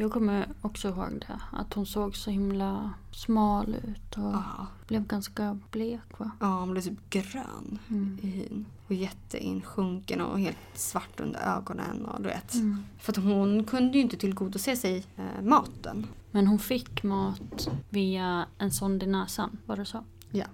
Jag 0.00 0.12
kommer 0.12 0.48
också 0.62 0.88
ihåg 0.88 1.24
det. 1.28 1.40
Att 1.52 1.74
hon 1.74 1.86
såg 1.86 2.16
så 2.16 2.30
himla 2.30 2.90
smal 3.12 3.74
ut 3.74 4.16
och 4.16 4.22
Ja. 4.32 4.66
blev 4.86 5.06
ganska 5.06 5.58
blek 5.70 6.18
va? 6.18 6.30
Ja, 6.40 6.60
hon 6.60 6.70
blev 6.70 6.82
typ 6.82 7.10
grön 7.10 7.78
i 8.22 8.26
hyn. 8.26 8.66
Och 8.86 8.94
jätteinsjunken 8.94 10.20
och 10.20 10.40
helt 10.40 10.56
svart 10.74 11.20
under 11.20 11.40
ögonen. 11.56 12.04
Och 12.06 12.22
du 12.22 12.28
vet. 12.28 12.52
För 12.98 13.12
att 13.12 13.16
hon 13.24 13.64
kunde 13.64 13.98
ju 13.98 14.02
inte 14.04 14.16
tillgodose 14.16 14.76
sig 14.76 15.04
eh, 15.16 15.42
maten. 15.42 16.06
Men 16.30 16.46
hon 16.46 16.58
fick 16.58 17.02
mat 17.02 17.68
via 17.88 18.46
en 18.58 18.70
sond 18.72 19.02
i 19.02 19.06
näsan, 19.06 19.58
var 19.66 19.76
det 19.76 19.84
så? 19.84 20.04
Ja, 20.30 20.46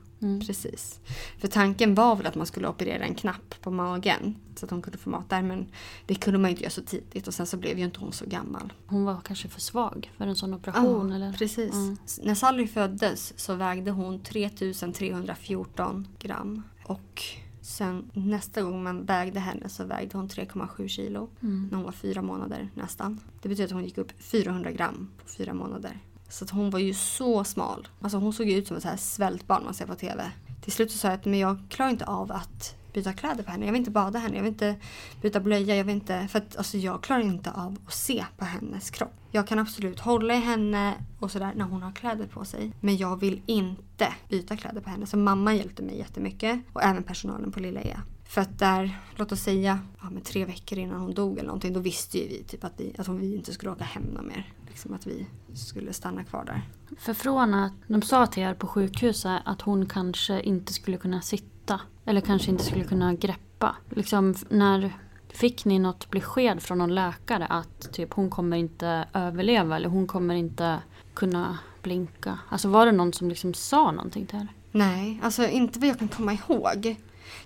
precis. 0.47 1.01
För 1.39 1.49
tanken 1.49 1.95
var 1.95 2.17
väl 2.17 2.27
att 2.27 2.35
man 2.35 2.47
skulle 2.47 2.69
operera 2.69 3.05
en 3.05 3.15
knapp 3.15 3.55
på 3.63 3.71
magen. 3.71 4.37
Så 4.57 4.65
att 4.67 4.71
hon 4.71 4.83
kunde 4.83 4.99
få 4.99 5.11
mat 5.11 5.31
där. 5.31 5.43
Men 5.43 5.67
det 6.07 6.15
kunde 6.15 6.39
man 6.39 6.51
ju 6.51 6.53
inte 6.53 6.63
göra 6.63 6.71
så 6.71 6.83
tidigt. 6.83 7.29
Och 7.29 7.35
sen 7.35 7.47
så 7.47 7.57
blev 7.57 7.79
ju 7.79 7.85
inte 7.85 8.01
hon 8.01 8.13
så 8.13 8.27
gammal. 8.27 8.73
Hon 8.87 9.05
var 9.05 9.21
kanske 9.21 9.49
för 9.49 9.61
svag 9.61 10.11
för 10.17 10.27
en 10.27 10.37
sån 10.37 10.55
operation 10.55 11.13
eller? 11.13 11.33
precis. 11.33 11.75
Ja. 11.75 11.97
S- 12.05 12.21
När 12.23 12.35
Sally 12.35 12.67
föddes 12.67 13.39
så 13.39 13.55
vägde 13.55 13.91
hon 13.91 14.21
3314 14.23 16.07
gram. 16.19 16.63
Och 16.85 17.23
sen 17.61 18.11
nästa 18.13 18.63
gång 18.63 18.83
man 18.83 19.05
vägde 19.05 19.41
henne 19.41 19.69
så 19.69 19.85
vägde 19.85 20.19
hon 20.19 20.29
3,7 20.29 20.89
kilo. 20.89 21.29
När 21.41 21.75
hon 21.77 21.83
var 21.85 21.93
fyra 21.93 22.23
månader 22.23 22.69
nästan. 22.75 23.21
Det 23.43 23.49
betyder 23.49 23.65
att 23.67 23.73
hon 23.73 23.85
gick 23.85 23.99
upp 23.99 24.13
400 24.19 24.73
gram 24.73 25.11
på 25.23 25.29
fyra 25.29 25.55
månader. 25.55 25.99
Så 26.35 26.45
att 26.45 26.51
hon 26.51 26.71
var 26.71 26.79
ju 26.79 26.95
så 26.95 27.45
smal. 27.45 27.89
Alltså 28.01 28.19
hon 28.19 28.33
såg 28.33 28.47
ju 28.47 28.57
ut 28.57 28.67
som 28.67 28.77
ett 28.77 28.83
så 28.83 28.89
här 28.89 28.97
svältbarn 28.97 29.65
man 29.65 29.75
ser 29.75 29.87
på 29.87 29.95
TV. 29.95 30.31
Till 30.63 30.73
slut 30.73 30.93
så 30.93 30.99
sa 30.99 31.09
jag 31.09 31.15
att 31.15 31.25
men 31.25 31.39
jag 31.39 31.59
klarar 31.69 31.91
inte 31.91 32.05
av 32.05 32.33
att 32.33 32.77
byta 32.93 33.13
kläder 33.13 33.43
på 33.43 33.51
henne. 33.51 33.67
Jag 33.67 33.73
vill 33.73 33.79
inte 33.79 33.91
bada 33.91 34.19
henne. 34.19 34.37
Jag 34.37 34.43
vill 34.43 34.53
inte 34.53 34.77
byta 35.23 35.41
blöja. 35.41 35.77
Jag 35.77 35.85
vill 35.85 35.95
inte... 35.95 36.29
För 36.29 36.39
att 36.39 36.57
alltså, 36.57 36.79
jag 36.79 37.03
klarar 37.03 37.21
inte 37.21 37.51
av 37.51 37.79
att 37.87 37.95
se 37.95 38.25
på 38.37 38.45
hennes 38.45 38.91
kropp. 38.91 39.13
Jag 39.31 39.47
kan 39.47 39.59
absolut 39.59 40.01
hålla 40.01 40.35
i 40.35 40.41
henne 40.41 40.95
och 41.21 41.31
sådär 41.31 41.53
när 41.57 41.65
hon 41.65 41.83
har 41.83 41.93
kläder 41.93 42.27
på 42.27 42.45
sig. 42.45 42.73
Men 42.81 42.97
jag 42.97 43.21
vill 43.21 43.43
inte 43.47 44.15
byta 44.29 44.57
kläder 44.57 44.81
på 44.81 44.91
henne. 44.91 45.07
Så 45.07 45.17
mamma 45.17 45.55
hjälpte 45.55 45.83
mig 45.83 45.99
jättemycket. 45.99 46.61
Och 46.73 46.83
även 46.83 47.03
personalen 47.03 47.53
på 47.53 47.61
Lilla 47.61 47.81
E. 47.81 47.97
För 48.35 48.41
att 48.41 48.59
där, 48.59 48.99
låt 49.17 49.33
oss 49.33 49.41
säga, 49.41 49.79
ja, 50.01 50.11
men 50.11 50.23
tre 50.23 50.45
veckor 50.45 50.79
innan 50.79 51.01
hon 51.01 51.15
dog 51.15 51.39
eller 51.39 51.47
någonting. 51.47 51.73
Då 51.73 51.81
visste 51.81 52.19
ju 52.19 52.29
vi 52.29 52.43
typ 52.43 52.65
att 52.65 52.73
vi, 52.77 52.95
att 52.99 53.09
vi 53.09 53.37
inte 53.37 53.53
skulle 53.53 53.73
åka 53.73 53.85
hem 53.85 54.03
någon 54.03 54.27
mer. 54.27 54.53
Liksom 54.69 54.95
att 54.95 55.07
vi 55.07 55.27
skulle 55.55 55.93
stanna 55.93 56.25
kvar 56.25 56.45
där. 56.45 56.63
För 56.99 57.15
från 57.15 57.55
att 57.55 57.73
de 57.87 58.03
sa 58.03 58.27
till 58.27 58.43
er 58.43 58.55
på 58.55 58.67
sjukhuset 58.67 59.43
att 59.45 59.63
hon 59.63 59.87
kanske 59.87 60.41
inte 60.41 60.73
skulle 60.73 60.97
kunna 60.97 61.21
sitta. 61.21 61.81
Eller 62.05 62.21
kanske 62.21 62.51
inte 62.51 62.65
skulle 62.65 62.85
kunna 62.85 63.15
greppa. 63.15 63.77
Liksom 63.91 64.35
när 64.49 64.93
fick 65.29 65.65
ni 65.65 65.79
något 65.79 66.11
besked 66.11 66.63
från 66.63 66.79
någon 66.79 66.95
läkare 66.95 67.47
att 67.47 67.93
typ 67.93 68.15
hon 68.15 68.31
kommer 68.31 68.57
inte 68.57 69.09
överleva 69.13 69.77
eller 69.77 69.89
hon 69.89 70.07
kommer 70.07 70.35
inte 70.35 70.79
kunna 71.15 71.59
blinka? 71.83 72.39
Alltså 72.49 72.69
var 72.69 72.87
det 72.87 72.93
någon 72.93 73.13
som 73.13 73.29
liksom 73.29 73.55
sa 73.55 73.91
någonting 73.91 74.27
till 74.27 74.39
er? 74.39 74.49
Nej, 74.73 75.21
alltså 75.23 75.49
inte 75.49 75.79
vad 75.79 75.89
jag 75.89 75.99
kan 75.99 76.09
komma 76.09 76.33
ihåg. 76.33 76.97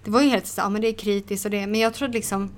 Det 0.04 0.10
var 0.10 0.22
ju 0.22 0.28
helt 0.28 0.46
så 0.46 0.60
ja 0.60 0.68
men 0.68 0.82
det 0.82 0.88
är 0.88 0.92
kritiskt 0.92 1.44
och 1.44 1.50
det, 1.50 1.66
men 1.66 1.80
jag 1.80 1.94
tror 1.94 2.08
liksom 2.08 2.50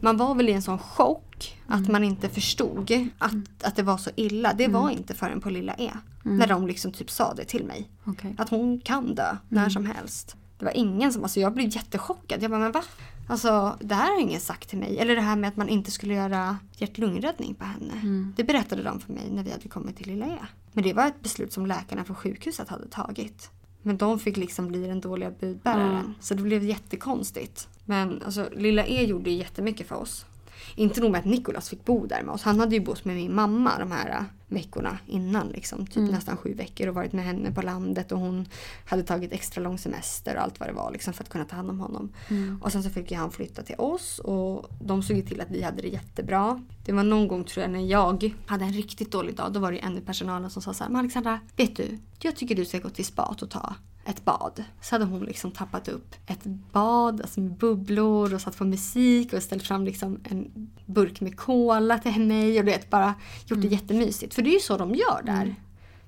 man 0.00 0.16
var 0.16 0.34
väl 0.34 0.48
i 0.48 0.52
en 0.52 0.62
sån 0.62 0.78
chock 0.78 1.58
att 1.66 1.88
man 1.88 2.04
inte 2.04 2.28
förstod 2.28 3.10
att, 3.18 3.64
att 3.64 3.76
det 3.76 3.82
var 3.82 3.96
så 3.96 4.10
illa. 4.16 4.52
Det 4.52 4.68
var 4.68 4.90
inte 4.90 5.14
förrän 5.14 5.40
på 5.40 5.50
Lilla 5.50 5.74
E. 5.74 5.92
När 6.22 6.46
de 6.46 6.66
liksom 6.66 6.92
typ 6.92 7.10
sa 7.10 7.34
det 7.34 7.44
till 7.44 7.64
mig. 7.64 7.90
Okej. 8.04 8.34
Att 8.38 8.48
hon 8.48 8.80
kan 8.80 9.14
dö 9.14 9.36
när 9.48 9.68
som 9.68 9.86
helst. 9.86 10.36
Det 10.58 10.64
var 10.64 10.76
ingen 10.76 11.12
som, 11.12 11.22
alltså 11.22 11.40
jag 11.40 11.54
blev 11.54 11.68
jättechockad. 11.76 12.42
Jag 12.42 12.50
bara, 12.50 12.60
men 12.60 12.72
va? 12.72 12.82
Alltså 13.28 13.76
det 13.80 13.94
här 13.94 14.12
har 14.14 14.20
ingen 14.20 14.40
sagt 14.40 14.68
till 14.68 14.78
mig. 14.78 14.98
Eller 14.98 15.16
det 15.16 15.20
här 15.22 15.36
med 15.36 15.48
att 15.48 15.56
man 15.56 15.68
inte 15.68 15.90
skulle 15.90 16.14
göra 16.14 16.58
hjärt-lungräddning 16.76 17.54
på 17.54 17.64
henne. 17.64 17.92
Det 18.36 18.44
berättade 18.44 18.82
de 18.82 19.00
för 19.00 19.12
mig 19.12 19.30
när 19.30 19.42
vi 19.42 19.50
hade 19.50 19.68
kommit 19.68 19.96
till 19.96 20.06
Lilla 20.06 20.26
E. 20.26 20.38
Men 20.72 20.84
det 20.84 20.92
var 20.92 21.06
ett 21.06 21.22
beslut 21.22 21.52
som 21.52 21.66
läkarna 21.66 22.04
på 22.04 22.14
sjukhuset 22.14 22.68
hade 22.68 22.88
tagit. 22.88 23.50
Men 23.82 23.96
de 23.96 24.18
fick 24.18 24.36
liksom 24.36 24.68
bli 24.68 24.86
den 24.86 25.00
dåliga 25.00 25.30
budbäraren. 25.30 26.14
Så 26.20 26.34
det 26.34 26.42
blev 26.42 26.64
jättekonstigt. 26.64 27.68
Men 27.84 28.22
alltså 28.22 28.48
Lilla 28.52 28.86
E 28.86 29.04
gjorde 29.04 29.30
jättemycket 29.30 29.88
för 29.88 29.96
oss. 29.96 30.26
Inte 30.74 31.00
nog 31.00 31.10
med 31.10 31.18
att 31.18 31.24
Nikolas 31.24 31.68
fick 31.68 31.84
bo 31.84 32.06
där 32.06 32.22
med 32.22 32.34
oss. 32.34 32.42
Han 32.42 32.60
hade 32.60 32.74
ju 32.74 32.80
bott 32.80 33.04
med 33.04 33.16
min 33.16 33.34
mamma 33.34 33.78
de 33.78 33.92
här 33.92 34.10
äh, 34.10 34.22
veckorna 34.46 34.98
innan. 35.06 35.48
Liksom, 35.48 35.86
typ 35.86 36.10
nästan 36.10 36.36
sju 36.36 36.54
veckor 36.54 36.88
och 36.88 36.94
varit 36.94 37.12
med 37.12 37.24
henne 37.24 37.52
på 37.52 37.62
landet. 37.62 38.12
Och 38.12 38.18
hon 38.18 38.48
hade 38.86 39.02
tagit 39.02 39.32
extra 39.32 39.62
lång 39.62 39.78
semester 39.78 40.36
och 40.36 40.42
allt 40.42 40.60
vad 40.60 40.68
det 40.68 40.72
var 40.72 40.90
liksom, 40.90 41.12
för 41.14 41.24
att 41.24 41.30
kunna 41.30 41.44
ta 41.44 41.56
hand 41.56 41.70
om 41.70 41.80
honom. 41.80 42.12
Och 42.60 42.72
sen 42.72 42.82
så 42.82 42.90
fick 42.90 43.12
han 43.12 43.30
flytta 43.30 43.62
till 43.62 43.76
oss 43.78 44.18
och 44.18 44.70
de 44.80 45.02
såg 45.02 45.26
till 45.26 45.40
att 45.40 45.50
vi 45.50 45.62
hade 45.62 45.82
det 45.82 45.88
jättebra. 45.88 46.62
Det 46.84 46.92
var 46.92 47.04
någon 47.04 47.28
gång 47.28 47.44
tror 47.44 47.62
jag 47.62 47.70
när 47.70 47.86
jag 47.86 48.34
hade 48.46 48.64
en 48.64 48.72
riktigt 48.72 49.12
dålig 49.12 49.36
dag. 49.36 49.52
Då 49.52 49.60
var 49.60 49.72
det 49.72 49.78
en 49.78 49.98
i 49.98 50.00
personalen 50.00 50.50
som 50.50 50.62
sa 50.62 50.74
så 50.74 50.84
här, 50.84 50.96
Alexandra, 50.98 51.40
vet 51.56 51.76
du? 51.76 51.98
Jag 52.18 52.36
tycker 52.36 52.54
du 52.54 52.64
ska 52.64 52.78
gå 52.78 52.90
till 52.90 53.04
spat 53.04 53.42
och 53.42 53.50
ta 53.50 53.74
ett 54.04 54.24
bad. 54.24 54.64
Så 54.80 54.94
hade 54.94 55.04
hon 55.04 55.24
liksom 55.24 55.50
tappat 55.50 55.88
upp 55.88 56.14
ett 56.26 56.44
bad 56.72 57.20
alltså 57.20 57.40
med 57.40 57.52
bubblor 57.52 58.34
och 58.34 58.40
satt 58.40 58.58
på 58.58 58.64
musik 58.64 59.32
och 59.32 59.42
ställt 59.42 59.62
fram 59.62 59.84
liksom 59.84 60.20
en 60.24 60.70
burk 60.86 61.20
med 61.20 61.36
cola 61.36 61.98
till 61.98 62.20
mig 62.20 62.58
och 62.58 62.64
du 62.64 62.70
vet 62.70 62.90
bara 62.90 63.14
gjort 63.46 63.62
det 63.62 63.68
jättemysigt. 63.68 64.34
För 64.34 64.42
det 64.42 64.50
är 64.50 64.54
ju 64.54 64.60
så 64.60 64.76
de 64.76 64.94
gör 64.94 65.22
där. 65.22 65.54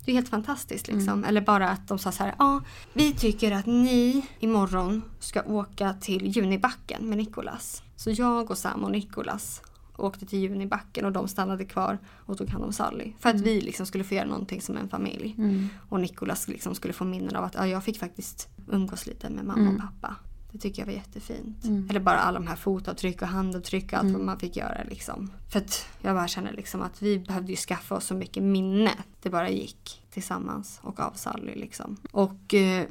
Det 0.04 0.10
är 0.10 0.14
helt 0.14 0.28
fantastiskt 0.28 0.88
liksom. 0.88 1.24
Eller 1.24 1.40
bara 1.40 1.68
att 1.70 1.88
de 1.88 1.98
sa 1.98 2.12
så 2.12 2.24
här, 2.24 2.34
ja 2.38 2.62
vi 2.92 3.12
tycker 3.12 3.52
att 3.52 3.66
ni 3.66 4.26
imorgon 4.40 5.02
ska 5.20 5.42
åka 5.42 5.92
till 5.92 6.36
Junibacken 6.36 7.08
med 7.08 7.18
Nikolas. 7.18 7.82
Så 7.96 8.10
jag 8.10 8.50
och 8.50 8.58
Sam 8.58 8.84
och 8.84 8.90
Nikolas 8.90 9.62
åkte 9.96 10.26
till 10.26 10.38
Junibacken 10.38 11.04
och 11.04 11.12
de 11.12 11.28
stannade 11.28 11.64
kvar 11.64 11.98
och 12.26 12.38
tog 12.38 12.48
hand 12.48 12.64
om 12.64 12.72
Sally. 12.72 13.12
För 13.18 13.28
att 13.28 13.40
vi 13.40 13.60
liksom 13.60 13.86
skulle 13.86 14.04
få 14.04 14.14
göra 14.14 14.26
någonting 14.26 14.60
som 14.60 14.76
en 14.76 14.88
familj. 14.88 15.36
Och 15.88 16.00
Nikolas 16.00 16.48
liksom 16.48 16.74
skulle 16.74 16.94
få 16.94 17.04
minnen 17.04 17.36
av 17.36 17.44
att 17.44 17.54
ja, 17.54 17.66
jag 17.66 17.84
fick 17.84 17.98
faktiskt 17.98 18.48
umgås 18.70 19.06
lite 19.06 19.30
med 19.30 19.44
mamma 19.44 19.70
och 19.70 19.80
pappa. 19.80 20.16
Det 20.52 20.58
tycker 20.58 20.82
jag 20.82 20.86
var 20.86 20.92
jättefint. 20.92 21.64
Eller 21.90 22.00
bara 22.00 22.18
alla 22.18 22.38
de 22.38 22.46
här 22.46 22.56
fotavtryck 22.56 23.22
och 23.22 23.28
handavtryck 23.28 23.92
och 23.92 23.98
allt 23.98 24.12
vad 24.12 24.20
man 24.20 24.38
fick 24.38 24.56
göra. 24.56 24.84
Liksom. 24.88 25.30
För 25.52 25.58
att 25.58 25.86
jag 26.02 26.14
bara 26.14 26.28
känner 26.28 26.52
liksom 26.52 26.82
att 26.82 27.02
vi 27.02 27.18
behövde 27.18 27.50
ju 27.50 27.56
skaffa 27.56 27.94
oss 27.94 28.04
så 28.04 28.14
mycket 28.14 28.42
minne. 28.42 28.90
Det 29.22 29.30
bara 29.30 29.50
gick 29.50 30.02
tillsammans 30.10 30.80
och 30.82 31.00
av 31.00 31.12
Sally. 31.12 31.54
Liksom. 31.54 31.96
Och 32.10 32.54
eh, 32.54 32.86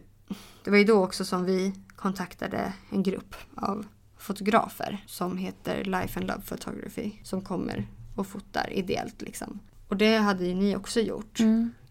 det 0.64 0.72
var 0.72 0.78
ju 0.78 0.84
då 0.84 1.04
också 1.04 1.26
som 1.26 1.46
vi 1.46 1.74
kontaktade 1.96 2.74
en 2.90 3.04
grupp 3.04 3.36
av 3.56 3.86
fotografer 4.24 5.04
som 5.08 5.38
heter 5.38 5.84
Life 5.84 6.20
and 6.20 6.28
Love 6.28 6.42
Photography 6.42 7.12
som 7.24 7.42
kommer 7.42 7.88
och 8.16 8.28
fotar 8.28 8.74
ideellt 8.74 9.22
liksom. 9.22 9.60
Och 9.88 9.98
det 9.98 10.18
hade 10.18 10.46
ju 10.46 10.56
ni 10.56 10.76
också 10.76 11.00
gjort. 11.00 11.40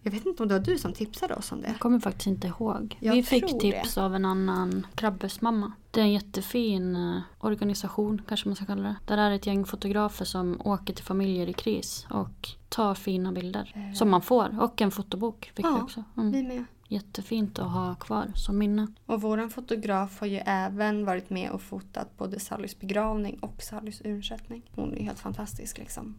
Jag 0.05 0.11
vet 0.11 0.25
inte 0.25 0.43
om 0.43 0.49
det 0.49 0.59
var 0.59 0.65
du 0.65 0.77
som 0.77 0.93
tipsade 0.93 1.35
oss 1.35 1.51
om 1.51 1.61
det. 1.61 1.67
Jag 1.67 1.79
kommer 1.79 1.99
faktiskt 1.99 2.27
inte 2.27 2.47
ihåg. 2.47 2.97
Jag 2.99 3.13
Vi 3.13 3.23
fick 3.23 3.59
tips 3.59 3.97
av 3.97 4.15
en 4.15 4.25
annan 4.25 4.87
Krabbes 4.95 5.41
mamma. 5.41 5.71
Det 5.91 5.99
är 5.99 6.03
en 6.03 6.13
jättefin 6.13 6.95
eh, 6.95 7.21
organisation 7.39 8.21
kanske 8.27 8.49
man 8.49 8.55
ska 8.55 8.65
kalla 8.65 8.83
det. 8.83 8.95
Där 9.05 9.17
är 9.17 9.31
ett 9.31 9.45
gäng 9.45 9.65
fotografer 9.65 10.25
som 10.25 10.61
åker 10.65 10.93
till 10.93 11.05
familjer 11.05 11.49
i 11.49 11.53
kris 11.53 12.07
och 12.09 12.49
tar 12.69 12.95
fina 12.95 13.31
bilder. 13.31 13.93
Som 13.95 14.09
man 14.09 14.21
får. 14.21 14.61
Och 14.61 14.81
en 14.81 14.91
fotobok 14.91 15.51
fick 15.55 15.65
vi 15.65 15.69
Ja, 15.69 15.81
också. 15.81 16.03
Mm. 16.17 16.31
Vi 16.31 16.43
med. 16.43 16.65
Jättefint 16.87 17.59
att 17.59 17.71
ha 17.71 17.95
kvar 17.95 18.31
som 18.35 18.57
minne. 18.57 18.87
Och 19.05 19.21
våran 19.21 19.49
fotograf 19.49 20.19
har 20.19 20.27
ju 20.27 20.41
även 20.45 21.05
varit 21.05 21.29
med 21.29 21.51
och 21.51 21.61
fotat 21.61 22.17
både 22.17 22.39
Sallys 22.39 22.79
begravning 22.79 23.39
och 23.39 23.63
Sallys 23.63 24.01
urnsättning. 24.05 24.61
Hon 24.75 24.97
är 24.97 25.03
helt 25.03 25.19
fantastisk 25.19 25.77
liksom. 25.77 26.15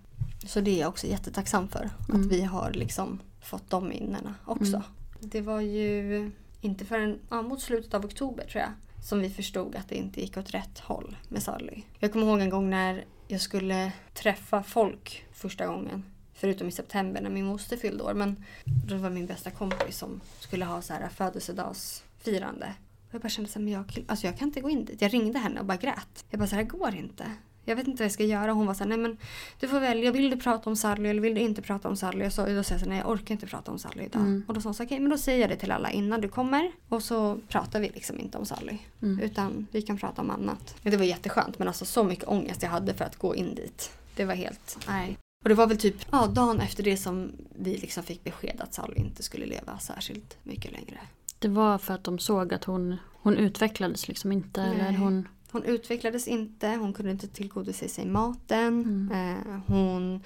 Så 0.47 0.61
det 0.61 0.71
är 0.71 0.81
jag 0.81 0.89
också 0.89 1.07
jättetacksam 1.07 1.69
för. 1.69 1.91
Att 2.09 2.27
vi 2.27 2.43
har 2.43 2.71
liksom 2.71 3.21
fått 3.41 3.71
de 3.71 3.89
minnena 3.89 4.35
också. 4.45 4.83
Det 5.21 5.41
var 5.41 5.61
ju 5.61 6.31
inte 6.61 6.85
förrän 6.85 7.19
ja, 7.31 7.43
mot 7.43 7.61
slutet 7.61 7.95
av 7.95 8.05
oktober 8.05 8.45
tror 8.45 8.63
jag 8.63 8.71
som 9.05 9.21
vi 9.21 9.31
förstod 9.31 9.77
att 9.77 9.89
det 9.89 9.95
inte 9.95 10.21
gick 10.21 10.37
åt 10.37 10.51
rätt 10.51 10.79
håll 10.79 11.17
med 11.29 11.43
Sally. 11.43 11.83
Jag 11.99 12.13
kommer 12.13 12.27
ihåg 12.27 12.41
en 12.41 12.51
gång 12.51 12.71
när 12.71 13.05
jag 13.29 13.41
skulle 13.41 13.93
träffa 14.15 14.63
folk 14.63 15.25
första 15.33 15.67
gången. 15.67 16.05
Förutom 16.35 16.69
i 16.69 16.73
september 16.73 17.21
när 17.21 17.31
min 17.31 17.45
moster 17.45 17.77
fyllde 17.77 18.05
år. 18.05 18.15
Men 18.15 18.45
då 18.89 18.97
var 18.97 19.11
min 19.11 19.27
bästa 19.27 19.51
kompis 19.51 19.99
som 19.99 20.21
skulle 20.41 20.65
ha 20.65 20.83
så 20.83 20.93
här 20.93 21.09
födelsedagsfirande. 21.09 22.75
Och 23.09 23.15
jag 23.15 23.21
bara 23.21 23.29
kände 23.29 23.51
men 23.55 23.69
jag, 23.69 24.05
alltså 24.09 24.27
jag 24.27 24.39
kan 24.39 24.49
inte 24.49 24.61
gå 24.61 24.71
in 24.71 24.85
dit. 24.85 25.03
Jag 25.03 25.15
ringde 25.15 25.39
henne 25.39 25.61
och 25.61 25.67
bara 25.67 25.77
grät. 25.77 26.25
Jag 26.31 26.41
bara 26.41 26.49
så 26.49 26.57
här, 26.57 26.63
går 26.63 26.95
inte. 26.95 27.25
Jag 27.65 27.77
vet 27.77 27.87
inte 27.87 28.03
vad 28.03 28.05
jag 28.05 28.13
ska 28.13 28.25
göra. 28.25 28.53
Hon 28.53 28.67
var 28.67 28.75
så 28.75 28.79
här, 28.79 28.89
nej 28.89 28.99
men 28.99 29.17
du 29.61 29.69
får 29.69 29.81
välja. 29.81 30.13
Vill 30.13 30.31
du 30.31 30.37
prata 30.37 30.71
om 30.71 30.77
Sally 30.77 31.09
eller 31.09 31.21
vill 31.23 31.35
du 31.35 31.41
inte 31.41 31.63
prata 31.63 31.89
om 31.89 31.97
Sally? 31.97 32.27
Och 32.27 32.33
så, 32.33 32.47
då 32.47 32.63
sa 32.63 32.75
jag 32.75 32.81
så 32.81 32.87
här, 32.87 32.87
nej 32.87 32.99
jag 32.99 33.11
orkar 33.11 33.35
inte 33.35 33.47
prata 33.47 33.73
om 33.73 33.79
Sally 33.79 34.05
idag. 34.05 34.23
Och 34.49 34.55
då 34.55 34.61
sa 34.61 34.69
hon 34.69 34.75
så 34.75 34.85
okej 34.85 35.01
men 35.01 35.11
då 35.11 35.19
säger 35.19 35.41
jag 35.41 35.51
det 35.51 35.57
till 35.57 35.71
alla 35.71 35.91
innan 35.91 36.21
du 36.21 36.29
kommer. 36.29 36.73
Och 36.89 37.03
så 37.03 37.39
pratar 37.49 37.81
vi 37.81 37.89
liksom 37.89 38.21
inte 38.21 38.39
om 38.39 38.47
Sally. 38.47 38.79
Utan 39.23 39.67
vi 39.71 39.83
kan 39.83 39.99
prata 39.99 40.23
om 40.23 40.31
annat. 40.31 40.77
Det 40.83 40.97
var 40.97 41.05
jätteskönt 41.05 41.59
men 41.59 41.69
alltså 41.69 41.85
så 41.85 42.05
mycket 42.05 42.29
ångest 42.29 42.63
jag 42.63 42.71
hade 42.71 42.95
för 42.95 43.05
att 43.05 43.17
gå 43.17 43.35
in 43.35 43.55
dit. 43.55 43.91
Det 44.17 44.25
var 44.25 44.35
helt, 44.35 44.79
nej. 44.89 45.17
Och 45.45 45.49
det 45.49 45.55
var 45.55 45.67
väl 45.67 45.79
typ 45.79 45.97
ja, 46.11 46.27
dagen 46.27 46.61
efter 46.61 46.83
det 46.83 46.97
som 46.97 47.33
vi 47.55 47.77
liksom 47.79 48.03
fick 48.03 48.25
besked 48.25 48.61
att 48.61 48.75
Sally 48.75 48.97
inte 48.97 49.23
skulle 49.23 49.47
leva 49.47 49.79
särskilt 49.79 50.37
mycket 50.43 50.73
längre. 50.73 51.01
Det 51.39 51.49
var 51.49 51.79
för 51.79 51.95
att 51.95 52.05
de 52.05 52.19
såg 52.19 52.55
att 52.55 52.65
hon, 52.65 52.97
hon 53.13 53.37
utvecklades 53.37 54.09
liksom 54.09 54.33
inte. 54.33 54.63
Eller 54.63 54.85
Nej. 54.85 54.95
hon, 54.95 55.29
Hon 55.55 55.65
utvecklades 55.65 56.29
inte, 56.29 56.69
hon 56.69 56.93
kunde 56.93 57.11
inte 57.13 57.29
tillgodose 57.29 57.89
sig 57.89 58.07
maten. 58.07 59.11
Eh, 59.13 59.61
hon 59.67 60.23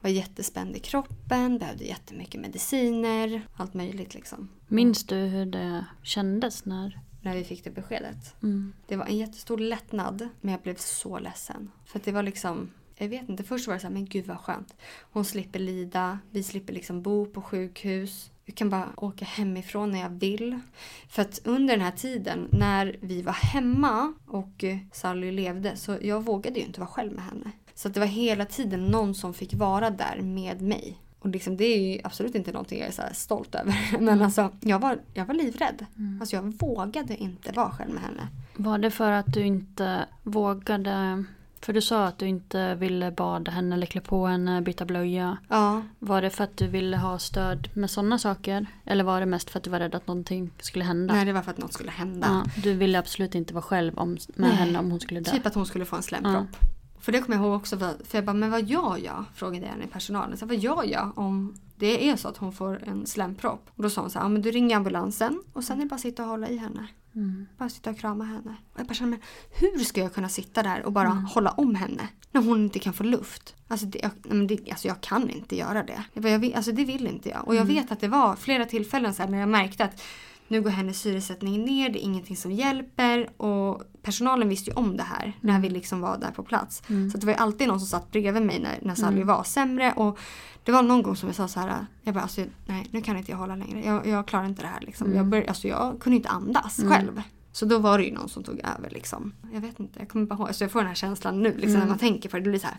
var 0.00 0.10
jättespänd 0.10 0.76
i 0.76 0.80
kroppen, 0.80 1.58
behövde 1.58 1.84
jättemycket 1.84 2.40
mediciner. 2.40 3.46
Allt 3.56 3.74
möjligt 3.74 4.14
liksom. 4.14 4.48
minns 4.68 5.06
du 5.06 5.16
hur 5.16 5.46
det 5.46 5.84
kändes 6.02 6.64
när... 6.64 7.00
När 7.22 7.36
vi 7.36 7.44
fick 7.44 7.64
det 7.64 7.70
beskedet. 7.70 8.42
Mm. 8.42 8.72
Det 8.86 8.96
var 8.96 9.06
en 9.06 9.18
jättestor 9.18 9.58
lättnad, 9.58 10.28
men 10.40 10.52
jag 10.52 10.62
blev 10.62 10.76
så 10.76 11.18
ledsen. 11.18 11.70
För 11.84 12.00
det 12.04 12.12
var 12.12 12.22
liksom, 12.22 12.70
jag 12.96 13.08
vet 13.08 13.28
inte, 13.28 13.44
först 13.44 13.66
var 13.66 13.74
det 13.74 13.80
så 13.80 13.86
här, 13.86 13.94
men 13.94 14.04
gud 14.04 14.26
vad 14.26 14.38
skönt. 14.38 14.74
Hon 15.12 15.24
slipper 15.24 15.58
lida, 15.58 16.18
vi 16.30 16.42
slipper 16.42 16.72
liksom 16.72 17.02
bo 17.02 17.26
på 17.26 17.42
sjukhus. 17.42 18.30
Jag 18.44 18.56
kan 18.56 18.70
bara 18.70 18.92
åka 18.96 19.24
hemifrån 19.24 19.90
när 19.90 20.00
jag 20.00 20.10
vill. 20.10 20.60
För 21.08 21.22
att 21.22 21.40
under 21.44 21.74
den 21.74 21.84
här 21.84 21.92
tiden 21.92 22.48
när 22.52 22.96
vi 23.00 23.22
var 23.22 23.32
hemma 23.32 24.14
och 24.26 24.64
eh, 24.64 24.78
Sally 24.92 25.32
levde 25.32 25.76
så 25.76 25.98
jag 26.02 26.24
vågade 26.24 26.58
ju 26.58 26.66
inte 26.66 26.80
vara 26.80 26.90
själv 26.90 27.12
med 27.12 27.24
henne. 27.24 27.50
Så 27.74 27.88
att 27.88 27.94
det 27.94 28.00
var 28.00 28.06
hela 28.06 28.44
tiden 28.44 28.86
någon 28.86 29.14
som 29.14 29.34
fick 29.34 29.54
vara 29.54 29.90
där 29.90 30.20
med 30.22 30.62
mig. 30.62 30.98
Och 31.18 31.30
liksom, 31.30 31.56
det 31.56 31.64
är 31.64 31.78
ju 31.78 32.00
absolut 32.04 32.34
inte 32.34 32.52
någonting 32.52 32.78
jag 32.78 32.88
är 32.88 32.92
så 32.92 33.02
här 33.02 33.12
stolt 33.12 33.54
över. 33.54 33.76
Men 34.00 34.22
alltså, 34.22 34.52
jag 34.60 34.78
var, 34.78 34.98
jag 35.14 35.24
var 35.24 35.34
livrädd. 35.34 35.86
Alltså, 36.20 36.36
jag 36.36 36.42
vågade 36.42 37.16
inte 37.16 37.52
vara 37.52 37.70
själv 37.70 37.94
med 37.94 38.02
henne. 38.02 38.28
Var 38.56 38.78
det 38.78 38.90
för 38.90 39.10
att 39.10 39.32
du 39.34 39.40
inte 39.40 40.06
vågade... 40.22 41.24
För 41.64 41.72
du 41.72 41.80
sa 41.80 42.04
att 42.06 42.18
du 42.18 42.26
inte 42.26 42.74
ville 42.74 43.10
bada 43.10 43.50
henne 43.50 43.74
eller 43.74 43.86
klä 43.86 44.00
på 44.00 44.26
henne, 44.26 44.62
byta 44.62 44.84
blöja. 44.84 45.38
Ja, 45.48 45.82
Var 45.98 46.22
det 46.22 46.30
för 46.30 46.44
att 46.44 46.56
du 46.56 46.66
ville 46.66 46.96
ha 46.96 47.18
stöd 47.18 47.68
med 47.74 47.90
sådana 47.90 48.18
saker? 48.18 48.66
Eller 48.84 49.04
var 49.04 49.20
det 49.20 49.26
mest 49.26 49.50
för 49.50 49.58
att 49.58 49.64
du 49.64 49.70
var 49.70 49.78
rädd 49.78 49.94
att 49.94 50.06
någonting 50.06 50.50
skulle 50.60 50.84
hända? 50.84 51.14
nej 51.14 51.24
det 51.24 51.32
var 51.32 51.42
för 51.42 51.50
att 51.50 51.58
något 51.58 51.72
skulle 51.72 51.90
hända. 51.90 52.26
Ja, 52.44 52.62
du 52.62 52.72
ville 52.72 52.98
absolut 52.98 53.34
inte 53.34 53.54
vara 53.54 53.62
själv 53.62 53.98
om, 53.98 54.10
med 54.10 54.18
Nej. 54.36 54.50
henne 54.50 54.78
om 54.78 54.90
hon 54.90 55.00
skulle 55.00 55.20
dö. 55.20 55.30
Typ 55.30 55.46
att 55.46 55.54
hon 55.54 55.66
skulle 55.66 55.84
få 55.84 55.96
en 55.96 56.02
slempropp. 56.02 56.56
För 57.00 57.12
det 57.12 57.20
kommer 57.20 57.36
jag 57.36 57.44
ihåg 57.46 57.56
också. 57.56 57.78
För 57.78 57.94
jag 58.12 58.24
bara, 58.24 58.32
men 58.32 58.50
vad 58.50 58.64
gör 58.64 58.96
jag? 59.04 59.24
Frågade 59.34 59.66
jag 59.66 59.84
i 59.84 59.86
personalen. 59.86 60.36
Så, 60.38 60.46
vad 60.46 60.56
gör 60.56 60.84
jag 60.84 61.18
om 61.18 61.54
det 61.76 62.08
är 62.10 62.16
så 62.16 62.28
att 62.28 62.36
hon 62.36 62.52
får 62.52 62.88
en 62.88 63.06
slempropp? 63.06 63.70
Och 63.76 63.82
då 63.82 63.90
sa 63.90 64.00
hon 64.00 64.10
så 64.10 64.18
här, 64.18 64.24
ja, 64.26 64.28
men 64.28 64.42
du 64.42 64.50
ringer 64.50 64.76
ambulansen 64.76 65.42
och 65.52 65.64
sen 65.64 65.78
är 65.78 65.82
det 65.82 65.88
bara 65.88 65.94
att 65.94 66.00
sitta 66.00 66.22
och 66.22 66.28
hålla 66.28 66.48
i 66.48 66.56
henne. 66.56 66.86
Mm. 67.16 67.46
Bara 67.58 67.68
sitta 67.68 67.90
och 67.90 67.98
krama 67.98 68.24
henne. 68.24 68.56
Och 68.72 68.80
jag 68.80 68.86
bara 68.86 68.94
känner, 68.94 69.10
men 69.10 69.20
hur 69.50 69.84
ska 69.84 70.00
jag 70.00 70.14
kunna 70.14 70.28
sitta 70.28 70.62
där 70.62 70.82
och 70.82 70.92
bara 70.92 71.08
hålla 71.08 71.50
om 71.50 71.74
henne? 71.74 72.08
När 72.32 72.42
hon 72.42 72.64
inte 72.64 72.78
kan 72.78 72.92
få 72.92 73.02
luft. 73.02 73.54
Alltså, 73.68 73.86
det, 73.86 73.98
jag, 73.98 74.46
det, 74.48 74.70
alltså 74.70 74.88
jag 74.88 75.00
kan 75.00 75.30
inte 75.30 75.56
göra 75.56 75.82
det. 75.82 76.04
Jag 76.12 76.22
bara, 76.22 76.32
jag 76.32 76.52
alltså 76.52 76.72
det 76.72 76.84
vill 76.84 77.06
inte 77.06 77.28
jag. 77.28 77.48
Och 77.48 77.54
jag 77.54 77.64
vet 77.64 77.92
att 77.92 78.00
det 78.00 78.08
var 78.08 78.36
flera 78.36 78.64
tillfällen 78.64 79.14
så 79.14 79.22
här, 79.22 79.30
när 79.30 79.38
jag 79.38 79.48
märkte 79.48 79.84
att 79.84 80.02
nu 80.48 80.62
går 80.62 80.70
hennes 80.70 81.00
syresättning 81.00 81.64
ner, 81.64 81.88
det 81.88 81.98
är 81.98 82.02
ingenting 82.02 82.36
som 82.36 82.52
hjälper. 82.52 83.40
Och 83.42 83.82
personalen 84.02 84.48
visste 84.48 84.70
ju 84.70 84.76
om 84.76 84.96
det 84.96 85.02
här 85.02 85.32
när 85.40 85.60
vi 85.60 85.70
liksom 85.70 86.00
var 86.00 86.18
där 86.18 86.30
på 86.30 86.42
plats. 86.42 86.82
Så 86.86 87.14
att 87.14 87.20
det 87.20 87.26
var 87.26 87.32
ju 87.32 87.38
alltid 87.38 87.68
någon 87.68 87.80
som 87.80 87.88
satt 87.88 88.10
bredvid 88.10 88.42
mig 88.42 88.60
när, 88.60 88.78
när 88.82 88.94
Sally 88.94 89.22
var 89.22 89.44
sämre. 89.44 89.92
Och 89.92 90.18
det 90.64 90.72
var 90.72 90.82
någon 90.82 91.02
gång 91.02 91.16
som 91.16 91.28
jag 91.28 91.36
sa 91.36 91.48
så 91.48 91.60
här, 91.60 91.86
jag 92.02 92.14
bara 92.14 92.22
alltså, 92.22 92.44
nej 92.66 92.86
nu 92.90 93.00
kan 93.00 93.16
inte 93.16 93.30
jag 93.30 93.38
hålla 93.38 93.56
längre. 93.56 93.84
Jag, 93.86 94.06
jag 94.06 94.26
klarar 94.28 94.46
inte 94.46 94.62
det 94.62 94.68
här 94.68 94.80
liksom. 94.80 95.14
Jag, 95.14 95.26
bör, 95.26 95.44
alltså, 95.48 95.68
jag 95.68 96.00
kunde 96.00 96.16
inte 96.16 96.28
andas 96.28 96.80
själv. 96.88 97.22
Så 97.52 97.64
då 97.66 97.78
var 97.78 97.98
det 97.98 98.04
ju 98.04 98.12
någon 98.12 98.28
som 98.28 98.44
tog 98.44 98.58
över 98.58 98.90
liksom. 98.90 99.32
Jag 99.52 99.60
vet 99.60 99.80
inte, 99.80 99.98
jag 99.98 100.08
kommer 100.08 100.26
bara 100.26 100.34
ihåg, 100.34 100.48
alltså 100.48 100.64
jag 100.64 100.70
får 100.70 100.80
den 100.80 100.88
här 100.88 100.94
känslan 100.94 101.42
nu 101.42 101.56
liksom 101.56 101.80
när 101.80 101.86
man 101.86 101.98
tänker 101.98 102.28
på 102.28 102.36
det. 102.36 102.42
Det 102.42 102.50
blir 102.50 102.60
så 102.60 102.66
här, 102.66 102.78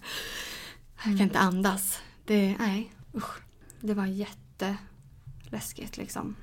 jag 0.95 1.18
kan 1.18 1.22
inte 1.22 1.39
andas. 1.39 1.99
Det, 2.26 2.55
nej 2.59 2.91
usch. 3.16 3.39
Det 3.82 3.93
var 3.93 4.05
jätteläskigt 4.05 5.97
liksom. 5.97 6.36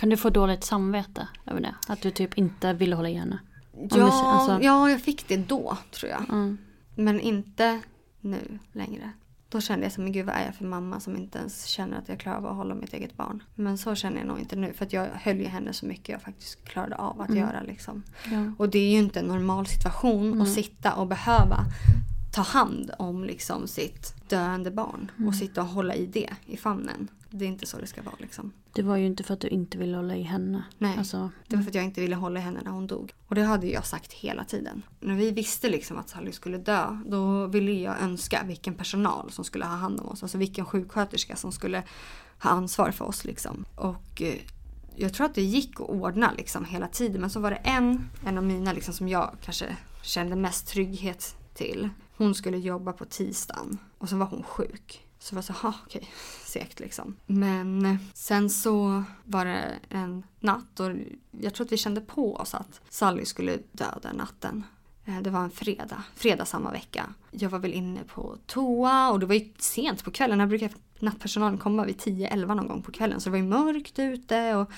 Kan 0.00 0.08
du 0.08 0.16
få 0.16 0.30
dåligt 0.30 0.64
samvete 0.64 1.28
över 1.46 1.60
det? 1.60 1.74
Att 1.88 2.00
du 2.02 2.10
typ 2.10 2.38
inte 2.38 2.72
ville 2.72 2.96
hålla 2.96 3.08
i 3.08 3.14
henne? 3.14 3.38
Ja, 3.90 4.24
alltså- 4.24 4.64
ja, 4.66 4.90
jag 4.90 5.00
fick 5.00 5.28
det 5.28 5.36
då 5.36 5.78
tror 5.90 6.10
jag. 6.10 6.28
Mm. 6.28 6.58
Men 6.94 7.20
inte 7.20 7.80
nu 8.20 8.58
längre. 8.72 9.10
Då 9.48 9.60
kände 9.60 9.84
jag 9.84 9.92
som, 9.92 10.04
men 10.04 10.12
gud 10.12 10.26
vad 10.26 10.34
är 10.34 10.44
jag 10.44 10.54
för 10.54 10.64
mamma 10.64 11.00
som 11.00 11.16
inte 11.16 11.38
ens 11.38 11.64
känner 11.66 11.98
att 11.98 12.08
jag 12.08 12.18
klarar 12.20 12.36
av 12.36 12.46
att 12.46 12.56
hålla 12.56 12.74
mitt 12.74 12.94
eget 12.94 13.16
barn. 13.16 13.42
Men 13.54 13.78
så 13.78 13.94
känner 13.94 14.18
jag 14.18 14.26
nog 14.26 14.38
inte 14.38 14.56
nu 14.56 14.72
för 14.72 14.84
att 14.84 14.92
jag 14.92 15.06
höll 15.14 15.36
ju 15.38 15.46
henne 15.46 15.72
så 15.72 15.86
mycket 15.86 16.08
jag 16.08 16.22
faktiskt 16.22 16.64
klarade 16.64 16.96
av 16.96 17.20
att 17.20 17.34
göra 17.34 17.62
liksom. 17.62 18.02
Ja. 18.24 18.52
Och 18.58 18.68
det 18.68 18.78
är 18.78 18.90
ju 18.90 18.98
inte 18.98 19.20
en 19.20 19.26
normal 19.26 19.66
situation 19.66 20.42
att 20.42 20.48
sitta 20.52 20.94
och 20.94 21.06
behöva 21.06 21.64
ta 22.32 22.42
hand 22.42 22.90
om 22.98 23.24
liksom 23.24 23.66
sitt 23.68 24.14
döende 24.28 24.70
barn 24.70 25.10
och 25.26 25.34
sitta 25.34 25.62
och 25.62 25.68
hålla 25.68 25.94
i 25.94 26.06
det 26.06 26.30
i 26.46 26.56
famnen. 26.56 27.08
Det 27.30 27.44
är 27.44 27.48
inte 27.48 27.66
så 27.66 27.78
det 27.78 27.86
ska 27.86 28.02
vara 28.02 28.14
liksom. 28.18 28.52
Det 28.72 28.82
var 28.82 28.96
ju 28.96 29.06
inte 29.06 29.22
för 29.22 29.34
att 29.34 29.40
du 29.40 29.48
inte 29.48 29.78
ville 29.78 29.96
hålla 29.96 30.16
i 30.16 30.22
henne. 30.22 30.64
Nej. 30.78 30.98
Alltså, 30.98 31.30
Det 31.48 31.56
var 31.56 31.62
för 31.62 31.70
att 31.70 31.74
jag 31.74 31.84
inte 31.84 32.00
ville 32.00 32.16
hålla 32.16 32.40
i 32.40 32.42
henne 32.42 32.60
när 32.64 32.70
hon 32.70 32.86
dog. 32.86 33.12
Och 33.26 33.34
det 33.34 33.42
hade 33.42 33.66
jag 33.66 33.86
sagt 33.86 34.12
hela 34.12 34.44
tiden. 34.44 34.82
När 35.00 35.14
vi 35.14 35.30
visste 35.30 35.68
liksom 35.68 35.98
att 35.98 36.08
Sally 36.08 36.32
skulle 36.32 36.58
dö, 36.58 36.98
då 37.06 37.46
ville 37.46 37.72
jag 37.72 38.00
önska 38.00 38.42
vilken 38.46 38.74
personal 38.74 39.30
som 39.30 39.44
skulle 39.44 39.64
ha 39.64 39.76
hand 39.76 40.00
om 40.00 40.08
oss. 40.08 40.22
Alltså 40.22 40.38
vilken 40.38 40.64
sjuksköterska 40.64 41.36
som 41.36 41.52
skulle 41.52 41.82
ha 42.42 42.50
ansvar 42.50 42.90
för 42.90 43.04
oss 43.04 43.24
liksom. 43.24 43.64
Och 43.74 44.22
eh, 44.22 44.34
jag 44.96 45.14
tror 45.14 45.26
att 45.26 45.34
det 45.34 45.42
gick 45.42 45.80
att 45.80 45.88
ordna 45.88 46.32
liksom 46.36 46.64
hela 46.64 46.88
tiden. 46.88 47.20
Men 47.20 47.30
så 47.30 47.40
var 47.40 47.50
det 47.50 47.56
en, 47.56 48.10
en 48.26 48.38
av 48.38 48.44
mina 48.44 48.72
liksom 48.72 48.94
som 48.94 49.08
jag 49.08 49.36
kanske 49.42 49.76
kände 50.02 50.36
mest 50.36 50.68
trygghet 50.68 51.36
till. 51.54 51.88
Hon 52.16 52.34
skulle 52.34 52.58
jobba 52.58 52.92
på 52.92 53.04
tisdagen 53.04 53.78
och 53.98 54.08
så 54.08 54.16
var 54.16 54.26
hon 54.26 54.42
sjuk. 54.42 55.06
Så 55.22 55.30
det 55.30 55.34
var 55.34 55.42
så, 55.42 55.52
ha 55.52 55.74
okej, 55.86 56.10
segt 56.44 56.80
liksom. 56.80 57.16
Men 57.26 57.86
eh, 57.86 57.96
sen 58.14 58.50
så 58.50 59.04
var 59.24 59.44
det 59.44 59.78
en 59.88 60.22
natt 60.40 60.80
och 60.80 60.90
jag 61.30 61.54
tror 61.54 61.66
att 61.66 61.72
vi 61.72 61.76
kände 61.76 62.00
på 62.00 62.36
oss 62.36 62.54
att 62.54 62.80
Sally 62.88 63.24
skulle 63.24 63.58
dö 63.72 63.84
den 64.02 64.16
natten. 64.16 64.64
Eh, 65.04 65.20
det 65.20 65.30
var 65.30 65.40
en 65.40 65.50
fredag, 65.50 66.02
fredag 66.14 66.44
samma 66.44 66.70
vecka. 66.70 67.14
Jag 67.30 67.50
var 67.50 67.58
väl 67.58 67.72
inne 67.72 68.00
på 68.04 68.36
toa 68.46 69.10
och 69.10 69.20
det 69.20 69.26
var 69.26 69.34
ju 69.34 69.52
sent 69.58 70.04
på 70.04 70.10
kvällen. 70.10 70.40
Här 70.40 70.46
brukar 70.46 70.70
nattpersonalen 70.98 71.58
komma 71.58 71.84
vid 71.84 71.96
10-11 71.96 72.54
någon 72.54 72.68
gång 72.68 72.82
på 72.82 72.92
kvällen. 72.92 73.20
Så 73.20 73.28
det 73.28 73.30
var 73.30 73.38
ju 73.38 73.44
mörkt 73.44 73.98
ute 73.98 74.54
och 74.54 74.70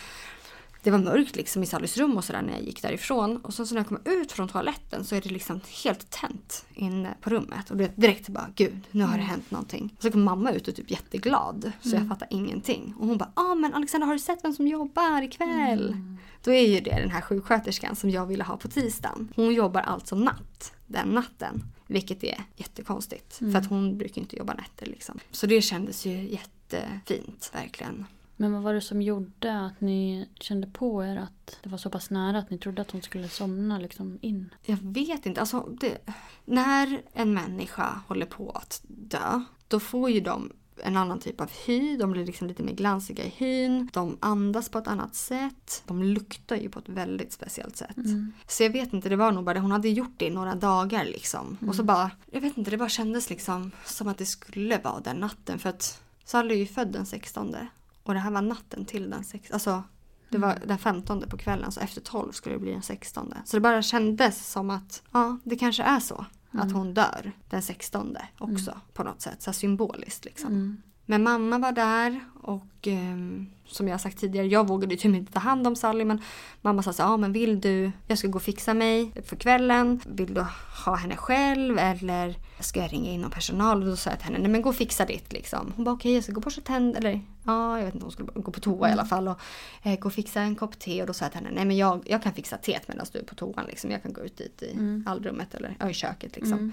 det 0.83 0.91
var 0.91 0.99
mörkt 0.99 1.37
liksom 1.37 1.63
i 1.63 1.67
Sallys 1.67 1.97
rum 1.97 2.17
och 2.17 2.25
sådär 2.25 2.43
när 2.43 2.53
jag 2.53 2.63
gick 2.63 2.83
därifrån. 2.83 3.37
Och 3.37 3.55
sen 3.55 3.67
så 3.67 3.75
när 3.75 3.81
jag 3.81 3.89
kom 3.89 4.01
ut 4.05 4.33
från 4.33 4.49
toaletten 4.49 5.05
så 5.05 5.15
är 5.15 5.21
det 5.21 5.31
liksom 5.31 5.61
helt 5.85 6.11
tänt 6.11 6.65
inne 6.75 7.15
på 7.21 7.31
rummet. 7.31 7.71
Och 7.71 7.77
det 7.77 7.97
direkt 7.97 8.29
bara, 8.29 8.49
gud, 8.55 8.81
nu 8.91 9.05
har 9.05 9.17
det 9.17 9.23
hänt 9.23 9.51
någonting. 9.51 9.95
Och 9.97 10.03
så 10.03 10.11
kom 10.11 10.23
mamma 10.23 10.53
ut 10.53 10.69
och 10.69 10.75
typ 10.77 10.91
jätteglad. 10.91 11.73
Så 11.81 11.97
jag 11.97 12.09
fattar 12.09 12.29
ingenting. 12.31 12.95
Och 12.99 13.07
hon 13.07 13.19
bara, 13.19 13.33
ja 13.37 13.43
ah, 13.43 13.55
men 13.55 13.75
Alexandra 13.75 14.07
har 14.07 14.13
du 14.13 14.19
sett 14.19 14.45
vem 14.45 14.53
som 14.53 14.69
jobbar 14.69 15.23
ikväll? 15.23 15.97
Då 16.45 16.53
är 16.53 16.69
ju 16.69 16.81
det 16.81 17.01
den 17.01 17.11
här 17.11 17.21
sjuksköterskan 17.21 17.97
som 17.97 18.11
jag 18.11 18.27
ville 18.27 18.45
ha 18.45 18.57
på 18.57 18.69
tisdagen. 18.69 19.33
Hon 19.37 19.55
jobbar 19.55 19.81
alltså 19.81 20.17
natt 20.17 20.73
den 20.87 21.09
natten. 21.09 21.65
Vilket 21.87 22.25
är 22.25 22.45
jättekonstigt. 22.57 23.35
För 23.37 23.57
att 23.57 23.67
hon 23.67 23.99
brukar 23.99 24.21
inte 24.21 24.37
jobba 24.37 24.55
nätter 24.55 24.87
liksom. 24.87 25.19
Så 25.31 25.47
det 25.47 25.63
kändes 25.63 26.07
ju 26.07 26.29
jättefint 26.29 27.51
verkligen. 27.55 28.07
Men 28.37 28.53
vad 28.53 28.63
var 28.63 28.75
det 28.75 28.81
som 28.81 29.03
gjorde 29.03 29.61
att 29.61 29.81
ni 29.81 30.29
kände 30.41 30.67
på 30.67 31.05
er 31.05 31.17
att 31.17 31.59
det 31.63 31.69
var 31.69 31.79
så 31.79 31.91
pass 31.91 32.11
nära 32.11 32.39
att 32.39 32.51
ni 32.51 32.59
trodde 32.59 32.83
att 32.83 32.91
hon 32.91 33.03
skulle 33.03 33.29
somna 33.29 33.79
liksom 33.79 34.19
in? 34.23 34.55
Jag 34.63 34.79
vet 34.83 35.27
inte. 35.27 35.41
Alltså, 35.41 35.69
det, 35.81 35.99
när 36.45 37.03
en 37.13 37.35
människa 37.35 38.01
håller 38.09 38.27
på 38.27 38.51
att 38.51 38.83
dö, 38.89 39.43
då 39.69 39.81
får 39.81 40.11
ju 40.11 40.21
de 40.21 40.53
en 40.77 40.97
annan 40.97 41.19
typ 41.19 41.41
av 41.41 41.51
hy. 41.67 41.97
De 41.97 42.13
blir 42.13 42.27
liksom 42.27 42.49
lite 42.49 42.63
mer 42.63 42.73
glansiga 42.73 43.25
i 43.25 43.29
hyn. 43.29 43.91
De 43.93 44.17
andas 44.21 44.69
på 44.69 44.79
ett 44.79 44.89
annat 44.89 45.15
sätt. 45.15 45.83
De 45.87 46.03
luktar 46.03 46.57
ju 46.57 46.69
på 46.69 46.79
ett 46.79 46.89
väldigt 46.89 47.33
speciellt 47.33 47.77
sätt. 47.77 47.97
Mm. 47.97 48.33
Så 48.47 48.63
jag 48.63 48.71
vet 48.71 48.93
inte, 48.93 49.09
det 49.09 49.17
var 49.17 49.33
nog 49.33 49.45
bara 49.45 49.55
det. 49.55 49.61
Hon 49.61 49.71
hade 49.71 49.89
gjort 49.89 50.15
det 50.17 50.27
i 50.27 50.31
några 50.31 50.55
dagar 50.55 51.05
liksom. 51.05 51.59
Och 51.67 51.75
så 51.75 51.83
bara, 51.83 52.11
jag 52.31 52.41
vet 52.41 52.57
inte, 52.57 52.71
det 52.71 52.77
bara 52.77 52.89
kändes 52.89 53.31
liksom 53.31 53.71
som 53.85 54.09
att 54.09 54.19
det 54.19 54.27
skulle 54.27 54.79
vara 54.79 55.01
den 55.01 55.17
natten. 55.17 55.59
För 55.59 55.69
att 55.69 56.03
Sally 56.25 56.55
är 56.55 56.59
ju 56.59 56.67
född 56.67 56.93
den 56.93 57.07
16. 57.07 57.57
Och 58.03 58.15
det 58.15 58.21
här 58.21 58.31
var 58.31 58.43
natten 58.43 58.85
till 58.85 59.11
den 59.11 59.25
16. 59.25 59.55
Alltså 59.55 59.83
det 60.29 60.39
var 60.39 60.59
den 60.67 60.79
15 60.79 61.25
på 61.29 61.39
kvällen 61.39 61.73
så 61.73 61.81
efter 61.81 62.01
12 62.01 62.33
skulle 62.33 62.55
det 62.55 62.59
bli 62.59 62.73
den 62.73 62.83
16. 62.83 63.35
Så 63.45 63.57
det 63.57 63.61
bara 63.61 63.83
kändes 63.83 64.51
som 64.51 64.71
att 64.71 65.03
ja, 65.13 65.39
det 65.45 65.57
kanske 65.57 65.83
är 65.83 66.01
så. 66.01 66.27
Att 66.55 66.73
hon 66.73 66.95
dör 66.95 67.33
den 67.51 67.63
16 67.63 68.17
också 68.39 68.81
på 68.93 69.03
något 69.03 69.21
sätt. 69.23 69.43
Så 69.43 69.53
symboliskt 69.53 70.25
liksom. 70.25 70.53
Mm. 70.53 70.83
Men 71.07 71.23
mamma 71.23 71.59
var 71.59 71.73
där 71.73 72.21
och 72.43 72.87
ehm, 72.87 73.47
som 73.67 73.89
jag 73.89 74.01
sagt 74.01 74.19
tidigare, 74.19 74.47
jag 74.47 74.69
vågade 74.69 74.95
ju 74.95 75.17
inte 75.17 75.33
ta 75.33 75.41
hand 75.41 75.67
om 75.67 75.77
Sally 75.77 76.05
men 76.05 76.23
mamma 76.61 76.83
sa 76.83 76.93
så 76.93 77.03
ja 77.03 77.17
men 77.17 77.33
vill 77.33 77.61
du, 77.61 77.93
jag 78.07 78.19
ska 78.19 78.29
gå 78.29 78.37
och 78.37 78.43
fixa 78.43 78.75
mig 78.75 79.13
för 79.27 79.37
kvällen. 79.37 80.01
Vill 80.07 80.35
du 80.35 80.47
ha 80.85 80.95
henne 80.95 81.17
själv 81.17 81.79
eller 81.79 82.35
ska 82.61 82.81
jag 82.81 82.93
ringa 82.93 83.11
in 83.11 83.21
någon 83.21 83.31
personal? 83.31 83.83
Och 83.83 83.89
då 83.89 83.97
sa 83.97 84.11
jag 84.11 84.19
till 84.19 84.27
henne, 84.27 84.39
nej 84.39 84.51
men 84.51 84.63
gå 84.63 84.69
och 84.69 84.75
fixa 84.75 85.05
ditt 85.05 85.33
liksom. 85.33 85.73
Hon 85.77 85.85
bara 85.85 85.95
okej 85.95 86.15
jag 86.15 86.23
ska 86.25 86.33
gå 86.33 86.39
och 86.39 86.43
borsta 86.43 86.61
tänder 86.61 87.01
eller 87.01 87.21
ja 87.47 87.79
jag 87.79 87.85
vet 87.85 87.95
inte, 87.95 88.05
hon 88.05 88.13
skulle 88.13 88.33
gå 88.35 88.53
på 88.53 88.61
toa 88.61 88.89
i 88.89 88.93
alla 88.93 89.05
fall 89.05 89.29
och 89.29 89.41
eh, 89.83 89.99
gå 89.99 90.07
och 90.09 90.15
fixa 90.15 90.41
en 90.41 90.57
kopp 90.57 90.79
te 90.79 91.01
och 91.01 91.07
då 91.07 91.13
sa 91.13 91.25
jag 91.25 91.33
till 91.33 91.41
henne, 91.41 91.55
nej 91.55 91.65
men 91.65 91.77
jag, 91.77 92.03
jag 92.07 92.23
kan 92.23 92.33
fixa 92.33 92.57
teet 92.57 92.89
medan 92.89 93.07
du 93.13 93.19
är 93.19 93.25
på 93.25 93.35
toan 93.35 93.67
liksom. 93.67 93.91
Jag 93.91 94.03
kan 94.03 94.13
gå 94.13 94.21
ut 94.21 94.37
dit 94.37 94.63
i 94.63 95.03
allrummet 95.07 95.55
eller 95.55 95.77
ja, 95.81 95.91
i 95.91 95.95
köket 95.95 96.37
liksom. 96.37 96.73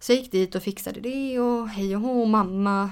Så 0.00 0.12
jag 0.12 0.18
gick 0.18 0.32
dit 0.32 0.54
och 0.54 0.62
fixade 0.62 1.00
det 1.00 1.40
och 1.40 1.68
hej 1.68 1.96
och 1.96 2.02
hå, 2.02 2.24
mamma 2.24 2.90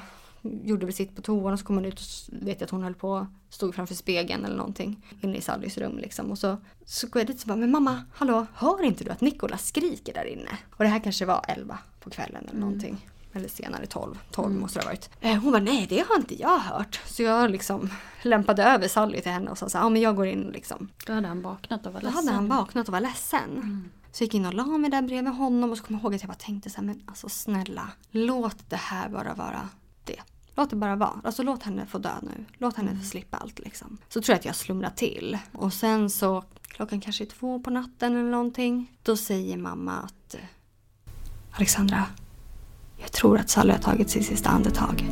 gjorde 0.64 0.86
väl 0.86 0.94
sitt 0.94 1.16
på 1.16 1.22
toan 1.22 1.52
och 1.52 1.58
så 1.58 1.64
kom 1.64 1.76
hon 1.76 1.84
ut 1.84 2.00
och 2.00 2.46
vet 2.46 2.60
jag 2.60 2.66
att 2.66 2.70
hon 2.70 2.82
höll 2.82 2.94
på, 2.94 3.26
stod 3.50 3.74
framför 3.74 3.94
spegeln 3.94 4.44
eller 4.44 4.56
någonting 4.56 5.06
inne 5.20 5.36
i 5.36 5.40
Sallys 5.40 5.78
rum 5.78 5.98
liksom. 5.98 6.30
Och 6.30 6.38
så, 6.38 6.56
så 6.86 7.06
går 7.06 7.20
jag 7.20 7.26
dit 7.26 7.42
och 7.42 7.48
bara, 7.48 7.56
men 7.56 7.70
mamma, 7.70 8.04
hallå, 8.14 8.46
hör 8.54 8.82
inte 8.82 9.04
du 9.04 9.10
att 9.10 9.20
Nikolas 9.20 9.66
skriker 9.68 10.14
där 10.14 10.24
inne? 10.24 10.58
Och 10.70 10.84
det 10.84 10.90
här 10.90 10.98
kanske 11.00 11.24
var 11.26 11.44
11 11.48 11.78
på 12.00 12.10
kvällen 12.10 12.46
eller 12.48 12.60
någonting. 12.60 13.08
Eller 13.36 13.48
senare 13.48 13.86
12, 13.86 14.18
12 14.30 14.54
måste 14.54 14.78
det 14.78 14.84
ha 14.84 14.90
varit. 14.90 15.10
Eh, 15.20 15.34
Hon 15.42 15.52
bara, 15.52 15.62
nej 15.62 15.86
det 15.88 16.04
har 16.08 16.16
inte 16.16 16.40
jag 16.40 16.58
hört. 16.58 17.00
Så 17.06 17.22
jag 17.22 17.50
liksom 17.50 17.90
lämpade 18.22 18.64
över 18.64 18.88
Sally 18.88 19.20
till 19.20 19.32
henne 19.32 19.50
och 19.50 19.58
sa 19.58 19.68
så 19.68 19.78
ja 19.78 19.88
men 19.88 20.02
jag 20.02 20.16
går 20.16 20.26
in 20.26 20.40
liksom 20.52 20.88
Då 21.06 21.12
hade 21.12 21.28
han 21.28 21.42
vaknat 21.42 21.86
och 21.86 21.92
var 21.92 22.00
då 22.00 22.06
ledsen. 22.06 22.24
hade 22.26 22.36
han 22.36 22.48
vaknat 22.48 22.88
och 22.88 22.92
var 22.92 23.00
ledsen. 23.00 23.84
Så 24.12 24.22
jag 24.22 24.26
gick 24.26 24.34
in 24.34 24.46
och 24.46 24.54
la 24.54 24.64
mig 24.64 24.90
där 24.90 25.02
bredvid 25.02 25.32
honom 25.34 25.70
och 25.70 25.78
så 25.78 25.84
kom 25.84 25.94
jag 25.96 26.02
ihåg 26.02 26.14
att 26.14 26.22
jag 26.22 26.28
bara 26.28 26.34
tänkte 26.34 26.70
så 26.70 26.76
här, 26.76 26.84
men 26.84 27.02
alltså 27.06 27.28
snälla, 27.28 27.90
låt 28.10 28.70
det 28.70 28.76
här 28.76 29.08
bara 29.08 29.34
vara 29.34 29.68
det. 30.04 30.20
Låt 30.56 30.70
det 30.70 30.76
bara 30.76 30.96
vara. 30.96 31.20
Alltså 31.24 31.42
låt 31.42 31.62
henne 31.62 31.86
få 31.86 31.98
dö 31.98 32.14
nu. 32.22 32.44
Låt 32.58 32.76
henne 32.76 32.96
få 32.96 33.04
slippa 33.04 33.36
allt 33.36 33.58
liksom. 33.58 33.98
Så 34.08 34.20
tror 34.22 34.32
jag 34.32 34.38
att 34.38 34.44
jag 34.44 34.56
slumrar 34.56 34.90
till. 34.90 35.38
Och 35.52 35.72
sen 35.72 36.10
så, 36.10 36.44
klockan 36.62 37.00
kanske 37.00 37.24
är 37.24 37.26
två 37.26 37.60
på 37.60 37.70
natten 37.70 38.16
eller 38.16 38.30
någonting. 38.30 38.92
Då 39.02 39.16
säger 39.16 39.56
mamma 39.56 39.92
att 39.92 40.34
eh, 40.34 40.40
Alexandra, 41.50 42.04
jag 42.96 43.12
tror 43.12 43.38
att 43.38 43.50
Sally 43.50 43.72
har 43.72 43.78
tagit 43.78 44.10
sitt 44.10 44.26
sista 44.26 44.48
andetag. 44.48 45.04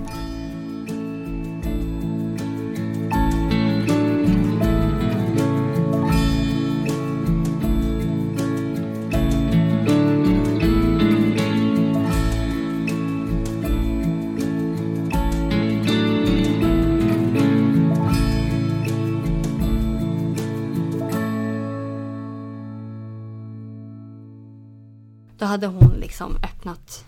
Hade 25.53 25.67
hon 25.67 25.91
liksom 26.01 26.37
öppnat 26.37 27.05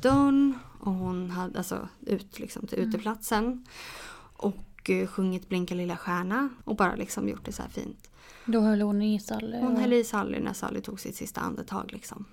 dörren 0.00 0.58
och 0.80 0.92
hon 0.92 1.30
hade 1.30 1.58
alltså 1.58 1.88
ut 2.00 2.38
liksom 2.38 2.66
till 2.66 2.78
uteplatsen. 2.78 3.66
Och 4.36 4.90
eh, 4.90 5.06
sjungit 5.06 5.48
Blinka 5.48 5.74
lilla 5.74 5.96
stjärna 5.96 6.48
och 6.64 6.76
bara 6.76 6.96
liksom 6.96 7.28
gjort 7.28 7.44
det 7.44 7.52
så 7.52 7.62
här 7.62 7.68
fint. 7.68 8.10
Då 8.46 8.60
höll 8.60 8.80
hon 8.80 9.02
i 9.02 9.20
Sally. 9.20 9.58
Hon 9.60 9.76
höll 9.76 9.92
i 9.92 10.04
Sally 10.04 10.40
när 10.40 10.52
Sally 10.52 10.80
tog 10.80 11.00
sitt 11.00 11.16
sista 11.16 11.40
andetag 11.40 11.92
liksom. 11.92 12.24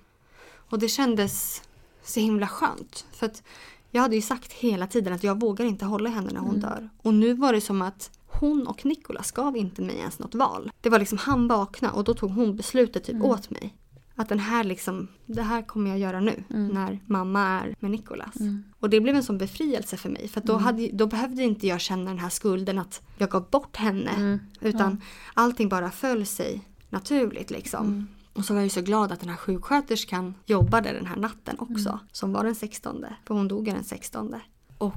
Och 0.70 0.78
det 0.78 0.88
kändes 0.88 1.62
så 2.02 2.20
himla 2.20 2.48
skönt. 2.48 3.06
För 3.12 3.26
att 3.26 3.42
jag 3.90 4.02
hade 4.02 4.16
ju 4.16 4.22
sagt 4.22 4.52
hela 4.52 4.86
tiden 4.86 5.12
att 5.12 5.24
jag 5.24 5.40
vågar 5.40 5.64
inte 5.64 5.84
hålla 5.84 6.10
henne 6.10 6.32
när 6.32 6.40
hon 6.40 6.60
dör. 6.60 6.88
Och 7.02 7.14
nu 7.14 7.34
var 7.34 7.52
det 7.52 7.60
som 7.60 7.82
att 7.82 8.10
hon 8.26 8.66
och 8.66 8.86
Nicolas 8.86 9.32
gav 9.32 9.56
inte 9.56 9.82
mig 9.82 9.96
ens 9.96 10.18
något 10.18 10.34
val. 10.34 10.70
Det 10.80 10.90
var 10.90 10.98
liksom 10.98 11.18
han 11.18 11.48
vakna 11.48 11.92
och 11.92 12.04
då 12.04 12.14
tog 12.14 12.30
hon 12.30 12.56
beslutet 12.56 13.04
typ 13.04 13.22
åt 13.22 13.50
mig. 13.50 13.74
Att 14.18 14.28
den 14.28 14.38
här 14.38 14.64
liksom, 14.64 15.08
det 15.26 15.42
här 15.42 15.62
kommer 15.62 15.90
jag 15.90 15.98
göra 15.98 16.20
nu 16.20 16.44
när 16.48 17.00
mamma 17.06 17.40
är 17.40 17.74
med 17.80 17.90
Nicolas. 17.90 18.34
Och 18.80 18.90
det 18.90 19.00
blev 19.00 19.16
en 19.16 19.22
sån 19.22 19.38
befrielse 19.38 19.96
för 19.96 20.08
mig. 20.08 20.28
För 20.28 20.40
då, 20.40 20.56
hade, 20.56 20.88
då 20.92 21.06
behövde 21.06 21.42
inte 21.42 21.66
jag 21.66 21.80
känna 21.80 22.10
den 22.10 22.18
här 22.18 22.28
skulden 22.28 22.78
att 22.78 23.02
jag 23.18 23.30
gav 23.30 23.50
bort 23.50 23.76
henne. 23.76 24.38
Utan 24.60 25.00
allting 25.34 25.68
bara 25.68 25.90
föll 25.90 26.26
sig 26.26 26.68
naturligt 26.90 27.50
liksom. 27.50 28.08
Och 28.32 28.44
så 28.44 28.52
var 28.54 28.60
jag 28.60 28.66
ju 28.66 28.70
så 28.70 28.82
glad 28.82 29.12
att 29.12 29.20
den 29.20 29.28
här 29.28 29.36
sjuksköterskan 29.36 30.34
jobbade 30.46 30.92
den 30.92 31.06
här 31.06 31.16
natten 31.16 31.56
också. 31.58 31.98
Som 32.12 32.32
var 32.32 32.44
den 32.44 32.54
16. 32.54 33.04
För 33.24 33.34
hon 33.34 33.48
dog 33.48 33.64
den 33.64 33.84
16. 33.84 34.34
Och 34.78 34.94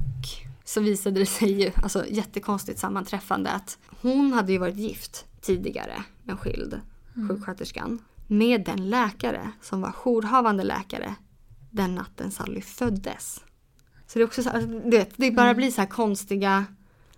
så 0.64 0.80
visade 0.80 1.20
det 1.20 1.26
sig 1.26 1.62
ju, 1.62 1.70
alltså 1.82 2.04
jättekonstigt 2.08 2.78
sammanträffande 2.78 3.50
att 3.50 3.78
hon 4.00 4.32
hade 4.32 4.52
ju 4.52 4.58
varit 4.58 4.76
gift 4.76 5.24
tidigare, 5.40 6.04
men 6.24 6.36
skild, 6.36 6.80
sjuksköterskan. 7.28 7.98
Med 8.32 8.64
den 8.64 8.90
läkare 8.90 9.50
som 9.60 9.80
var 9.80 9.92
jourhavande 9.92 10.62
läkare 10.62 11.14
den 11.70 11.94
natten 11.94 12.30
Sally 12.30 12.60
föddes. 12.60 13.44
Så 14.06 14.18
det 14.18 14.22
är 14.22 14.26
också 14.26 14.42
så, 14.42 14.50
alltså, 14.50 14.68
du 14.68 14.90
vet, 14.90 15.10
det 15.16 15.30
bara 15.30 15.54
blir 15.54 15.70
så 15.70 15.80
här 15.80 15.88
konstiga 15.88 16.64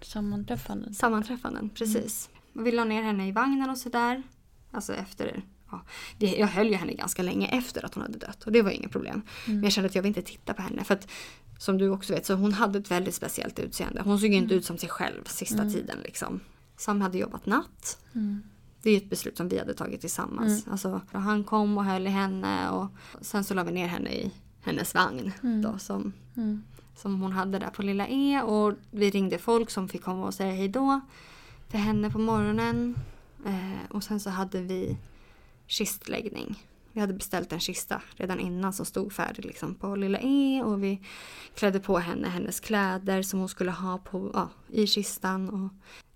Sammanträffanden. 0.01 0.95
sammanträffanden. 0.95 1.71
Precis. 1.71 2.31
Och 2.55 2.67
vi 2.67 2.73
la 2.73 2.85
ner 2.85 3.03
henne 3.03 3.29
i 3.29 3.33
vagnen 3.33 3.71
och 3.71 3.79
sådär. 3.79 4.23
Alltså 4.71 4.95
efter, 4.95 5.45
ja, 5.71 5.85
det, 6.19 6.27
jag 6.27 6.47
höll 6.47 6.67
ju 6.69 6.75
henne 6.75 6.93
ganska 6.93 7.23
länge 7.23 7.47
efter 7.47 7.85
att 7.85 7.95
hon 7.95 8.03
hade 8.03 8.19
dött 8.19 8.45
och 8.45 8.53
det 8.53 8.63
var 8.63 8.71
inget 8.71 8.91
problem. 8.91 9.23
Men 9.47 9.63
jag 9.63 9.73
kände 9.73 9.89
att 9.89 9.95
jag 9.95 10.03
vill 10.03 10.09
inte 10.09 10.23
titta 10.23 10.55
på 10.55 10.63
henne 10.63 10.85
för 10.85 10.95
att 10.95 11.09
som 11.59 11.79
du 11.79 11.89
också 11.89 12.13
vet 12.13 12.27
så 12.27 12.35
hon 12.35 12.53
hade 12.53 12.79
ett 12.79 12.91
väldigt 12.91 13.15
speciellt 13.15 13.59
utseende. 13.59 14.03
Hon 14.05 14.19
såg 14.19 14.31
ju 14.31 14.37
inte 14.37 14.55
ut 14.55 14.65
som 14.65 14.79
sig 14.79 14.89
själv 14.89 15.25
sista 15.25 15.71
tiden 15.71 15.99
liksom. 16.05 16.41
Sam 16.77 17.01
hade 17.01 17.19
jobbat 17.19 17.47
natt. 17.47 17.99
Det 18.83 18.91
är 18.91 18.97
ett 18.97 19.11
beslut 19.11 19.37
som 19.37 19.49
vi 19.49 19.59
hade 19.59 19.75
tagit 19.75 20.01
tillsammans. 20.01 20.65
Alltså, 20.71 21.01
han 21.13 21.45
kom 21.45 21.79
och 21.79 21.85
höll 21.85 22.07
i 22.07 22.11
henne 22.11 22.71
och 22.71 22.87
sen 23.21 23.45
så 23.45 23.55
la 23.55 23.65
vi 23.65 23.73
ner 23.73 23.87
henne 23.87 24.11
i 24.11 24.31
hennes 24.63 24.95
vagn. 24.95 25.33
Då, 25.63 25.79
som, 25.79 26.13
som 26.97 27.21
hon 27.21 27.33
hade 27.33 27.59
där 27.59 27.71
på 27.71 27.83
Lilla 27.83 28.09
E. 28.09 28.43
Och 28.43 28.75
vi 28.91 29.11
ringde 29.11 29.39
folk 29.39 29.71
som 29.71 29.89
fick 29.89 30.03
komma 30.03 30.27
och 30.27 30.35
säga 30.35 30.53
hej 30.53 30.69
då 30.69 31.01
till 31.71 31.81
henne 31.81 32.11
på 32.11 32.19
morgonen. 32.19 32.95
Eh, 33.47 33.91
och 33.91 34.05
sen 34.05 34.21
så 34.21 34.31
hade 34.31 34.61
vi 34.61 34.97
kistläggning. 35.67 36.63
Vi 36.93 37.01
hade 37.01 37.13
beställt 37.13 37.53
en 37.53 37.61
kista 37.61 38.03
redan 38.17 38.41
innan 38.41 38.73
som 38.73 38.87
stod 38.87 39.13
färdig 39.13 39.45
liksom 39.45 39.75
på 39.75 39.97
Lilla 39.97 40.19
E. 40.19 40.63
Och 40.65 40.85
vi 40.85 41.01
klädde 41.55 41.81
på 41.81 41.99
henne 41.99 42.29
hennes 42.29 42.61
kläder 42.61 43.23
som 43.23 43.39
hon 43.39 43.49
skulle 43.49 43.71
ha 43.71 43.99
på, 43.99 44.31
ja, 44.35 44.51
i 44.69 44.87
kistan. 44.87 45.49
Och 45.49 45.73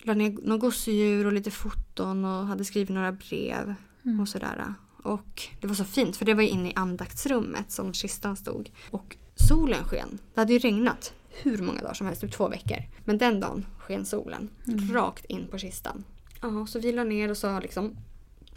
la 0.06 0.14
ner 0.14 0.36
några 0.42 0.58
gosedjur 0.58 1.26
och 1.26 1.32
lite 1.32 1.50
foton 1.50 2.24
och 2.24 2.46
hade 2.46 2.64
skrivit 2.64 2.88
några 2.88 3.12
brev 3.12 3.74
och 4.20 4.28
sådär. 4.28 4.74
Och 5.02 5.42
det 5.60 5.66
var 5.66 5.74
så 5.74 5.84
fint 5.84 6.16
för 6.16 6.24
det 6.24 6.34
var 6.34 6.42
ju 6.42 6.48
inne 6.48 6.68
i 6.70 6.72
andaktsrummet 6.76 7.72
som 7.72 7.92
kistan 7.92 8.36
stod. 8.36 8.70
Och 8.90 9.16
solen 9.34 9.84
sken. 9.84 10.18
Det 10.34 10.40
hade 10.40 10.52
ju 10.52 10.58
regnat 10.58 11.14
hur 11.28 11.58
många 11.58 11.80
dagar 11.80 11.94
som 11.94 12.06
helst, 12.06 12.20
typ 12.20 12.32
två 12.32 12.48
veckor. 12.48 12.78
Men 13.04 13.18
den 13.18 13.40
dagen 13.40 13.66
sken 13.78 14.04
solen 14.04 14.50
rakt 14.92 15.24
in 15.24 15.48
på 15.50 15.58
kistan. 15.58 16.04
Ja, 16.40 16.66
så 16.66 16.78
vi 16.78 16.92
la 16.92 17.04
ner 17.04 17.30
och 17.30 17.36
sa 17.36 17.60
liksom 17.60 17.96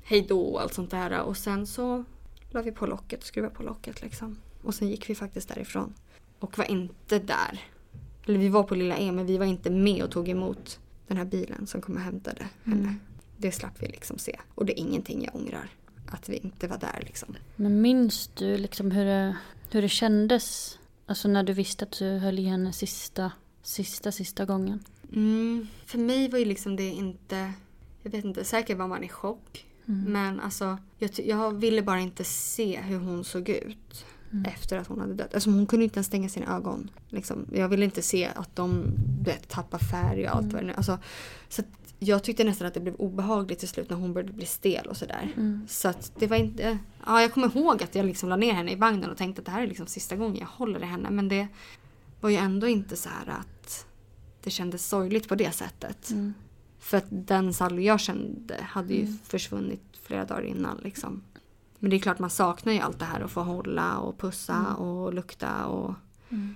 hej 0.10 0.26
då 0.30 0.42
och 0.42 0.62
allt 0.62 0.74
sånt 0.74 0.92
där. 0.92 1.22
Och 1.22 1.38
sen 1.38 1.68
så 1.68 2.04
la 2.50 2.62
vi 2.62 2.72
på 2.72 2.86
locket, 2.86 3.24
skruvade 3.24 3.56
på 3.56 3.64
locket 3.64 4.02
liksom. 4.02 4.38
Och 4.62 4.76
sen 4.76 4.90
gick 4.90 5.10
vi 5.10 5.16
faktiskt 5.16 5.50
därifrån. 5.50 5.94
Och 6.40 6.58
var 6.58 6.72
inte 6.72 7.20
där. 7.20 7.64
Eller 8.26 8.40
vi 8.40 8.50
var 8.50 8.64
på 8.64 8.76
Lilla 8.76 8.98
E 8.98 9.12
men 9.12 9.26
vi 9.26 9.38
var 9.38 9.46
inte 9.46 9.70
med 9.70 10.04
och 10.04 10.12
tog 10.12 10.30
emot 10.30 10.80
den 11.08 11.18
här 11.18 11.26
bilen 11.26 11.68
som 11.68 11.82
kom 11.82 11.96
och 11.96 12.02
hämtade 12.02 12.48
henne. 12.64 12.96
Det 13.38 13.52
slapp 13.52 13.84
vi 13.84 13.88
liksom 13.88 14.18
se. 14.18 14.40
Och 14.56 14.66
det 14.66 14.80
är 14.80 14.82
ingenting 14.82 15.24
jag 15.24 15.36
ångrar. 15.36 15.70
Att 16.12 16.30
vi 16.30 16.38
inte 16.38 16.68
var 16.68 16.78
där 16.78 17.04
liksom. 17.06 17.36
Men 17.56 17.82
minns 17.82 18.28
du 18.28 18.58
liksom 18.58 18.92
hur 18.92 19.06
det, 19.06 19.38
hur 19.72 19.82
det 19.82 19.90
kändes? 19.90 20.80
Alltså 21.06 21.28
när 21.28 21.44
du 21.44 21.54
visste 21.54 21.86
att 21.86 21.92
du 22.00 22.18
höll 22.18 22.40
i 22.40 22.44
henne 22.44 22.74
sista, 22.74 23.32
sista, 23.64 24.12
sista 24.12 24.46
gången? 24.46 24.84
Mm, 25.14 25.68
för 25.86 25.98
mig 25.98 26.30
var 26.30 26.40
ju 26.40 26.46
liksom 26.46 26.76
det 26.76 26.90
inte... 26.90 27.54
Jag 28.04 28.12
vet 28.12 28.26
inte, 28.26 28.44
säkert 28.44 28.78
var 28.78 28.88
man 28.88 29.04
i 29.04 29.10
chock. 29.10 29.66
Men 29.92 30.40
alltså, 30.40 30.78
jag, 30.98 31.12
jag 31.26 31.52
ville 31.52 31.82
bara 31.82 32.00
inte 32.00 32.24
se 32.24 32.82
hur 32.82 33.00
hon 33.00 33.24
såg 33.24 33.50
ut 33.50 34.06
efter 34.48 34.78
att 34.78 34.88
hon 34.88 35.00
hade 35.00 35.14
dött. 35.14 35.34
Alltså 35.34 35.50
hon 35.50 35.66
kunde 35.66 35.84
inte 35.84 35.98
ens 35.98 36.08
stänga 36.08 36.30
sina 36.30 36.56
ögon. 36.56 36.92
Liksom. 37.10 37.46
Jag 37.54 37.70
ville 37.70 37.86
inte 37.86 38.02
se 38.02 38.30
att 38.36 38.56
de 38.56 38.84
vet, 39.24 39.50
tappar 39.50 39.80
färg 39.80 40.30
och 40.30 40.36
allt 40.36 40.54
vad 40.54 40.62
det 40.62 40.68
nu 40.68 40.74
alltså, 40.74 40.98
Så 41.50 41.64
jag 42.00 42.24
tyckte 42.24 42.44
nästan 42.44 42.68
att 42.68 42.74
det 42.74 42.80
blev 42.80 42.96
obehagligt 42.96 43.60
till 43.60 43.68
slut 43.68 43.90
när 43.90 43.98
hon 43.98 44.14
började 44.14 44.34
bli 44.34 44.46
stel 44.46 44.86
och 44.86 44.98
sådär. 44.98 45.34
Så 45.68 45.88
att 45.88 46.12
det 46.20 46.28
var 46.28 46.38
inte... 46.38 46.78
Ja, 47.06 47.22
jag 47.22 47.34
kommer 47.34 47.58
ihåg 47.58 47.84
att 47.84 47.96
jag 47.96 48.06
liksom 48.06 48.30
la 48.30 48.36
ner 48.36 48.54
henne 48.54 48.72
i 48.72 48.76
vagnen 48.76 49.10
och 49.10 49.18
tänkte 49.18 49.40
att 49.42 49.46
det 49.46 49.52
här 49.52 49.64
är 49.64 49.68
liksom 49.68 49.88
sista 49.88 50.16
gången 50.16 50.36
jag 50.36 50.48
håller 50.48 50.84
i 50.84 50.86
henne. 50.86 51.10
Men 51.10 51.28
det 51.28 51.48
var 52.22 52.30
ju 52.30 52.36
ändå 52.36 52.68
inte 52.68 52.96
så 52.96 53.10
här 53.10 53.34
att 53.40 53.86
det 54.44 54.50
kändes 54.50 54.88
sorgligt 54.88 55.28
på 55.28 55.36
det 55.36 55.52
sättet. 55.52 56.10
För 56.80 56.98
att 56.98 57.06
den 57.10 57.54
Sally 57.54 57.84
jag 57.84 58.00
kände 58.00 58.62
hade 58.62 58.94
ju 58.94 59.08
försvunnit 59.24 59.82
flera 60.04 60.26
dagar 60.26 60.42
innan. 60.42 60.78
Liksom. 60.84 61.24
Men 61.80 61.90
det 61.90 61.96
är 61.96 62.00
klart 62.00 62.20
man 62.20 62.30
saknar 62.30 62.74
ju 62.74 62.80
allt 62.80 63.00
det 63.00 63.06
här 63.06 63.22
att 63.22 63.32
få 63.32 63.42
hålla 63.42 63.98
och 63.98 64.18
pussa 64.18 64.76
och 64.76 65.14
lukta. 65.14 65.66
Och, 65.66 65.94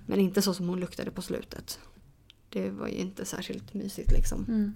Men 0.05 0.19
inte 0.19 0.41
så 0.41 0.53
som 0.53 0.69
hon 0.69 0.79
luktade 0.79 1.11
på 1.11 1.21
slutet. 1.21 1.79
Det 2.49 2.69
var 2.69 2.87
ju 2.87 2.95
inte 2.95 3.25
särskilt 3.25 3.73
mysigt 3.73 4.11
liksom. 4.11 4.73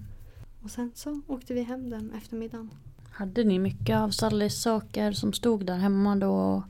Och 0.62 0.70
sen 0.70 0.92
så 0.94 1.20
åkte 1.26 1.54
vi 1.54 1.62
hem 1.62 1.90
den 1.90 2.12
eftermiddagen. 2.12 2.70
Hade 3.10 3.44
ni 3.44 3.58
mycket 3.58 3.96
av 3.96 4.10
Sallys 4.10 4.62
saker 4.62 5.12
som 5.12 5.32
stod 5.32 5.66
där 5.66 5.76
hemma 5.76 6.16
då? 6.16 6.62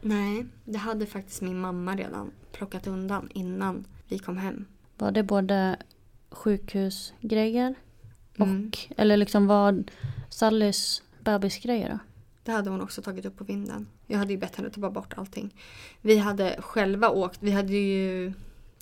Nej, 0.00 0.46
det 0.64 0.78
hade 0.78 1.06
faktiskt 1.06 1.42
min 1.42 1.60
mamma 1.60 1.96
redan 1.96 2.30
plockat 2.52 2.86
undan 2.86 3.28
innan 3.34 3.84
vi 4.08 4.18
kom 4.18 4.36
hem. 4.36 4.64
Var 4.98 5.12
det 5.12 5.22
både 5.22 5.76
sjukhusgrejer 6.30 7.74
och 8.38 8.46
Mm. 8.46 8.70
eller 8.96 9.16
liksom 9.16 9.46
var 9.46 9.84
Sallys 10.28 11.02
bebisgrejer 11.24 11.88
då? 11.88 11.98
Det 12.44 12.52
hade 12.52 12.70
hon 12.70 12.80
också 12.80 13.02
tagit 13.02 13.24
upp 13.24 13.36
på 13.36 13.44
vinden. 13.44 13.86
Jag 14.06 14.18
hade 14.18 14.32
ju 14.32 14.38
bett 14.38 14.56
henne 14.56 14.70
ta 14.70 14.90
bort 14.90 15.14
allting. 15.16 15.54
Vi 16.00 16.18
hade 16.18 16.56
själva 16.60 17.10
åkt, 17.10 17.38
vi 17.42 17.50
hade 17.50 17.72
ju 17.72 18.32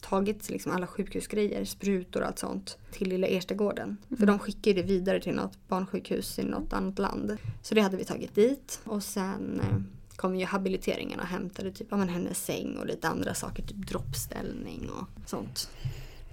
tagit 0.02 0.50
liksom 0.50 0.72
alla 0.72 0.86
sjukhusgrejer, 0.86 1.64
sprutor 1.64 2.20
och 2.20 2.26
allt 2.26 2.38
sånt 2.38 2.78
till 2.90 3.08
lilla 3.08 3.26
Erstegården. 3.26 3.96
För 4.18 4.26
de 4.26 4.38
skickade 4.38 4.82
det 4.82 4.82
vidare 4.82 5.20
till 5.20 5.34
något 5.34 5.68
barnsjukhus 5.68 6.38
i 6.38 6.42
något 6.42 6.72
annat 6.72 6.98
land. 6.98 7.36
Så 7.62 7.74
det 7.74 7.80
hade 7.80 7.96
vi 7.96 8.04
tagit 8.04 8.34
dit. 8.34 8.80
Och 8.84 9.02
sen 9.02 9.60
eh, 9.60 9.78
kom 10.16 10.36
ju 10.36 10.44
habiliteringen 10.46 11.20
och 11.20 11.26
hämtade 11.26 11.72
typ, 11.72 11.86
ja, 11.90 11.96
men 11.96 12.08
hennes 12.08 12.44
säng 12.44 12.76
och 12.76 12.86
lite 12.86 13.08
andra 13.08 13.34
saker, 13.34 13.62
typ 13.62 13.88
droppställning 13.88 14.90
och 14.90 15.28
sånt. 15.28 15.70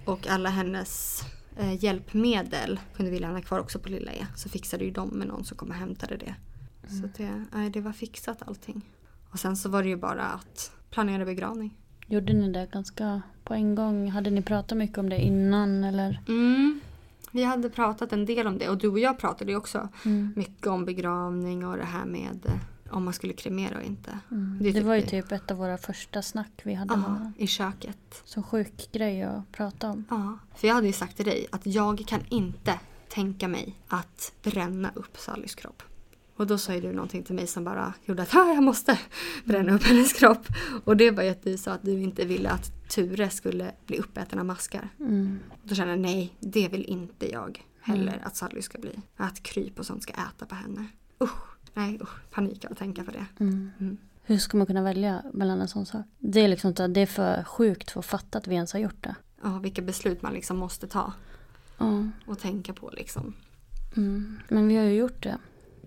Och 0.04 0.26
alla 0.26 0.48
hennes 0.48 1.20
eh, 1.56 1.84
hjälpmedel 1.84 2.80
kunde 2.96 3.10
vi 3.10 3.18
lämna 3.18 3.42
kvar 3.42 3.58
också 3.58 3.78
på 3.78 3.88
Lilla 3.88 4.12
E. 4.12 4.26
Så 4.36 4.48
fixade 4.48 4.84
ju 4.84 4.90
de 4.90 5.08
med 5.08 5.28
någon 5.28 5.44
som 5.44 5.56
kom 5.56 5.68
och 5.68 5.74
hämtade 5.74 6.16
det. 6.16 6.34
Så 6.88 7.08
det, 7.16 7.44
nej, 7.52 7.70
det 7.70 7.80
var 7.80 7.92
fixat 7.92 8.42
allting. 8.48 8.82
Och 9.30 9.38
sen 9.38 9.56
så 9.56 9.68
var 9.68 9.82
det 9.82 9.88
ju 9.88 9.96
bara 9.96 10.22
att 10.22 10.72
planera 10.90 11.24
begravning. 11.24 11.74
Gjorde 12.06 12.32
ni 12.32 12.52
det 12.52 12.68
ganska 12.72 13.22
på 13.44 13.54
en 13.54 13.74
gång? 13.74 14.10
Hade 14.10 14.30
ni 14.30 14.42
pratat 14.42 14.78
mycket 14.78 14.98
om 14.98 15.08
det 15.08 15.18
innan 15.18 15.84
eller? 15.84 16.22
Mm. 16.28 16.80
Vi 17.32 17.44
hade 17.44 17.70
pratat 17.70 18.12
en 18.12 18.26
del 18.26 18.46
om 18.46 18.58
det 18.58 18.68
och 18.68 18.78
du 18.78 18.88
och 18.88 18.98
jag 18.98 19.18
pratade 19.18 19.50
ju 19.50 19.56
också 19.56 19.88
Mm. 20.04 20.32
mycket 20.36 20.66
om 20.66 20.84
begravning 20.84 21.66
och 21.66 21.76
det 21.76 21.84
här 21.84 22.04
med 22.06 22.46
eh, 22.46 22.52
om 22.90 23.04
man 23.04 23.14
skulle 23.14 23.32
kremera 23.32 23.76
och 23.78 23.82
inte. 23.84 24.18
Mm. 24.30 24.58
Det 24.60 24.72
typ 24.72 24.84
var 24.84 24.94
ju 24.94 25.00
det- 25.00 25.06
typ 25.08 25.32
ett 25.32 25.50
av 25.50 25.56
våra 25.56 25.78
första 25.78 26.22
snack 26.22 26.52
vi 26.62 26.74
hade 26.74 26.94
Ja, 26.94 27.32
i 27.38 27.46
köket. 27.46 28.22
Som 28.24 28.42
sjuk 28.42 28.88
grej 28.92 29.22
att 29.22 29.52
prata 29.52 29.90
om. 29.90 30.04
Ja, 30.10 30.38
för 30.56 30.68
jag 30.68 30.74
hade 30.74 30.86
ju 30.86 30.92
sagt 30.92 31.16
till 31.16 31.24
dig 31.26 31.46
att 31.52 31.66
jag 31.66 32.04
kan 32.06 32.20
inte 32.28 32.80
tänka 33.08 33.48
mig 33.48 33.74
att 33.88 34.32
bränna 34.42 34.90
upp 34.94 35.16
Sallys 35.18 35.54
kropp. 35.54 35.82
Och 36.36 36.46
då 36.46 36.58
sa 36.58 36.74
ju 36.74 36.80
du 36.80 36.92
någonting 36.92 37.22
till 37.22 37.34
mig 37.34 37.46
som 37.46 37.64
bara 37.64 37.94
gjorde 38.04 38.22
att 38.22 38.34
"Ah, 38.34 38.52
jag 38.54 38.62
måste 38.62 38.98
bränna 39.44 39.72
upp 39.74 39.82
hennes 39.82 40.12
kropp. 40.12 40.46
Och 40.84 40.96
det 40.96 41.10
var 41.10 41.22
ju 41.22 41.28
att 41.30 41.42
du 41.42 41.58
sa 41.58 41.72
att 41.72 41.82
du 41.82 42.00
inte 42.02 42.24
ville 42.24 42.50
att 42.50 42.88
Ture 42.88 43.30
skulle 43.30 43.72
bli 43.86 43.98
uppäten 43.98 44.38
av 44.38 44.44
maskar. 44.46 44.88
Mm. 45.00 45.38
Då 45.62 45.74
kände 45.74 45.92
jag 45.92 46.00
nej, 46.00 46.36
det 46.40 46.68
vill 46.68 46.84
inte 46.84 47.32
jag 47.32 47.64
heller 47.80 48.22
att 48.24 48.36
Sally 48.36 48.62
ska 48.62 48.78
bli. 48.78 48.98
Att 49.16 49.42
kryp 49.42 49.78
och 49.78 49.86
sånt 49.86 50.02
ska 50.02 50.12
äta 50.12 50.46
på 50.46 50.54
henne. 50.54 50.86
Usch, 51.22 51.45
nej 51.76 51.98
usch, 52.02 52.30
panik 52.30 52.64
av 52.64 52.72
att 52.72 52.78
tänka 52.78 53.04
på 53.04 53.10
det. 53.10 53.26
Mm. 53.40 53.96
Hur 54.22 54.38
ska 54.38 54.56
man 54.56 54.66
kunna 54.66 54.82
välja 54.82 55.22
mellan 55.32 55.60
en 55.60 55.68
sån 55.68 55.86
sak? 55.86 56.06
Det 56.18 56.40
är 56.40 56.48
liksom 56.48 56.74
det 56.74 57.00
är 57.00 57.06
för 57.06 57.44
sjukt 57.44 57.90
för 57.90 58.00
att 58.00 58.06
fatta 58.06 58.38
att 58.38 58.46
vi 58.46 58.54
ens 58.54 58.72
har 58.72 58.80
gjort 58.80 59.02
det. 59.04 59.14
Ja, 59.42 59.58
vilka 59.58 59.82
beslut 59.82 60.22
man 60.22 60.32
liksom 60.32 60.56
måste 60.56 60.86
ta 60.86 61.12
Ja. 61.78 62.04
och 62.26 62.38
tänka 62.38 62.72
på 62.72 62.90
liksom. 62.96 63.34
Mm. 63.96 64.38
Men 64.48 64.68
vi 64.68 64.76
har 64.76 64.84
ju 64.84 64.94
gjort 64.94 65.22
det. 65.22 65.38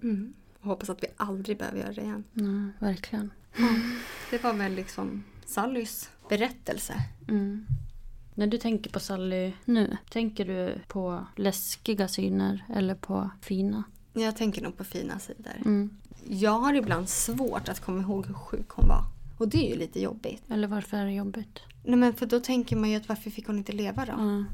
Mm. 0.04 0.34
Och 0.62 0.68
hoppas 0.70 0.90
att 0.90 1.04
vi 1.04 1.08
aldrig 1.18 1.58
behöver 1.58 1.80
göra 1.80 1.94
det 1.94 2.02
igen. 2.02 2.24
Ja, 2.34 2.86
verkligen. 2.88 3.32
Det 4.32 4.44
var 4.44 4.54
väl 4.54 4.74
liksom 4.74 5.24
Sallys 5.46 6.10
berättelse. 6.30 6.94
Mm. 7.28 7.66
När 8.34 8.48
du 8.48 8.58
tänker 8.58 8.90
på 8.90 9.00
Sally 9.00 9.54
nu, 9.66 9.98
tänker 10.10 10.46
du 10.46 10.76
på 10.88 11.26
läskiga 11.36 12.08
syner 12.08 12.66
eller 12.76 12.96
på 12.96 13.30
fina? 13.42 13.84
Jag 14.22 14.36
tänker 14.36 14.62
nog 14.62 14.78
på 14.78 14.84
fina 14.84 15.20
sidor. 15.20 15.54
Mm. 15.66 15.90
Jag 16.28 16.60
har 16.60 16.74
ibland 16.74 17.10
svårt 17.10 17.70
att 17.70 17.80
komma 17.80 18.02
ihåg 18.02 18.26
hur 18.28 18.34
sjuk 18.34 18.70
hon 18.70 18.88
var. 18.88 19.04
Och 19.38 19.48
det 19.48 19.68
är 19.68 19.70
ju 19.70 19.80
lite 19.80 20.02
jobbigt. 20.02 20.44
Eller 20.50 20.68
varför 20.68 20.98
är 20.98 21.06
det 21.06 21.14
jobbigt? 21.14 21.60
Nej 21.84 21.96
men 21.96 22.14
för 22.14 22.26
då 22.26 22.40
tänker 22.40 22.76
man 22.76 22.90
ju 22.90 22.96
att 22.96 23.10
varför 23.10 23.30
fick 23.30 23.48
hon 23.48 23.58
inte 23.58 23.72
leva 23.72 24.06
då? 24.06 24.12
Ja. 24.12 24.46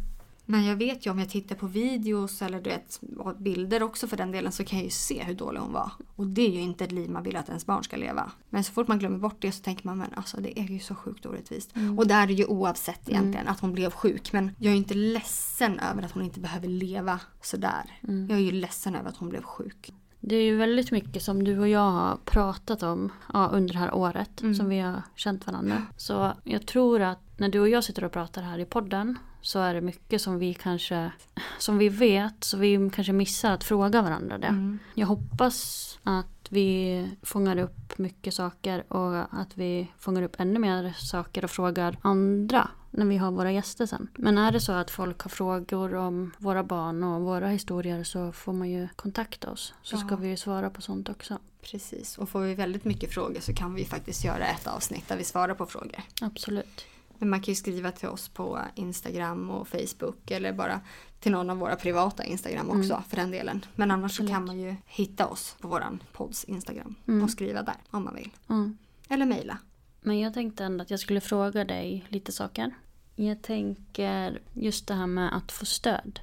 Men 0.45 0.65
jag 0.65 0.75
vet 0.75 1.05
ju 1.05 1.11
om 1.11 1.19
jag 1.19 1.29
tittar 1.29 1.55
på 1.55 1.67
videos 1.67 2.41
eller 2.41 2.61
du 2.61 2.69
vet, 2.69 3.01
bilder 3.37 3.83
också 3.83 4.07
för 4.07 4.17
den 4.17 4.31
delen 4.31 4.51
så 4.51 4.63
kan 4.63 4.79
jag 4.79 4.83
ju 4.85 4.91
se 4.91 5.23
hur 5.23 5.33
dålig 5.33 5.59
hon 5.59 5.73
var. 5.73 5.91
Och 6.15 6.27
det 6.27 6.47
är 6.47 6.51
ju 6.51 6.59
inte 6.59 6.83
ett 6.83 6.91
liv 6.91 7.09
man 7.09 7.23
vill 7.23 7.35
att 7.35 7.47
ens 7.47 7.65
barn 7.65 7.83
ska 7.83 7.97
leva. 7.97 8.31
Men 8.49 8.63
så 8.63 8.71
fort 8.71 8.87
man 8.87 8.99
glömmer 8.99 9.17
bort 9.17 9.37
det 9.39 9.51
så 9.51 9.63
tänker 9.63 9.87
man 9.87 9.97
men 9.97 10.13
alltså 10.13 10.37
det 10.37 10.59
är 10.59 10.67
ju 10.67 10.79
så 10.79 10.95
sjukt 10.95 11.25
orättvist. 11.25 11.73
Och 11.97 12.07
där 12.07 12.23
är 12.23 12.27
det 12.27 12.33
ju 12.33 12.45
oavsett 12.45 13.09
egentligen 13.09 13.47
att 13.47 13.59
hon 13.59 13.73
blev 13.73 13.91
sjuk. 13.91 14.33
Men 14.33 14.51
jag 14.57 14.67
är 14.67 14.71
ju 14.71 14.77
inte 14.77 14.93
ledsen 14.93 15.79
över 15.79 16.03
att 16.03 16.11
hon 16.11 16.23
inte 16.23 16.39
behöver 16.39 16.67
leva 16.67 17.19
sådär. 17.41 17.99
Jag 18.01 18.37
är 18.37 18.43
ju 18.43 18.51
ledsen 18.51 18.95
över 18.95 19.09
att 19.09 19.17
hon 19.17 19.29
blev 19.29 19.41
sjuk. 19.41 19.93
Det 20.19 20.35
är 20.35 20.43
ju 20.43 20.57
väldigt 20.57 20.91
mycket 20.91 21.23
som 21.23 21.43
du 21.43 21.59
och 21.59 21.67
jag 21.67 21.91
har 21.91 22.17
pratat 22.25 22.83
om 22.83 23.11
ja, 23.33 23.49
under 23.53 23.73
det 23.73 23.79
här 23.79 23.93
året 23.93 24.39
som 24.57 24.69
vi 24.69 24.79
har 24.79 25.01
känt 25.15 25.47
varandra. 25.47 25.81
Så 25.97 26.33
jag 26.43 26.65
tror 26.65 27.01
att 27.01 27.19
när 27.37 27.49
du 27.49 27.59
och 27.59 27.69
jag 27.69 27.83
sitter 27.83 28.03
och 28.03 28.11
pratar 28.11 28.41
här 28.41 28.59
i 28.59 28.65
podden 28.65 29.17
så 29.45 29.59
är 29.59 29.73
det 29.73 29.81
mycket 29.81 30.21
som 30.21 30.39
vi 30.39 30.53
kanske 30.53 31.11
som 31.59 31.77
vi 31.77 31.89
vet 31.89 32.43
så 32.43 32.57
vi 32.57 32.89
kanske 32.93 33.13
missar 33.13 33.51
att 33.51 33.63
fråga 33.63 34.01
varandra 34.01 34.37
det. 34.37 34.77
Jag 34.93 35.07
hoppas 35.07 35.99
att 36.03 36.27
vi 36.49 37.09
fångar 37.23 37.57
upp 37.57 37.97
mycket 37.97 38.33
saker 38.33 38.93
och 38.93 39.39
att 39.41 39.57
vi 39.57 39.91
fångar 39.99 40.21
upp 40.21 40.35
ännu 40.39 40.59
mer 40.59 40.93
saker 40.97 41.43
och 41.43 41.51
frågar 41.51 41.97
andra 42.01 42.69
när 42.91 43.05
vi 43.05 43.17
har 43.17 43.31
våra 43.31 43.51
gäster 43.51 43.85
sen. 43.85 44.07
Men 44.17 44.37
är 44.37 44.51
det 44.51 44.59
så 44.59 44.71
att 44.71 44.91
folk 44.91 45.21
har 45.21 45.29
frågor 45.29 45.95
om 45.95 46.31
våra 46.37 46.63
barn 46.63 47.03
och 47.03 47.21
våra 47.21 47.47
historier 47.47 48.03
så 48.03 48.31
får 48.31 48.53
man 48.53 48.69
ju 48.69 48.87
kontakta 48.95 49.51
oss. 49.51 49.73
Så 49.81 49.97
ska 49.97 50.07
Ja. 50.11 50.15
vi 50.15 50.27
ju 50.27 50.37
svara 50.37 50.69
på 50.69 50.81
sånt 50.81 51.09
också. 51.09 51.37
Precis. 51.61 52.17
Och 52.17 52.29
får 52.29 52.39
vi 52.39 52.55
väldigt 52.55 52.85
mycket 52.85 53.13
frågor 53.13 53.39
så 53.39 53.53
kan 53.53 53.73
vi 53.73 53.85
faktiskt 53.85 54.25
göra 54.25 54.45
ett 54.47 54.67
avsnitt 54.67 55.07
där 55.07 55.17
vi 55.17 55.23
svarar 55.23 55.53
på 55.55 55.65
frågor. 55.65 55.99
Absolut. 56.21 56.85
Men 57.19 57.29
man 57.29 57.41
kan 57.41 57.51
ju 57.51 57.55
skriva 57.55 57.91
till 57.91 58.09
oss 58.09 58.29
på 58.29 58.59
Instagram 58.75 59.49
och 59.49 59.67
Facebook 59.67 60.31
eller 60.31 60.53
bara 60.53 60.81
till 61.19 61.31
någon 61.31 61.49
av 61.49 61.57
våra 61.57 61.75
privata 61.75 62.23
Instagram 62.23 62.69
också 62.69 63.03
för 63.09 63.15
den 63.15 63.31
delen. 63.31 63.65
Men 63.75 63.91
annars 63.91 64.17
så 64.17 64.27
kan 64.27 64.45
man 64.45 64.59
ju 64.59 64.75
hitta 64.85 65.27
oss 65.27 65.55
på 65.61 65.67
våran 65.67 66.03
podds 66.11 66.43
Instagram 66.43 66.95
och 67.23 67.29
skriva 67.29 67.61
där 67.61 67.75
om 67.89 68.03
man 68.03 68.15
vill. 68.15 68.31
Mm. 68.49 68.77
Eller 69.09 69.25
mejla. 69.25 69.57
Men 70.01 70.19
jag 70.19 70.33
tänkte 70.33 70.63
ändå 70.63 70.81
att 70.81 70.91
jag 70.91 70.99
skulle 70.99 71.21
fråga 71.21 71.65
dig 71.65 72.05
lite 72.09 72.31
saker. 72.31 72.71
Jag 73.15 73.41
tänker 73.41 74.41
just 74.53 74.87
det 74.87 74.93
här 74.93 75.07
med 75.07 75.37
att 75.37 75.51
få 75.51 75.65
stöd. 75.65 76.19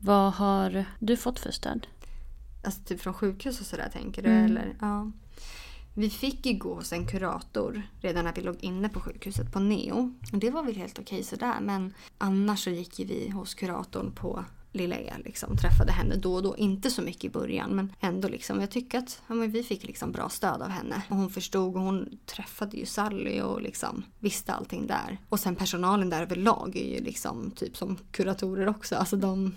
Vad 0.00 0.32
har 0.32 0.84
du 0.98 1.16
fått 1.16 1.38
för 1.38 1.50
stöd? 1.50 1.86
Alltså 2.64 2.80
typ 2.82 3.00
från 3.00 3.14
sjukhus 3.14 3.60
och 3.60 3.66
sådär 3.66 3.90
tänker 3.92 4.22
du? 4.22 4.28
Mm. 4.28 4.44
Eller? 4.44 4.76
Ja. 4.80 5.12
Vi 5.98 6.10
fick 6.10 6.46
ju 6.46 6.52
gå 6.52 6.74
hos 6.74 6.92
en 6.92 7.06
kurator 7.06 7.82
redan 8.00 8.24
när 8.24 8.32
vi 8.32 8.42
låg 8.42 8.56
inne 8.60 8.88
på 8.88 9.00
sjukhuset 9.00 9.52
på 9.52 9.60
Neo. 9.60 10.14
Och 10.32 10.38
det 10.38 10.50
var 10.50 10.62
väl 10.62 10.76
helt 10.76 10.98
okej 10.98 11.22
sådär. 11.22 11.60
Men 11.60 11.94
annars 12.18 12.64
så 12.64 12.70
gick 12.70 12.98
ju 12.98 13.04
vi 13.04 13.30
hos 13.30 13.54
kuratorn 13.54 14.12
på 14.12 14.44
Lilla 14.72 14.96
E. 14.96 15.12
Liksom, 15.24 15.56
träffade 15.56 15.92
henne 15.92 16.16
då 16.16 16.34
och 16.34 16.42
då. 16.42 16.56
Inte 16.56 16.90
så 16.90 17.02
mycket 17.02 17.24
i 17.24 17.30
början 17.30 17.70
men 17.76 17.92
ändå 18.00 18.28
liksom. 18.28 18.60
Jag 18.60 18.70
tycker 18.70 18.98
att 18.98 19.22
ja, 19.26 19.34
vi 19.34 19.62
fick 19.62 19.84
liksom 19.84 20.12
bra 20.12 20.28
stöd 20.28 20.62
av 20.62 20.68
henne. 20.68 21.02
Och 21.08 21.16
hon 21.16 21.30
förstod 21.30 21.76
och 21.76 21.82
hon 21.82 22.18
träffade 22.26 22.76
ju 22.76 22.86
Sally 22.86 23.40
och 23.40 23.62
liksom 23.62 24.02
visste 24.18 24.52
allting 24.52 24.86
där. 24.86 25.18
Och 25.28 25.40
sen 25.40 25.56
personalen 25.56 26.10
där 26.10 26.22
överlag 26.22 26.76
är 26.76 26.94
ju 26.94 27.04
liksom 27.04 27.50
typ 27.50 27.76
som 27.76 27.98
kuratorer 28.10 28.68
också. 28.68 28.96
Alltså 28.96 29.16
de, 29.16 29.52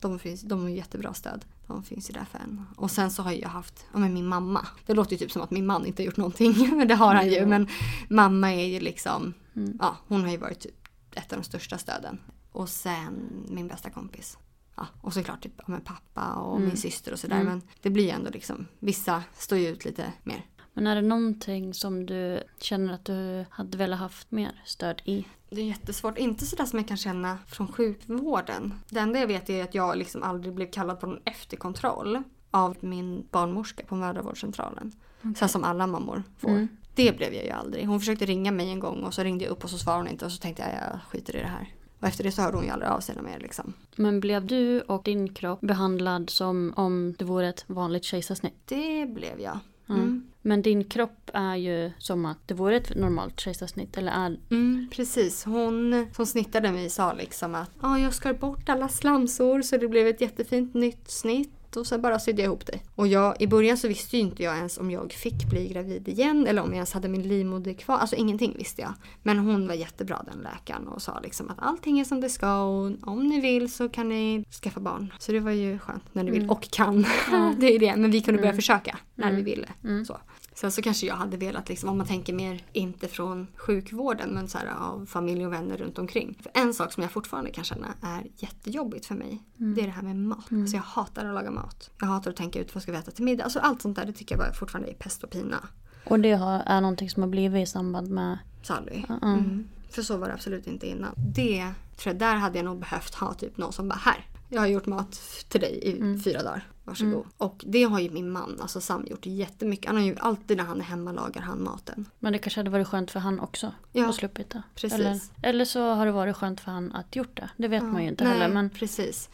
de, 0.00 0.18
finns, 0.18 0.42
de 0.42 0.62
har 0.62 0.68
jättebra 0.68 1.14
stöd. 1.14 1.44
De 1.68 1.82
finns 1.82 2.10
ju 2.10 2.14
där 2.14 2.24
för 2.24 2.38
en. 2.38 2.66
Och 2.76 2.90
sen 2.90 3.10
så 3.10 3.22
har 3.22 3.32
jag 3.32 3.48
haft 3.48 3.86
ja, 3.92 3.98
men 3.98 4.14
min 4.14 4.26
mamma. 4.26 4.66
Det 4.86 4.94
låter 4.94 5.12
ju 5.12 5.18
typ 5.18 5.32
som 5.32 5.42
att 5.42 5.50
min 5.50 5.66
man 5.66 5.86
inte 5.86 6.02
har 6.02 6.06
gjort 6.06 6.16
någonting. 6.16 6.70
Men 6.76 6.88
det 6.88 6.94
har 6.94 7.14
han 7.14 7.28
ju. 7.30 7.46
Men 7.46 7.68
mamma 8.08 8.52
är 8.54 8.64
ju 8.66 8.80
liksom, 8.80 9.34
ja 9.80 9.96
hon 10.08 10.22
har 10.22 10.30
ju 10.30 10.36
varit 10.36 10.60
typ 10.60 10.88
ett 11.14 11.32
av 11.32 11.38
de 11.38 11.44
största 11.44 11.78
stöden. 11.78 12.18
och 12.52 12.68
sen 12.68 13.44
min 13.48 13.68
bästa 13.68 13.90
kompis. 13.90 14.38
Ja, 14.76 14.86
och 15.00 15.12
såklart 15.14 15.42
typ 15.42 15.68
med 15.68 15.84
pappa 15.84 16.32
och 16.32 16.56
Mm. 16.56 16.68
min 16.68 16.76
syster 16.76 17.12
och 17.12 17.18
sådär. 17.18 17.36
Mm. 17.40 17.46
Men 17.46 17.62
det 17.82 17.90
blir 17.90 18.04
ju 18.04 18.10
ändå 18.10 18.30
liksom, 18.30 18.66
vissa 18.78 19.22
står 19.36 19.58
ju 19.58 19.68
ut 19.68 19.84
lite 19.84 20.12
mer. 20.24 20.46
Men 20.78 20.86
är 20.86 20.94
det 20.94 21.08
någonting 21.08 21.74
som 21.74 22.06
du 22.06 22.42
känner 22.60 22.92
att 22.92 23.04
du 23.04 23.44
hade 23.50 23.78
velat 23.78 23.98
haft 23.98 24.30
mer 24.30 24.62
stöd 24.64 25.02
i? 25.04 25.24
Det 25.50 25.60
är 25.60 25.64
jättesvårt. 25.64 26.18
Inte 26.18 26.46
sådär 26.46 26.64
som 26.64 26.78
jag 26.78 26.88
kan 26.88 26.96
känna 26.96 27.38
från 27.46 27.72
sjukvården. 27.72 28.74
Det 28.88 29.00
enda 29.00 29.18
jag 29.20 29.26
vet 29.26 29.50
är 29.50 29.64
att 29.64 29.74
jag 29.74 29.98
liksom 29.98 30.22
aldrig 30.22 30.54
blev 30.54 30.70
kallad 30.70 31.00
på 31.00 31.06
någon 31.06 31.20
efterkontroll 31.24 32.22
av 32.50 32.76
min 32.80 33.26
barnmorska 33.30 33.84
på 33.84 33.94
mödravårdscentralen. 33.94 34.92
Så 35.22 35.40
här 35.40 35.48
som 35.48 35.64
alla 35.64 35.86
mammor 35.86 36.22
får. 36.38 36.48
Mm. 36.48 36.68
Det 36.94 37.16
blev 37.16 37.34
jag 37.34 37.44
ju 37.44 37.50
aldrig. 37.50 37.86
Hon 37.86 38.00
försökte 38.00 38.26
ringa 38.26 38.52
mig 38.52 38.70
en 38.70 38.80
gång 38.80 39.04
och 39.04 39.14
så 39.14 39.22
ringde 39.22 39.44
jag 39.44 39.50
upp 39.52 39.64
och 39.64 39.70
så 39.70 39.78
svarade 39.78 40.02
hon 40.02 40.08
inte 40.08 40.24
och 40.24 40.32
så 40.32 40.38
tänkte 40.38 40.62
jag 40.62 40.72
jag 40.72 41.00
skiter 41.08 41.36
i 41.36 41.40
det 41.40 41.48
här. 41.48 41.74
Och 42.00 42.08
efter 42.08 42.24
det 42.24 42.32
så 42.32 42.42
hörde 42.42 42.56
hon 42.56 42.64
ju 42.64 42.70
aldrig 42.70 42.90
av 42.90 43.00
sig 43.00 43.22
mer 43.22 43.38
liksom. 43.38 43.72
Men 43.96 44.20
blev 44.20 44.46
du 44.46 44.80
och 44.80 45.02
din 45.02 45.34
kropp 45.34 45.60
behandlad 45.60 46.30
som 46.30 46.72
om 46.76 47.14
det 47.18 47.24
vore 47.24 47.48
ett 47.48 47.64
vanligt 47.66 48.04
kejsarsnitt? 48.04 48.54
Det 48.64 49.06
blev 49.06 49.40
jag. 49.40 49.58
Mm. 49.88 50.02
Mm. 50.02 50.27
Men 50.48 50.62
din 50.62 50.84
kropp 50.84 51.30
är 51.34 51.56
ju 51.56 51.90
som 51.98 52.26
att 52.26 52.48
det 52.48 52.54
vore 52.54 52.76
ett 52.76 52.96
normalt 52.96 53.40
kejsarsnitt. 53.40 53.98
Eller 53.98 54.12
är... 54.12 54.36
Mm, 54.50 54.88
precis. 54.92 55.44
Hon 55.44 56.06
som 56.12 56.26
snittade 56.26 56.72
mig 56.72 56.90
sa 56.90 57.12
liksom 57.12 57.54
att 57.54 57.70
ah, 57.80 57.98
jag 57.98 58.14
skar 58.14 58.32
bort 58.32 58.68
alla 58.68 58.88
slamsor 58.88 59.62
så 59.62 59.76
det 59.76 59.88
blev 59.88 60.06
ett 60.06 60.20
jättefint 60.20 60.74
nytt 60.74 61.10
snitt 61.10 61.76
och 61.76 61.86
så 61.86 61.98
bara 61.98 62.18
sydde 62.18 62.42
jag 62.42 62.46
ihop 62.46 62.66
det. 62.66 62.78
Och 62.94 63.06
jag, 63.06 63.42
i 63.42 63.46
början 63.46 63.76
så 63.76 63.88
visste 63.88 64.16
ju 64.16 64.22
inte 64.22 64.42
jag 64.42 64.56
ens 64.56 64.78
om 64.78 64.90
jag 64.90 65.12
fick 65.12 65.50
bli 65.50 65.68
gravid 65.68 66.08
igen 66.08 66.46
eller 66.46 66.62
om 66.62 66.68
jag 66.68 66.74
ens 66.74 66.92
hade 66.92 67.08
min 67.08 67.22
livmoder 67.22 67.72
kvar. 67.72 67.98
Alltså 67.98 68.16
ingenting 68.16 68.54
visste 68.58 68.82
jag. 68.82 68.94
Men 69.22 69.38
hon 69.38 69.68
var 69.68 69.74
jättebra 69.74 70.24
den 70.32 70.40
läkaren 70.42 70.88
och 70.88 71.02
sa 71.02 71.20
liksom 71.20 71.50
att 71.50 71.58
allting 71.58 72.00
är 72.00 72.04
som 72.04 72.20
det 72.20 72.28
ska 72.28 72.62
och 72.62 72.90
om 73.02 73.28
ni 73.28 73.40
vill 73.40 73.72
så 73.72 73.88
kan 73.88 74.08
ni 74.08 74.44
skaffa 74.62 74.80
barn. 74.80 75.12
Så 75.18 75.32
det 75.32 75.40
var 75.40 75.50
ju 75.50 75.78
skönt 75.78 76.14
när 76.14 76.22
ni 76.22 76.30
vill 76.30 76.50
och 76.50 76.70
kan. 76.70 77.02
det 77.60 77.74
är 77.74 77.78
det. 77.78 77.96
Men 77.96 78.10
vi 78.10 78.20
kunde 78.20 78.40
börja 78.40 78.54
försöka 78.54 78.98
när 79.14 79.32
vi 79.32 79.42
ville. 79.42 79.68
Så. 80.06 80.18
Sen 80.60 80.72
så 80.72 80.82
kanske 80.82 81.06
jag 81.06 81.14
hade 81.14 81.36
velat, 81.36 81.68
liksom, 81.68 81.88
om 81.88 81.98
man 81.98 82.06
tänker 82.06 82.32
mer 82.32 82.64
inte 82.72 83.08
från 83.08 83.46
sjukvården 83.56 84.30
men 84.30 84.48
så 84.48 84.58
här, 84.58 84.66
av 84.80 85.06
familj 85.06 85.46
och 85.46 85.52
vänner 85.52 85.76
runt 85.76 85.98
omkring. 85.98 86.38
För 86.42 86.52
en 86.54 86.74
sak 86.74 86.92
som 86.92 87.02
jag 87.02 87.12
fortfarande 87.12 87.50
kan 87.50 87.64
känna 87.64 87.86
är 88.02 88.26
jättejobbigt 88.36 89.06
för 89.06 89.14
mig. 89.14 89.42
Det 89.56 89.80
är 89.80 89.86
det 89.86 89.92
här 89.92 90.02
med 90.02 90.16
mat. 90.16 90.52
Alltså 90.52 90.76
jag 90.76 90.82
hatar 90.82 91.24
att 91.24 91.34
laga 91.34 91.50
mat. 91.50 91.90
Jag 92.00 92.06
hatar 92.06 92.30
att 92.30 92.36
tänka 92.36 92.60
ut 92.60 92.74
vad 92.74 92.82
ska 92.82 92.92
vi 92.92 92.98
äta 92.98 93.10
till 93.10 93.24
middag. 93.24 93.44
Alltså 93.44 93.58
allt 93.58 93.82
sånt 93.82 93.96
där 93.96 94.06
det 94.06 94.12
tycker 94.12 94.34
jag 94.34 94.40
bara 94.40 94.52
fortfarande 94.52 94.90
är 94.90 94.94
pest 94.94 95.24
och 95.24 95.30
pina. 95.30 95.68
Och 96.04 96.20
det 96.20 96.32
har, 96.32 96.62
är 96.66 96.80
någonting 96.80 97.10
som 97.10 97.22
har 97.22 97.30
blivit 97.30 97.68
i 97.68 97.70
samband 97.70 98.10
med... 98.10 98.38
Sally. 98.62 99.04
Mm. 99.22 99.68
För 99.90 100.02
så 100.02 100.16
var 100.16 100.26
det 100.26 100.34
absolut 100.34 100.66
inte 100.66 100.86
innan. 100.86 101.14
Det 101.16 101.72
tror 101.96 102.12
jag, 102.14 102.18
där 102.18 102.34
hade 102.34 102.58
jag 102.58 102.64
nog 102.64 102.78
behövt 102.78 103.14
ha 103.14 103.34
typ 103.34 103.56
någon 103.56 103.72
som 103.72 103.88
bara 103.88 103.98
här. 103.98 104.26
Jag 104.48 104.60
har 104.60 104.66
gjort 104.66 104.86
mat 104.86 105.20
till 105.48 105.60
dig 105.60 105.80
i 105.82 106.18
fyra 106.24 106.42
dagar. 106.42 106.66
Varsågod. 106.88 107.26
Och 107.36 107.64
det 107.66 107.82
har 107.82 108.00
ju 108.00 108.10
min 108.10 108.30
man, 108.30 108.58
alltså 108.60 108.80
Sam, 108.80 109.06
gjort 109.06 109.26
jättemycket. 109.26 109.86
Han 109.86 109.96
har 109.96 110.04
ju 110.04 110.16
alltid 110.18 110.56
när 110.56 110.64
han 110.64 110.80
är 110.80 110.84
hemma 110.84 111.12
lagar 111.12 111.40
han 111.40 111.62
maten. 111.64 112.06
Men 112.18 112.32
det 112.32 112.38
kanske 112.38 112.60
hade 112.60 112.70
varit 112.70 112.88
skönt 112.88 113.10
för 113.10 113.20
han 113.20 113.40
också. 113.40 113.72
Ja, 113.92 114.08
att 114.08 114.14
sluppit 114.14 114.50
det. 114.50 114.62
precis. 114.74 114.98
Eller, 114.98 115.20
eller 115.42 115.64
så 115.64 115.90
har 115.90 116.06
det 116.06 116.12
varit 116.12 116.36
skönt 116.36 116.60
för 116.60 116.70
han 116.70 116.92
att 116.92 117.16
gjort 117.16 117.36
det. 117.36 117.50
Det 117.56 117.68
vet 117.68 117.82
man 117.82 118.02
ju 118.02 118.08
inte 118.08 118.24
Nej, 118.24 118.32
heller. 118.32 118.54
Men 118.54 118.70
precis. 118.70 119.30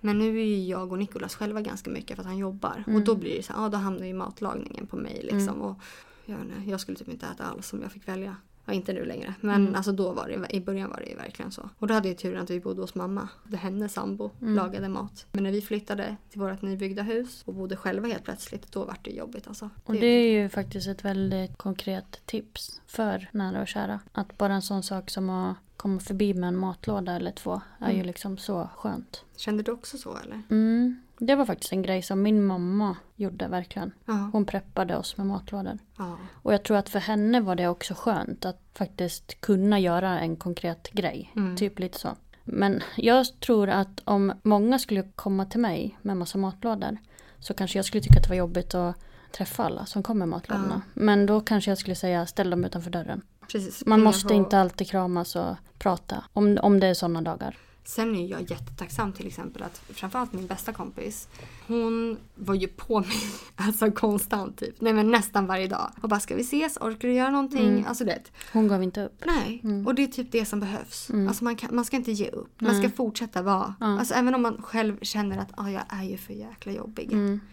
Men 0.00 0.18
nu 0.18 0.40
är 0.40 0.44
ju 0.44 0.64
jag 0.64 0.92
och 0.92 0.98
Nikolas 0.98 1.34
själva 1.34 1.60
ganska 1.60 1.90
mycket 1.90 2.16
för 2.16 2.22
att 2.22 2.28
han 2.28 2.38
jobbar. 2.38 2.84
Mm. 2.86 2.96
Och 2.96 3.06
då 3.06 3.14
blir 3.14 3.36
det 3.36 3.42
så 3.42 3.52
här, 3.52 3.62
ja 3.62 3.68
då 3.68 3.76
hamnar 3.76 4.06
ju 4.06 4.14
matlagningen 4.14 4.86
på 4.86 4.96
mig 4.96 5.20
liksom. 5.32 5.62
Och 5.62 5.80
jag, 6.24 6.40
inte, 6.40 6.70
jag 6.70 6.80
skulle 6.80 6.98
typ 6.98 7.08
inte 7.08 7.26
äta 7.26 7.44
alls 7.44 7.72
om 7.72 7.82
jag 7.82 7.92
fick 7.92 8.08
välja. 8.08 8.36
Ja, 8.68 8.72
inte 8.72 8.92
nu 8.92 9.04
längre. 9.04 9.34
Men 9.40 9.62
Mm. 9.62 9.74
alltså 9.74 9.92
då 9.92 10.12
var 10.12 10.28
det, 10.28 10.56
i 10.56 10.60
början 10.60 10.90
var 10.90 10.96
det 10.96 11.06
ju 11.10 11.16
verkligen 11.16 11.50
så. 11.52 11.68
Och 11.78 11.86
då 11.86 11.94
hade 11.94 12.08
jag 12.08 12.18
turen 12.18 12.42
att 12.42 12.50
vi 12.50 12.60
bodde 12.60 12.80
hos 12.80 12.94
mamma. 12.94 13.28
Där 13.44 13.58
hennes 13.58 13.92
sambo 13.92 14.30
lagade 14.40 14.88
mat. 14.88 15.26
Men 15.32 15.42
när 15.44 15.50
vi 15.52 15.60
flyttade 15.60 16.16
till 16.30 16.40
vårt 16.40 16.62
nybyggda 16.62 17.02
hus 17.02 17.42
och 17.46 17.54
bodde 17.54 17.76
själva 17.76 18.08
helt 18.08 18.24
plötsligt, 18.24 18.72
då 18.72 18.84
var 18.84 18.96
det 19.02 19.10
jobbigt 19.10 19.48
alltså. 19.48 19.70
Och 19.84 19.94
det 19.94 20.06
är 20.06 20.42
ju 20.42 20.48
faktiskt 20.48 20.88
ett 20.88 21.04
väldigt 21.04 21.56
konkret 21.58 22.20
tips 22.26 22.80
för 22.96 23.28
nära 23.32 23.60
och 23.60 23.68
kära. 23.68 24.00
Att 24.12 24.38
bara 24.38 24.54
en 24.54 24.62
sån 24.62 24.82
sak 24.82 25.10
som 25.10 25.30
att 25.30 25.56
komma 25.76 26.00
förbi 26.00 26.34
med 26.34 26.48
en 26.48 26.56
matlåda 26.56 27.12
eller 27.16 27.30
två 27.32 27.60
är 27.78 27.92
ju 27.92 28.02
liksom 28.02 28.38
så 28.38 28.68
skönt. 28.76 29.22
Kände 29.36 29.62
du 29.62 29.72
också 29.72 29.98
så 29.98 30.16
eller? 30.16 30.42
Mm. 30.50 31.00
Det 31.18 31.34
var 31.34 31.46
faktiskt 31.46 31.72
en 31.72 31.82
grej 31.82 32.02
som 32.02 32.22
min 32.22 32.44
mamma 32.44 32.96
gjorde 33.16 33.48
verkligen. 33.48 33.92
Ja. 34.04 34.30
Hon 34.32 34.44
preppade 34.46 34.96
oss 34.96 35.16
med 35.16 35.26
matlådor. 35.26 35.78
ja. 35.98 36.18
Och 36.42 36.52
jag 36.54 36.62
tror 36.62 36.76
att 36.76 36.88
för 36.88 36.98
henne 36.98 37.40
var 37.40 37.54
det 37.54 37.68
också 37.68 37.94
skönt 37.94 38.44
att 38.44 38.60
faktiskt 38.74 39.40
kunna 39.40 39.78
göra 39.78 40.20
en 40.20 40.36
konkret 40.36 40.90
grej. 40.92 41.32
Typ 41.56 41.78
lite 41.78 41.98
så. 41.98 42.08
Men 42.44 42.82
jag 42.96 43.40
tror 43.40 43.68
att 43.68 44.00
om 44.04 44.32
många 44.42 44.78
skulle 44.78 45.02
komma 45.02 45.44
till 45.44 45.60
mig 45.60 45.98
med 46.02 46.16
massa 46.16 46.38
matlådor 46.38 46.96
så 47.38 47.54
kanske 47.54 47.78
jag 47.78 47.84
skulle 47.84 48.02
tycka 48.02 48.16
att 48.18 48.22
det 48.22 48.28
var 48.28 48.36
jobbigt 48.36 48.74
att 48.74 48.96
träffa 49.36 49.64
alla 49.64 49.86
som 49.86 50.02
kommer 50.02 50.26
matlådorna. 50.26 50.82
Men 50.94 51.26
då 51.26 51.40
kanske 51.40 51.70
jag 51.70 51.78
skulle 51.78 51.96
säga 51.96 52.26
ställ 52.26 52.50
dem 52.50 52.64
utanför 52.64 52.90
dörren. 52.90 53.22
Precis. 53.52 53.86
Man 53.86 54.02
måste 54.02 54.28
på- 54.28 54.34
inte 54.34 54.58
alltid 54.60 54.88
kramas 54.90 55.36
och 55.36 55.56
prata 55.78 56.24
om, 56.32 56.58
om 56.62 56.80
det 56.80 56.86
är 56.86 56.94
sådana 56.94 57.22
dagar. 57.22 57.56
Sen 57.84 58.16
är 58.16 58.26
jag 58.26 58.50
jättetacksam 58.50 59.12
till 59.12 59.26
exempel 59.26 59.62
att 59.62 59.82
framförallt 59.88 60.32
min 60.32 60.46
bästa 60.46 60.72
kompis 60.72 61.28
hon 61.66 62.16
var 62.34 62.54
ju 62.54 62.68
på 62.68 63.00
mig 63.00 63.16
alltså 63.56 63.90
konstant 63.90 64.58
typ. 64.58 64.80
Nej 64.80 64.92
men 64.92 65.10
nästan 65.10 65.46
varje 65.46 65.66
dag. 65.68 65.90
Och 66.02 66.08
bara 66.08 66.20
ska 66.20 66.34
vi 66.34 66.40
ses? 66.42 66.76
Orkar 66.76 67.08
du 67.08 67.14
göra 67.14 67.30
någonting? 67.30 67.68
Mm. 67.68 67.84
Alltså 67.86 68.04
det. 68.04 68.22
Hon 68.52 68.68
gav 68.68 68.82
inte 68.82 69.04
upp. 69.04 69.22
Nej, 69.26 69.62
och 69.86 69.94
det 69.94 70.02
är 70.02 70.06
typ 70.06 70.32
det 70.32 70.44
som 70.44 70.60
behövs. 70.60 71.10
Alltså 71.28 71.44
man, 71.44 71.56
kan, 71.56 71.74
man 71.76 71.84
ska 71.84 71.96
inte 71.96 72.12
ge 72.12 72.28
upp. 72.30 72.60
Man 72.60 72.78
ska 72.78 72.90
fortsätta 72.90 73.42
vara. 73.42 73.74
Alltså 73.80 74.14
även 74.14 74.34
om 74.34 74.42
man 74.42 74.62
själv 74.62 74.98
känner 75.02 75.38
att 75.38 75.50
ah, 75.56 75.68
jag 75.68 75.82
är 75.88 76.02
ju 76.04 76.16
för 76.16 76.32
jäkla 76.32 76.72
jobbig. 76.72 77.10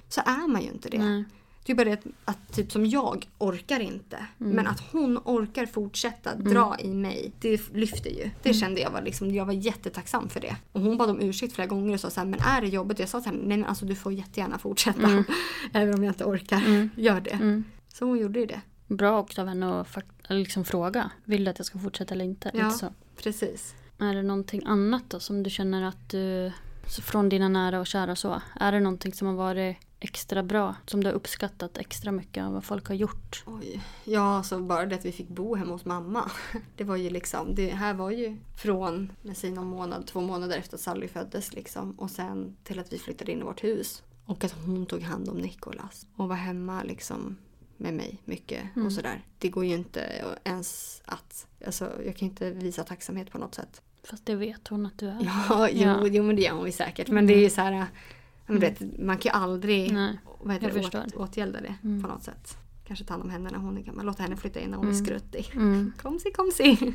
Så 0.09 0.21
är 0.25 0.47
man 0.47 0.61
ju 0.61 0.67
inte 0.67 0.89
det. 0.89 0.97
Det 1.65 1.71
är 1.71 1.75
bara 1.75 1.89
det 1.89 1.93
att, 1.93 2.05
att 2.25 2.53
typ 2.53 2.71
som 2.71 2.85
jag 2.85 3.27
orkar 3.37 3.79
inte. 3.79 4.25
Men 4.37 4.67
att 4.67 4.79
hon 4.91 5.17
orkar 5.17 5.65
fortsätta 5.65 6.35
dra 6.35 6.75
i 6.79 6.93
mig. 6.93 7.31
Det 7.39 7.73
lyfter 7.73 8.09
ju. 8.09 8.29
Det 8.43 8.53
kände 8.53 8.81
jag 8.81 8.91
var 8.91 9.01
liksom, 9.01 9.31
jag 9.31 9.45
var 9.45 9.53
jättetacksam 9.53 10.29
för 10.29 10.39
det. 10.39 10.55
Och 10.71 10.81
hon 10.81 10.97
bad 10.97 11.09
om 11.09 11.21
ursäkt 11.21 11.53
flera 11.53 11.67
gånger 11.67 11.93
och 11.93 11.99
sa 11.99 12.09
så 12.09 12.19
här, 12.19 12.27
men 12.27 12.39
är 12.39 12.61
det 12.61 12.67
jobbigt? 12.67 12.99
Jag 12.99 13.09
sa 13.09 13.21
till 13.21 13.31
henne, 13.31 13.43
nej 13.45 13.57
men 13.57 13.69
alltså 13.69 13.85
du 13.85 13.95
får 13.95 14.13
jättegärna 14.13 14.57
fortsätta. 14.57 15.23
Även 15.73 15.93
om 15.93 16.03
jag 16.03 16.11
inte 16.11 16.25
orkar. 16.25 16.89
Gör 16.95 17.21
det. 17.21 17.63
Så 17.93 18.05
hon 18.05 18.19
gjorde 18.19 18.39
ju 18.39 18.45
det. 18.45 18.61
Bra 18.87 19.19
också 19.19 19.41
av 19.41 19.47
henne 19.47 19.79
att 19.81 19.97
liksom 20.29 20.65
fråga. 20.65 21.11
Vill 21.23 21.43
du 21.43 21.51
att 21.51 21.59
jag 21.59 21.65
ska 21.65 21.79
fortsätta 21.79 22.13
eller 22.13 22.25
inte? 22.25 22.51
Ja, 22.53 22.79
precis. 23.23 23.75
Är 23.99 24.13
det 24.15 24.21
någonting 24.23 24.61
annat 24.65 25.03
då 25.07 25.19
som 25.19 25.43
du 25.43 25.49
känner 25.49 25.83
att 25.83 26.09
du, 26.09 26.51
så 26.87 27.01
från 27.01 27.29
dina 27.29 27.49
nära 27.49 27.79
och 27.79 27.87
kära 27.87 28.15
så, 28.15 28.41
är 28.59 28.71
det 28.71 28.79
någonting 28.79 29.13
som 29.13 29.27
har 29.27 29.35
varit 29.35 29.77
extra 29.99 30.43
bra? 30.43 30.75
Som 30.85 31.03
du 31.03 31.09
har 31.09 31.13
uppskattat 31.13 31.77
extra 31.77 32.11
mycket 32.11 32.43
av 32.43 32.53
vad 32.53 32.63
folk 32.63 32.87
har 32.87 32.95
gjort? 32.95 33.43
Oj. 33.45 33.83
Ja, 34.03 34.43
så 34.43 34.59
bara 34.59 34.85
det 34.85 34.95
att 34.95 35.05
vi 35.05 35.11
fick 35.11 35.27
bo 35.27 35.55
hemma 35.55 35.71
hos 35.71 35.85
mamma. 35.85 36.31
Det 36.77 36.83
var 36.83 36.95
ju 36.95 37.09
liksom, 37.09 37.55
det 37.55 37.69
här 37.69 37.93
var 37.93 38.11
ju 38.11 38.37
från 38.57 39.11
med 39.21 39.37
sina 39.37 39.61
månad, 39.61 40.07
två 40.07 40.21
månader 40.21 40.57
efter 40.57 40.77
att 40.77 40.81
Sally 40.81 41.07
föddes 41.07 41.53
liksom. 41.53 41.91
Och 41.91 42.11
sen 42.11 42.55
till 42.63 42.79
att 42.79 42.93
vi 42.93 42.97
flyttade 42.99 43.31
in 43.31 43.39
i 43.39 43.43
vårt 43.43 43.63
hus. 43.63 44.03
Och 44.25 44.43
att 44.43 44.51
hon 44.65 44.85
tog 44.85 45.01
hand 45.01 45.29
om 45.29 45.37
Nikolas. 45.37 46.07
Och 46.15 46.27
var 46.27 46.35
hemma 46.35 46.83
liksom 46.83 47.37
med 47.77 47.93
mig 47.93 48.21
mycket 48.25 48.63
och 48.85 48.93
sådär. 48.93 49.25
Det 49.37 49.49
går 49.49 49.65
ju 49.65 49.73
inte 49.73 50.25
ens 50.43 51.01
att, 51.05 51.47
alltså 51.65 51.91
jag 52.05 52.15
kan 52.15 52.27
inte 52.27 52.51
visa 52.51 52.83
tacksamhet 52.83 53.31
på 53.31 53.37
något 53.37 53.55
sätt. 53.55 53.81
Fast 54.03 54.25
det 54.25 54.35
vet 54.35 54.67
hon 54.67 54.85
att 54.85 54.97
du 54.97 55.07
är. 55.07 55.17
Ja, 55.49 55.69
jo, 55.71 55.81
Ja. 55.87 56.07
jo 56.07 56.23
men 56.23 56.35
det 56.35 56.41
gör 56.41 56.51
hon 56.53 56.65
ju 56.65 56.71
säkert. 56.71 57.07
Men 57.09 57.27
det 57.27 57.33
är 57.33 57.39
ju 57.41 57.49
så 57.49 57.61
här, 57.61 57.71
ja, 57.71 57.85
du 58.47 58.57
vet, 58.57 58.81
man 58.99 59.17
kan 59.17 59.31
ju 59.31 59.43
aldrig 59.43 59.93
Nej, 59.93 60.19
vad 60.41 60.53
heter 60.53 60.71
det, 60.91 60.97
åt, 60.99 61.13
åtgälda 61.15 61.59
det 61.61 61.75
på 62.01 62.07
något 62.07 62.23
sätt. 62.23 62.57
Kanske 62.87 63.05
ta 63.05 63.13
hand 63.13 63.23
om 63.23 63.29
henne 63.29 63.49
när 63.51 63.57
hon 63.59 63.77
är 63.77 63.81
gammal. 63.81 64.05
Låta 64.05 64.23
henne 64.23 64.35
flytta 64.35 64.59
in 64.59 64.69
när 64.69 64.77
hon 64.77 64.85
Mm. 64.87 64.99
är 64.99 65.03
skruttig. 65.05 65.51
Komsi, 66.01 66.31
komsi. 66.31 66.77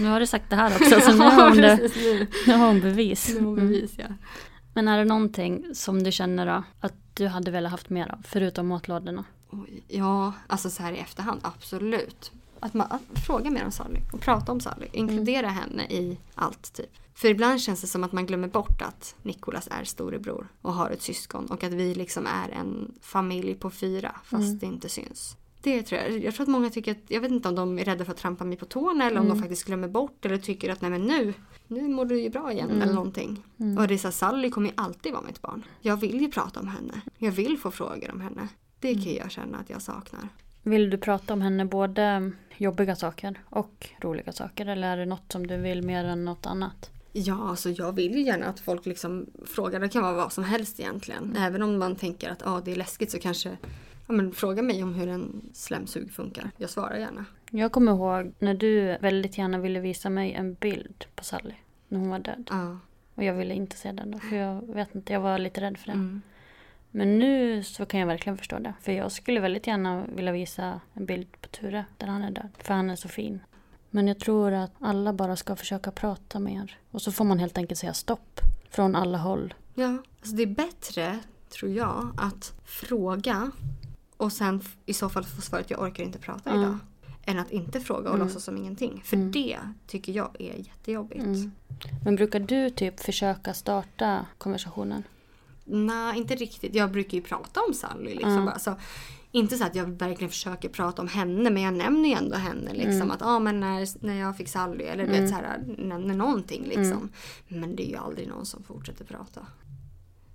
Nu 0.00 0.06
har 0.08 0.20
du 0.20 0.26
sagt 0.26 0.50
det 0.50 0.56
här 0.56 0.72
också 0.76 1.00
så 1.00 1.12
nu 1.12 1.18
har 1.24 1.48
hon, 1.48 1.56
det, 1.56 1.90
nu. 2.46 2.52
har 2.52 2.66
hon 2.66 2.80
bevis. 2.80 3.28
Nu 3.34 3.40
har 3.40 3.46
hon 3.46 3.54
bevis, 3.56 3.94
ja. 3.98 4.04
Men 4.74 4.88
är 4.88 4.98
det 4.98 5.04
någonting 5.04 5.64
som 5.74 6.02
du 6.02 6.12
känner 6.12 6.46
då 6.46 6.62
att 6.80 6.94
du 7.14 7.26
hade 7.26 7.50
velat 7.50 7.70
haft 7.72 7.90
mer 7.90 8.08
av? 8.12 8.18
Förutom 8.28 8.66
matlådorna? 8.66 9.24
Ja, 9.88 10.32
alltså 10.46 10.70
så 10.70 10.82
här 10.82 10.92
i 10.92 10.98
efterhand, 10.98 11.40
absolut. 11.42 12.32
Att 12.66 12.74
man 12.74 12.86
att 12.90 13.24
fråga 13.26 13.50
mer 13.50 13.64
om 13.64 13.70
Sally 13.70 14.00
och 14.12 14.20
prata 14.20 14.52
om 14.52 14.60
Sally. 14.60 14.86
Inkludera 14.92 15.48
henne 15.48 15.84
i 15.84 16.18
allt 16.34 16.72
typ. 16.72 16.90
För 17.14 17.28
ibland 17.28 17.60
känns 17.60 17.80
det 17.80 17.86
som 17.86 18.04
att 18.04 18.12
man 18.12 18.26
glömmer 18.26 18.48
bort 18.48 18.82
att 18.82 19.14
Nikolas 19.22 19.68
är 19.70 19.84
storebror 19.84 20.48
och 20.62 20.72
har 20.74 20.90
ett 20.90 21.02
syskon 21.02 21.46
och 21.46 21.64
att 21.64 21.72
vi 21.72 21.94
liksom 21.94 22.26
är 22.26 22.48
en 22.48 22.94
familj 23.00 23.54
på 23.54 23.70
fyra 23.70 24.16
fast 24.24 24.60
det 24.60 24.66
inte 24.66 24.88
syns. 24.88 25.36
Det 25.62 25.82
tror 25.82 26.00
jag. 26.00 26.24
Jag 26.24 26.34
tror 26.34 26.44
att 26.44 26.48
många 26.48 26.70
tycker 26.70 26.92
att, 26.92 26.98
jag 27.08 27.20
vet 27.20 27.30
inte 27.30 27.48
om 27.48 27.54
de 27.54 27.78
är 27.78 27.84
rädda 27.84 28.04
för 28.04 28.12
att 28.12 28.18
trampa 28.18 28.44
mig 28.44 28.56
på 28.56 28.64
tårna 28.64 29.06
eller 29.06 29.20
om 29.20 29.28
de 29.28 29.40
faktiskt 29.40 29.64
glömmer 29.64 29.88
bort 29.88 30.24
eller 30.24 30.38
tycker 30.38 30.72
att 30.72 30.80
nej 30.80 30.90
men 30.90 31.02
nu, 31.02 31.34
nu 31.66 31.88
mår 31.88 32.04
du 32.04 32.20
ju 32.20 32.30
bra 32.30 32.52
igen 32.52 32.70
eller 32.82 32.94
någonting. 32.94 33.42
Och 33.78 33.88
det 33.88 33.94
är 33.94 33.98
så 33.98 34.06
här, 34.06 34.12
Sally 34.12 34.50
kommer 34.50 34.68
ju 34.68 34.74
alltid 34.76 35.12
vara 35.12 35.22
mitt 35.22 35.42
barn. 35.42 35.64
Jag 35.80 35.96
vill 35.96 36.20
ju 36.20 36.30
prata 36.30 36.60
om 36.60 36.68
henne. 36.68 37.00
Jag 37.18 37.32
vill 37.32 37.58
få 37.58 37.70
frågor 37.70 38.10
om 38.10 38.20
henne. 38.20 38.48
Det 38.80 38.94
kan 38.94 39.14
jag 39.14 39.30
känna 39.30 39.58
att 39.58 39.70
jag 39.70 39.82
saknar. 39.82 40.28
Vill 40.66 40.90
du 40.90 40.98
prata 40.98 41.32
om 41.32 41.42
henne 41.42 41.64
både 41.64 42.32
jobbiga 42.56 42.96
saker 42.96 43.40
och 43.44 43.88
roliga 44.00 44.32
saker? 44.32 44.66
Eller 44.66 44.88
är 44.88 44.96
det 44.96 45.06
något 45.06 45.32
som 45.32 45.46
du 45.46 45.56
vill 45.56 45.82
mer 45.82 46.04
än 46.04 46.24
något 46.24 46.46
annat? 46.46 46.90
Ja, 47.12 47.48
alltså 47.50 47.70
jag 47.70 47.92
vill 47.92 48.14
ju 48.14 48.22
gärna 48.22 48.46
att 48.46 48.60
folk 48.60 48.86
liksom 48.86 49.26
frågar. 49.46 49.80
Det 49.80 49.88
kan 49.88 50.02
vara 50.02 50.12
vad 50.12 50.32
som 50.32 50.44
helst 50.44 50.80
egentligen. 50.80 51.36
Även 51.38 51.62
om 51.62 51.78
man 51.78 51.96
tänker 51.96 52.30
att 52.30 52.46
ah, 52.46 52.60
det 52.64 52.72
är 52.72 52.76
läskigt 52.76 53.10
så 53.10 53.18
kanske 53.18 53.48
ja, 54.06 54.12
men 54.12 54.32
fråga 54.32 54.62
mig 54.62 54.82
om 54.82 54.94
hur 54.94 55.08
en 55.08 55.50
slemsug 55.52 56.12
funkar. 56.12 56.50
Jag 56.56 56.70
svarar 56.70 56.96
gärna. 56.96 57.24
Jag 57.50 57.72
kommer 57.72 57.92
ihåg 57.92 58.32
när 58.38 58.54
du 58.54 58.96
väldigt 59.00 59.38
gärna 59.38 59.58
ville 59.58 59.80
visa 59.80 60.10
mig 60.10 60.32
en 60.32 60.54
bild 60.54 61.04
på 61.14 61.24
Sally. 61.24 61.54
När 61.88 61.98
hon 61.98 62.10
var 62.10 62.18
död. 62.18 62.48
Ja. 62.50 62.78
Och 63.14 63.24
jag 63.24 63.34
ville 63.34 63.54
inte 63.54 63.76
se 63.76 63.92
den 63.92 64.10
då. 64.10 64.18
För 64.18 64.36
jag 64.36 64.74
vet 64.74 64.94
inte, 64.94 65.12
jag 65.12 65.20
var 65.20 65.38
lite 65.38 65.60
rädd 65.60 65.78
för 65.78 65.86
det. 65.86 65.92
Mm. 65.92 66.22
Men 66.96 67.18
nu 67.18 67.62
så 67.62 67.86
kan 67.86 68.00
jag 68.00 68.06
verkligen 68.06 68.38
förstå 68.38 68.58
det. 68.58 68.74
För 68.80 68.92
jag 68.92 69.12
skulle 69.12 69.40
väldigt 69.40 69.66
gärna 69.66 70.04
vilja 70.06 70.32
visa 70.32 70.80
en 70.94 71.06
bild 71.06 71.40
på 71.40 71.48
Ture 71.48 71.84
där 71.98 72.06
han 72.06 72.22
är 72.22 72.30
död. 72.30 72.48
För 72.58 72.74
han 72.74 72.90
är 72.90 72.96
så 72.96 73.08
fin. 73.08 73.40
Men 73.90 74.08
jag 74.08 74.18
tror 74.20 74.52
att 74.52 74.70
alla 74.80 75.12
bara 75.12 75.36
ska 75.36 75.56
försöka 75.56 75.90
prata 75.90 76.38
mer. 76.38 76.78
Och 76.90 77.02
så 77.02 77.12
får 77.12 77.24
man 77.24 77.38
helt 77.38 77.58
enkelt 77.58 77.80
säga 77.80 77.94
stopp. 77.94 78.40
Från 78.70 78.94
alla 78.96 79.18
håll. 79.18 79.54
Ja, 79.74 79.88
alltså 80.20 80.36
det 80.36 80.42
är 80.42 80.46
bättre, 80.46 81.18
tror 81.48 81.72
jag, 81.72 82.14
att 82.16 82.52
fråga 82.64 83.50
och 84.16 84.32
sen 84.32 84.62
i 84.86 84.94
så 84.94 85.08
fall 85.08 85.24
få 85.24 85.40
svaret 85.42 85.70
jag 85.70 85.82
orkar 85.82 86.04
inte 86.04 86.18
prata 86.18 86.50
Ja. 86.50 86.60
idag. 86.60 86.78
Än 87.24 87.38
att 87.38 87.50
inte 87.50 87.80
fråga 87.80 88.08
och 88.08 88.14
Mm. 88.14 88.26
låtsas 88.26 88.44
som 88.44 88.56
ingenting. 88.56 89.02
För 89.04 89.16
Mm. 89.16 89.30
det 89.32 89.58
tycker 89.86 90.12
jag 90.12 90.30
är 90.38 90.54
jättejobbigt. 90.58 91.24
Mm. 91.24 91.52
Men 92.04 92.16
brukar 92.16 92.40
du 92.40 92.70
typ 92.70 93.00
försöka 93.00 93.54
starta 93.54 94.26
konversationen? 94.38 95.02
Nej, 95.66 96.18
inte 96.18 96.34
riktigt. 96.34 96.74
Jag 96.74 96.92
brukar 96.92 97.18
ju 97.18 97.22
prata 97.22 97.60
om 97.60 97.74
Sally. 97.74 98.14
Liksom. 98.14 98.44
Ja. 98.46 98.52
Alltså, 98.52 98.76
inte 99.32 99.56
så 99.56 99.64
att 99.64 99.74
jag 99.74 99.86
verkligen 99.86 100.30
försöker 100.30 100.68
prata 100.68 101.02
om 101.02 101.08
henne 101.08 101.50
men 101.50 101.62
jag 101.62 101.74
nämner 101.74 102.08
ju 102.08 102.14
ändå 102.14 102.36
henne. 102.36 102.72
Liksom, 102.72 103.10
Att 103.10 103.22
ah, 103.22 103.38
men 103.38 103.60
när, 103.60 104.04
när 104.04 104.14
jag 104.14 104.36
fick 104.36 104.48
Sally 104.48 104.84
eller 104.84 105.06
du 105.06 105.12
vet, 105.12 105.28
så 105.28 105.34
här, 105.34 105.64
nämner 105.78 106.14
någonting. 106.14 106.64
Liksom. 106.64 107.08
Men 107.48 107.76
det 107.76 107.88
är 107.88 107.90
ju 107.90 107.96
aldrig 107.96 108.28
någon 108.28 108.46
som 108.46 108.62
fortsätter 108.62 109.04
prata. 109.04 109.46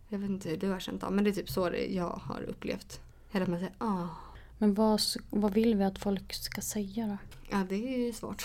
Jag 0.10 0.20
vet 0.20 0.30
inte 0.30 0.50
hur 0.50 0.58
du 0.58 0.70
har 0.70 0.80
känt 0.80 1.04
av 1.04 1.12
men 1.12 1.24
det 1.24 1.30
är 1.30 1.34
typ 1.34 1.50
så 1.50 1.72
jag 1.90 2.22
har 2.24 2.42
upplevt. 2.42 3.00
Eller 3.32 3.44
att 3.44 3.50
man 3.50 3.60
säger 3.60 3.74
ah. 3.78 4.08
Men 4.58 4.74
vad, 4.74 5.02
vad 5.30 5.54
vill 5.54 5.76
vi 5.76 5.84
att 5.84 6.00
folk 6.00 6.34
ska 6.34 6.62
säga 6.62 7.08
då? 7.08 7.18
Ja 7.52 7.66
det 7.70 7.96
är 7.96 7.98
ju 7.98 8.14
svårt. 8.14 8.44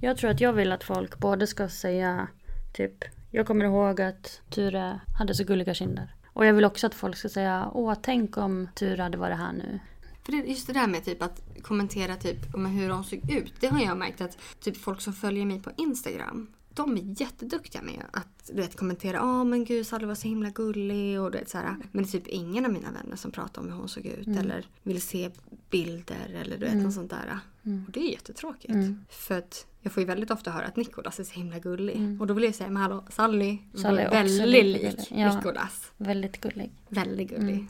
Jag 0.00 0.16
tror 0.16 0.30
att 0.30 0.40
jag 0.40 0.52
vill 0.52 0.72
att 0.72 0.84
folk 0.84 1.18
både 1.18 1.46
ska 1.46 1.68
säga 1.68 2.28
typ 2.74 3.04
jag 3.30 3.46
kommer 3.46 3.64
ihåg 3.64 4.00
att 4.00 4.40
Ture 4.50 5.00
hade 5.18 5.34
så 5.34 5.44
gulliga 5.44 5.74
kinder. 5.74 6.14
Och 6.32 6.46
jag 6.46 6.54
vill 6.54 6.64
också 6.64 6.86
att 6.86 6.94
folk 6.94 7.16
ska 7.16 7.28
säga 7.28 7.70
Åh, 7.74 7.94
tänk 8.02 8.36
om 8.36 8.68
Ture 8.74 9.02
hade 9.02 9.18
varit 9.18 9.38
här 9.38 9.52
nu. 9.52 9.80
För 10.22 10.32
det, 10.32 10.38
just 10.38 10.66
det 10.66 10.72
där 10.72 10.86
med 10.86 11.04
typ 11.04 11.22
att 11.22 11.42
kommentera 11.62 12.16
typ 12.16 12.54
om 12.54 12.66
hur 12.66 12.88
de 12.88 13.04
såg 13.04 13.30
ut. 13.30 13.52
Det 13.60 13.66
har 13.66 13.80
jag 13.80 13.96
märkt 13.96 14.20
att 14.20 14.38
typ 14.60 14.76
folk 14.76 15.00
som 15.00 15.12
följer 15.12 15.46
mig 15.46 15.62
på 15.62 15.70
Instagram. 15.76 16.46
De 16.74 16.96
är 16.96 17.20
jätteduktiga 17.20 17.82
med 17.82 18.02
att 18.12 18.50
du 18.52 18.62
vet, 18.62 18.76
kommentera. 18.76 19.16
Ja 19.16 19.44
men 19.44 19.64
gud 19.64 19.86
Sally 19.86 20.06
var 20.06 20.14
så 20.14 20.28
himla 20.28 20.50
gullig. 20.50 21.20
Och 21.20 21.30
du 21.30 21.38
vet, 21.38 21.48
så 21.48 21.58
här. 21.58 21.76
Men 21.92 22.02
det 22.02 22.08
är 22.08 22.12
typ 22.12 22.26
ingen 22.26 22.64
av 22.64 22.72
mina 22.72 22.90
vänner 22.90 23.16
som 23.16 23.30
pratar 23.30 23.62
om 23.62 23.68
hur 23.68 23.76
hon 23.76 23.88
såg 23.88 24.06
ut. 24.06 24.28
Eller 24.28 24.66
vill 24.82 25.02
se 25.02 25.30
bilder 25.70 26.40
eller 26.42 26.58
du 26.58 26.66
vet 26.66 26.76
något 26.76 26.94
sånt 26.94 27.10
där. 27.10 27.38
Och 27.86 27.92
det 27.92 28.00
är 28.00 28.10
jättetråkigt. 28.10 28.74
För 29.08 29.38
att 29.38 29.66
jag 29.82 29.92
får 29.92 30.00
ju 30.00 30.06
väldigt 30.06 30.30
ofta 30.30 30.50
höra 30.50 30.64
att 30.64 30.76
Nikolas 30.76 31.20
är 31.20 31.24
så 31.24 31.34
himla 31.34 31.58
gullig. 31.58 32.20
Och 32.20 32.26
då 32.26 32.34
vill 32.34 32.44
jag 32.44 32.54
säga, 32.54 32.70
men 32.70 32.82
hallå 32.82 33.04
Sally, 33.08 33.58
Sally 33.74 34.02
är 34.02 34.10
väldigt 34.10 34.82
lik. 34.82 35.08
Ja. 35.10 35.36
Nikolas. 35.36 35.92
Väldigt 35.96 36.40
gullig. 36.40 36.70
Väldigt 36.88 37.30
gullig. 37.30 37.66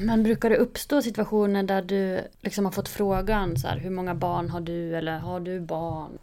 Men 0.00 0.22
brukar 0.22 0.50
det 0.50 0.56
uppstå 0.56 1.02
situationer 1.02 1.62
där 1.62 1.82
du 1.82 2.20
liksom 2.40 2.64
har 2.64 2.72
fått 2.72 2.88
frågan 2.88 3.56
så 3.56 3.68
här, 3.68 3.78
hur 3.78 3.90
många 3.90 4.14
barn 4.14 4.50
har 4.50 4.60
du 4.60 4.96
eller 4.96 5.18
har 5.18 5.40
du 5.40 5.60
barn? 5.60 6.18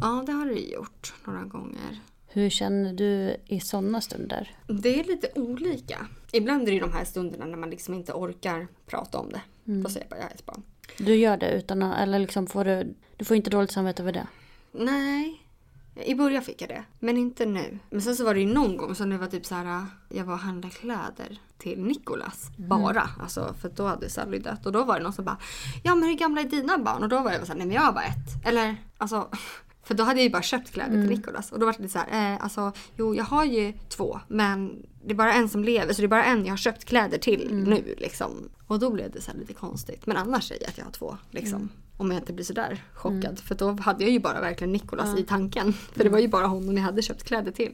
Ja 0.00 0.22
det 0.26 0.32
har 0.32 0.46
det 0.46 0.60
gjort 0.60 1.14
några 1.24 1.44
gånger. 1.44 2.00
Hur 2.26 2.50
känner 2.50 2.92
du 2.92 3.36
i 3.46 3.60
sådana 3.60 4.00
stunder? 4.00 4.56
Det 4.66 5.00
är 5.00 5.04
lite 5.04 5.28
olika. 5.34 6.06
Ibland 6.32 6.68
är 6.68 6.72
det 6.72 6.80
de 6.80 6.92
här 6.92 7.04
stunderna 7.04 7.44
när 7.44 7.56
man 7.56 7.70
liksom 7.70 7.94
inte 7.94 8.12
orkar 8.12 8.68
prata 8.86 9.18
om 9.18 9.30
det. 9.30 9.40
Då 9.64 9.88
säger 9.88 10.06
jag 10.06 10.10
bara 10.10 10.16
jag 10.16 10.24
har 10.24 10.30
ett 10.30 10.46
barn. 10.46 10.62
Du 10.98 11.14
gör 11.14 11.36
det 11.36 11.50
utan 11.50 11.82
att, 11.82 11.98
eller 11.98 12.18
liksom 12.18 12.46
får 12.46 12.64
du, 12.64 12.94
du 13.16 13.24
får 13.24 13.36
inte 13.36 13.50
dåligt 13.50 13.72
samvete 13.72 14.02
över 14.02 14.12
det? 14.12 14.26
Nej. 14.72 15.42
I 16.04 16.14
början 16.14 16.42
fick 16.42 16.62
jag 16.62 16.68
det, 16.68 16.84
men 16.98 17.16
inte 17.16 17.46
nu. 17.46 17.78
Men 17.90 18.02
sen 18.02 18.16
så 18.16 18.24
var 18.24 18.34
det 18.34 18.40
ju 18.40 18.46
någon 18.46 18.76
gång 18.76 18.94
som 18.94 19.10
det 19.10 19.18
var 19.18 19.26
typ 19.26 19.46
så 19.46 19.54
här. 19.54 19.86
Jag 20.08 20.24
var 20.24 20.32
och 20.32 20.40
handlade 20.40 20.74
kläder 20.74 21.40
till 21.58 21.82
Nikolas. 21.82 22.50
Bara. 22.56 23.10
Alltså 23.20 23.54
för 23.60 23.68
då 23.68 23.86
hade 23.86 24.10
Sally 24.10 24.38
dött. 24.38 24.66
Och 24.66 24.72
då 24.72 24.84
var 24.84 24.96
det 24.96 25.02
någon 25.02 25.12
som 25.12 25.24
bara. 25.24 25.38
Ja 25.84 25.94
men 25.94 26.08
hur 26.08 26.16
gamla 26.16 26.40
är 26.40 26.44
dina 26.44 26.78
barn? 26.78 27.02
Och 27.02 27.08
då 27.08 27.20
var 27.20 27.30
jag 27.30 27.40
bara 27.40 27.46
så 27.46 27.52
här, 27.52 27.58
nej 27.58 27.66
men 27.66 27.76
jag 27.76 27.82
har 27.82 27.92
bara 27.92 28.04
ett. 28.04 28.46
Eller 28.46 28.76
alltså. 28.98 29.28
För 29.86 29.94
då 29.94 30.04
hade 30.04 30.20
jag 30.20 30.24
ju 30.24 30.30
bara 30.30 30.42
köpt 30.42 30.70
kläder 30.72 30.90
till 31.02 31.10
Nikolas. 31.10 31.52
Och 31.52 31.58
då 31.58 31.66
var 31.66 31.74
det 31.78 31.88
så 31.88 31.98
här, 31.98 32.32
eh, 32.34 32.42
alltså 32.44 32.72
jo 32.96 33.14
jag 33.14 33.24
har 33.24 33.44
ju 33.44 33.72
två. 33.88 34.20
Men 34.28 34.86
det 35.04 35.10
är 35.10 35.14
bara 35.14 35.32
en 35.32 35.48
som 35.48 35.64
lever. 35.64 35.92
Så 35.92 36.02
det 36.02 36.06
är 36.06 36.08
bara 36.08 36.24
en 36.24 36.44
jag 36.44 36.52
har 36.52 36.56
köpt 36.56 36.84
kläder 36.84 37.18
till 37.18 37.48
nu 37.54 37.94
liksom. 37.98 38.48
Och 38.66 38.78
då 38.78 38.90
blev 38.90 39.10
det 39.10 39.20
så 39.20 39.30
lite 39.38 39.54
konstigt. 39.54 40.06
Men 40.06 40.16
annars 40.16 40.48
säger 40.48 40.62
jag 40.62 40.68
att 40.70 40.78
jag 40.78 40.84
har 40.84 40.92
två 40.92 41.16
liksom. 41.30 41.68
Om 41.96 42.10
jag 42.10 42.20
inte 42.20 42.32
blir 42.32 42.44
sådär 42.44 42.82
chockad. 42.94 43.38
För 43.38 43.54
då 43.54 43.70
hade 43.70 44.04
jag 44.04 44.12
ju 44.12 44.20
bara 44.20 44.40
verkligen 44.40 44.72
Nikolas 44.72 45.18
i 45.18 45.22
tanken. 45.24 45.72
För 45.72 46.04
det 46.04 46.10
var 46.10 46.18
ju 46.18 46.28
bara 46.28 46.46
honom 46.46 46.76
jag 46.76 46.84
hade 46.84 47.02
köpt 47.02 47.22
kläder 47.22 47.52
till. 47.52 47.72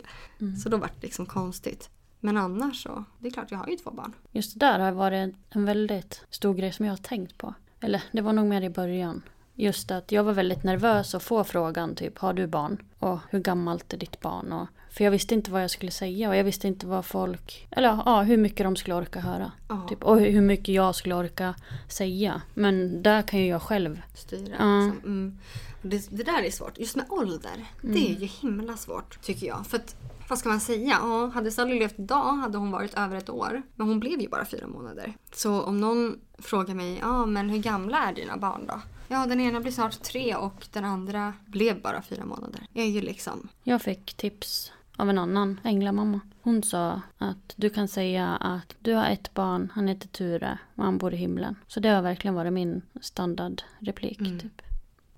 Så 0.63 0.69
då 0.69 0.77
var 0.77 0.87
det 0.87 1.07
liksom 1.07 1.27
konstigt. 1.27 1.91
Men 2.21 2.37
annars 2.37 2.83
så, 2.83 3.05
det 3.19 3.29
är 3.29 3.33
klart 3.33 3.51
jag 3.51 3.59
har 3.59 3.69
ju 3.69 3.77
två 3.77 3.91
barn. 3.91 4.13
Just 4.33 4.59
det 4.61 4.67
där 4.67 4.79
har 4.79 4.93
varit 4.93 5.35
en 5.51 5.65
väldigt 5.65 6.25
stor 6.31 6.55
grej 6.55 6.73
som 6.73 6.85
jag 6.87 6.93
har 6.93 6.97
tänkt 6.97 7.39
på. 7.39 7.55
Eller 7.81 8.03
det 8.13 8.21
var 8.21 8.33
nog 8.33 8.47
mer 8.47 8.63
i 8.63 8.71
början. 8.71 9.23
Just 9.55 9.91
att 9.91 10.13
jag 10.13 10.25
var 10.25 10.33
väldigt 10.33 10.65
nervös 10.65 11.15
att 11.15 11.23
få 11.23 11.45
frågan 11.45 11.95
typ 11.95 12.19
har 12.19 12.33
du 12.33 12.47
barn? 12.47 12.79
Och 12.99 13.19
hur 13.31 13.41
gammalt 13.41 13.93
är 13.93 13.97
ditt 13.97 14.21
barn? 14.21 14.53
Och, 14.53 14.69
för 14.91 15.05
jag 15.05 15.11
visste 15.11 15.35
inte 15.35 15.51
vad 15.51 15.63
jag 15.63 15.71
skulle 15.71 15.91
säga 15.91 16.29
och 16.29 16.37
jag 16.37 16.45
visste 16.45 16.69
inte 16.69 16.87
vad 16.87 17.05
folk, 17.05 17.69
eller 17.71 17.89
ja, 18.07 18.23
hur 18.23 18.37
mycket 18.37 18.67
de 18.67 18.77
skulle 18.77 18.95
orka 18.95 19.21
höra. 19.21 19.53
Ja. 19.69 19.87
Typ, 19.89 20.05
och 20.05 20.21
hur 20.21 20.41
mycket 20.41 20.75
jag 20.75 20.95
skulle 20.95 21.15
orka 21.15 21.55
säga. 21.89 22.43
Men 22.55 23.03
där 23.03 23.23
kan 23.23 23.41
ju 23.41 23.47
jag 23.47 23.63
själv. 23.63 24.03
Styra. 24.15 24.55
Ja. 24.59 24.87
Liksom. 24.87 25.01
Mm. 25.05 25.39
Det, 25.83 26.09
det 26.11 26.23
där 26.23 26.43
är 26.43 26.51
svårt. 26.51 26.79
Just 26.79 26.97
med 26.97 27.07
ålder. 27.09 27.65
Det 27.81 28.11
är 28.11 28.21
ju 28.21 28.27
himla 28.27 28.77
svårt 28.77 29.23
tycker 29.23 29.47
jag. 29.47 29.67
För 29.67 29.77
att, 29.77 29.97
vad 30.29 30.39
ska 30.39 30.49
man 30.49 30.61
säga? 30.61 30.99
Ja, 31.03 31.31
hade 31.35 31.51
Sally 31.51 31.79
levt 31.79 31.99
idag 31.99 32.33
hade 32.33 32.59
hon 32.59 32.71
varit 32.71 32.95
över 32.95 33.17
ett 33.17 33.31
år. 33.31 33.63
Men 33.75 33.89
hon 33.89 34.01
blev 34.01 34.21
ju 34.21 34.29
bara 34.29 34.45
fyra 34.45 34.67
månader. 34.67 35.13
Så 35.33 35.63
om 35.63 35.81
någon 35.81 36.19
frågar 36.39 36.75
mig, 36.75 36.99
ja 37.01 37.27
men 37.27 37.51
hur 37.51 37.59
gamla 37.59 37.99
är 37.99 38.13
dina 38.13 38.37
barn 38.37 38.67
då? 38.67 38.81
Ja, 39.09 39.27
den 39.27 39.41
ena 39.41 39.61
blir 39.61 39.73
snart 39.73 40.03
tre 40.03 40.37
och 40.37 40.67
den 40.73 40.85
andra 40.85 41.35
blev 41.47 41.83
bara 41.83 42.03
fyra 42.03 42.25
månader. 42.25 42.67
Jag 42.73 42.85
är 42.85 42.91
ju 42.91 43.01
liksom... 43.01 43.49
Jag 43.63 43.83
fick 43.83 44.15
tips 44.15 44.73
av 44.97 45.11
en 45.11 45.19
annan 45.19 45.61
änglamamma. 45.65 46.21
Hon 46.43 46.63
sa 46.63 47.01
att 47.19 47.55
du 47.57 47.71
kan 47.71 47.89
säga 47.89 48.37
att 48.37 48.77
du 48.79 48.95
har 48.95 49.07
ett 49.07 49.35
barn, 49.35 49.73
han 49.75 49.89
heter 49.89 50.09
Ture 50.09 50.59
och 50.75 50.85
han 50.85 50.99
bor 50.99 51.15
i 51.15 51.17
himlen. 51.17 51.55
Så 51.67 51.81
det 51.81 51.89
har 51.89 52.03
verkligen 52.03 52.35
varit 52.35 52.53
min 52.53 52.83
standardreplik. 53.01 54.19
Typ. 54.19 54.63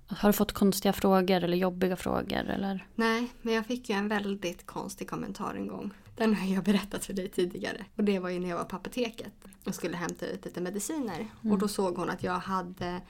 Har 0.07 0.29
du 0.29 0.33
fått 0.33 0.51
konstiga 0.51 0.93
frågor 0.93 1.43
eller 1.43 1.57
jobbiga 1.57 1.95
frågor? 1.95 2.49
Eller? 2.49 2.87
Nej, 2.95 3.27
men 3.41 3.53
jag 3.53 3.65
fick 3.65 3.89
ju 3.89 3.95
en 3.95 4.07
väldigt 4.07 4.65
konstig 4.65 5.09
kommentar 5.09 5.55
en 5.55 5.67
gång. 5.67 5.91
Den 6.15 6.35
har 6.35 6.53
jag 6.53 6.63
berättat 6.63 7.05
för 7.05 7.13
dig 7.13 7.29
tidigare. 7.29 7.85
Och 7.95 8.03
det 8.03 8.19
var 8.19 8.29
ju 8.29 8.39
när 8.39 8.49
jag 8.49 8.57
var 8.57 8.63
på 8.63 8.75
apoteket 8.75 9.33
och 9.63 9.75
skulle 9.75 9.97
hämta 9.97 10.25
ut 10.25 10.45
lite 10.45 10.61
mediciner. 10.61 11.27
Och 11.51 11.57
då 11.57 11.67
såg 11.67 11.97
hon 11.97 12.09
att 12.09 12.23
jag 12.23 12.39
hade 12.39 13.01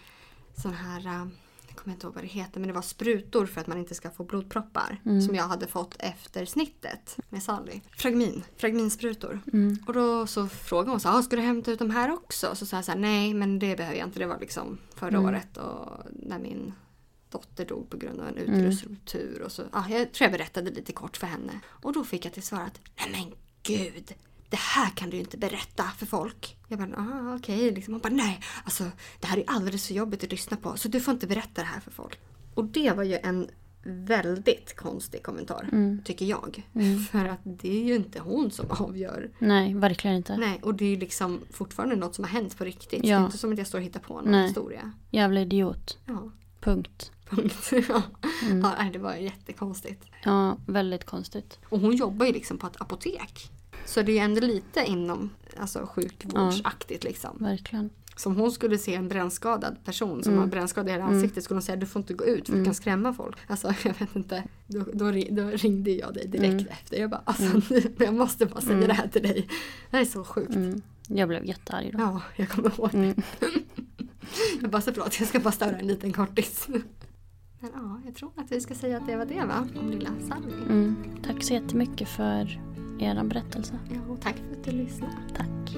sån 0.61 0.73
här, 0.73 1.05
äh, 1.05 1.27
jag 1.67 1.75
kommer 1.77 1.93
inte 1.95 2.07
ihåg 2.07 2.13
vad 2.15 2.23
det 2.23 2.27
heter, 2.27 2.59
men 2.59 2.67
det 2.67 2.73
var 2.73 2.81
sprutor 2.81 3.45
för 3.45 3.61
att 3.61 3.67
man 3.67 3.77
inte 3.77 3.95
ska 3.95 4.11
få 4.11 4.23
blodproppar. 4.23 5.01
Som 5.21 5.35
jag 5.35 5.43
hade 5.47 5.67
fått 5.67 5.95
efter 5.99 6.45
snittet 6.45 7.17
med 7.29 7.43
Sally. 7.43 7.81
Fragmin, 7.97 8.43
fragminsprutor. 8.57 9.39
Och 9.87 9.93
då 9.93 10.27
så 10.27 10.47
frågade 10.47 10.91
hon 10.91 10.99
så 10.99 11.09
här, 11.09 11.19
"Ah, 11.19 11.21
ska 11.23 11.35
du 11.35 11.41
hämta 11.41 11.71
ut 11.71 11.79
de 11.79 11.89
här 11.89 12.11
också? 12.13 12.55
Så 12.55 12.65
sa 12.65 12.75
jag 12.77 12.85
så 12.85 12.91
här, 12.91 12.99
nej 12.99 13.33
men 13.33 13.59
det 13.59 13.75
behöver 13.77 13.97
jag 13.97 14.07
inte. 14.07 14.19
Det 14.19 14.25
var 14.25 14.39
liksom 14.39 14.77
förra 14.95 15.19
året 15.19 15.57
och 15.57 15.99
när 16.11 16.39
min 16.39 16.73
dotter 17.29 17.65
dog 17.65 17.89
på 17.89 17.97
grund 17.97 18.21
av 18.21 18.27
en 18.27 18.37
uterusruptur. 18.37 19.41
Och 19.41 19.51
så, 19.51 19.63
ja, 19.73 19.85
jag 19.89 20.11
tror 20.13 20.25
jag 20.25 20.31
berättade 20.31 20.71
lite 20.71 20.93
kort 20.93 21.17
för 21.17 21.27
henne. 21.27 21.59
Och 21.67 21.93
då 21.93 22.03
fick 22.03 22.25
jag 22.25 22.33
till 22.33 22.43
svar 22.43 22.61
att 22.61 22.79
nej 22.97 23.09
men 23.11 23.33
gud, 23.63 24.13
det 24.49 24.57
här 24.59 24.89
kan 24.89 25.09
du 25.09 25.17
inte 25.17 25.37
berätta 25.37 25.83
för 25.97 26.05
folk. 26.05 26.57
Jag 26.67 26.79
bara, 26.79 26.89
ah, 26.97 27.35
okej. 27.35 27.71
Liksom. 27.71 27.93
Hon 27.93 28.01
bara, 28.01 28.13
nej, 28.13 28.39
alltså 28.63 28.83
det 29.19 29.27
här 29.27 29.37
är 29.37 29.43
alldeles 29.47 29.87
för 29.87 29.93
jobbigt 29.93 30.23
att 30.23 30.31
lyssna 30.31 30.57
på. 30.57 30.77
Så 30.77 30.87
du 30.87 30.99
får 31.01 31.13
inte 31.13 31.27
berätta 31.27 31.61
det 31.61 31.67
här 31.67 31.79
för 31.79 31.91
folk. 31.91 32.19
Och 32.53 32.65
det 32.65 32.91
var 32.91 33.03
ju 33.03 33.17
en 33.17 33.47
väldigt 33.87 34.75
konstig 34.75 35.23
kommentar, 35.23 35.69
tycker 36.05 36.25
jag. 36.25 36.63
För 37.11 37.25
att 37.25 37.39
det 37.43 37.77
är 37.81 37.83
ju 37.83 37.95
inte 37.95 38.19
hon 38.19 38.51
som 38.51 38.65
avgör. 38.71 39.31
Nej, 39.39 39.73
verkligen 39.73 40.15
inte. 40.17 40.37
Nej, 40.37 40.59
och 40.63 40.75
det 40.75 40.85
är 40.85 40.89
ju 40.89 40.95
liksom 40.99 41.39
fortfarande 41.51 41.95
något 41.95 42.15
som 42.15 42.23
har 42.23 42.31
hänt 42.31 42.57
på 42.57 42.63
riktigt. 42.65 43.01
Det 43.01 43.07
Ja. 43.07 43.19
är 43.19 43.25
inte 43.25 43.37
som 43.37 43.51
att 43.51 43.57
jag 43.57 43.67
står 43.67 43.77
och 43.79 43.83
hittar 43.83 43.99
på 43.99 44.13
någon 44.21 44.31
Nej. 44.31 44.47
historia. 44.47 44.91
Jävla 45.11 45.41
idiot. 45.41 45.97
Ja. 46.05 46.31
Punkt. 46.59 47.11
Punkt. 47.29 47.71
ja. 47.71 48.01
ja, 48.61 48.73
nej, 48.79 48.89
det 48.93 48.99
var 48.99 49.15
jättekonstigt. 49.15 50.05
Ja, 50.23 50.57
väldigt 50.67 51.05
konstigt. 51.05 51.59
Och 51.69 51.79
hon 51.79 51.95
jobbar 51.95 52.25
ju 52.25 52.31
liksom 52.31 52.57
på 52.57 52.67
ett 52.67 52.81
apotek. 52.81 53.51
Så 53.85 54.01
det 54.01 54.11
är 54.11 54.13
ju 54.13 54.19
ändå 54.19 54.41
lite 54.41 54.83
inom 54.87 55.29
alltså, 55.57 55.85
sjukvårdsaktigt 55.95 57.03
liksom. 57.03 57.37
Verkligen. 57.39 57.89
Så 58.17 58.29
om 58.29 58.35
hon 58.35 58.51
skulle 58.51 58.77
se 58.77 58.95
en 58.95 59.07
brännskadad 59.07 59.77
person 59.85 60.23
som 60.23 60.37
har 60.37 60.47
brännskada 60.47 60.89
i 60.89 60.91
hela 60.91 61.03
ansiktet 61.03 61.43
skulle 61.43 61.55
hon 61.55 61.61
säga 61.61 61.75
du 61.75 61.85
får 61.85 61.99
inte 62.01 62.13
gå 62.13 62.25
ut 62.25 62.49
för 62.49 62.55
du 62.57 62.65
kan 62.65 62.73
skrämma 62.75 63.13
folk. 63.13 63.37
Alltså 63.47 63.67
jag 63.83 63.99
vet 63.99 64.15
inte. 64.15 64.43
Då, 64.67 64.85
då, 64.93 65.05
ri- 65.05 65.35
då 65.35 65.49
ringde 65.49 65.91
jag 65.91 66.13
dig 66.13 66.27
direkt 66.27 66.69
efter. 66.71 66.97
Jag 66.97 67.09
bara 67.09 67.21
alltså 67.25 67.61
jag 67.97 68.13
måste 68.13 68.45
bara 68.45 68.61
säga 68.61 68.87
det 68.87 68.93
här 68.93 69.07
till 69.07 69.21
dig. 69.23 69.47
Det 69.91 69.97
här 69.97 70.01
är 70.01 70.05
så 70.05 70.23
sjukt. 70.23 70.55
Mm. 70.55 70.81
Jag 71.07 71.27
blev 71.29 71.45
jättearg 71.45 71.91
då. 71.93 71.99
Ja, 71.99 72.21
jag 72.35 72.49
kommer 72.49 72.69
ihåg 72.69 72.89
det. 72.91 73.15
jag 74.61 74.69
bara 74.71 74.81
så 74.81 74.91
förlåt, 74.93 75.19
jag 75.19 75.29
ska 75.29 75.39
bara 75.39 75.51
störa 75.51 75.77
en 75.77 75.87
liten 75.87 76.13
kortis. 76.13 76.65
Men 77.59 77.71
ja, 77.73 78.01
jag 78.05 78.15
tror 78.15 78.31
att 78.35 78.51
vi 78.51 78.61
ska 78.61 78.75
säga 78.75 78.97
att 78.97 79.07
det 79.07 79.15
var 79.17 79.25
det 79.25 79.45
va? 79.45 79.67
Om 79.81 79.89
lilla 79.89 80.09
Sally. 80.27 80.53
Mm. 80.69 80.95
Tack 81.23 81.43
så 81.43 81.53
jättemycket 81.53 82.09
för 82.09 82.61
er 82.99 83.23
berättelse. 83.23 83.79
Ja, 83.89 84.13
och 84.13 84.21
tack 84.21 84.35
för 84.35 84.57
att 84.59 84.63
du 84.63 84.71
lyssnade. 84.71 85.17
Tack. 85.37 85.77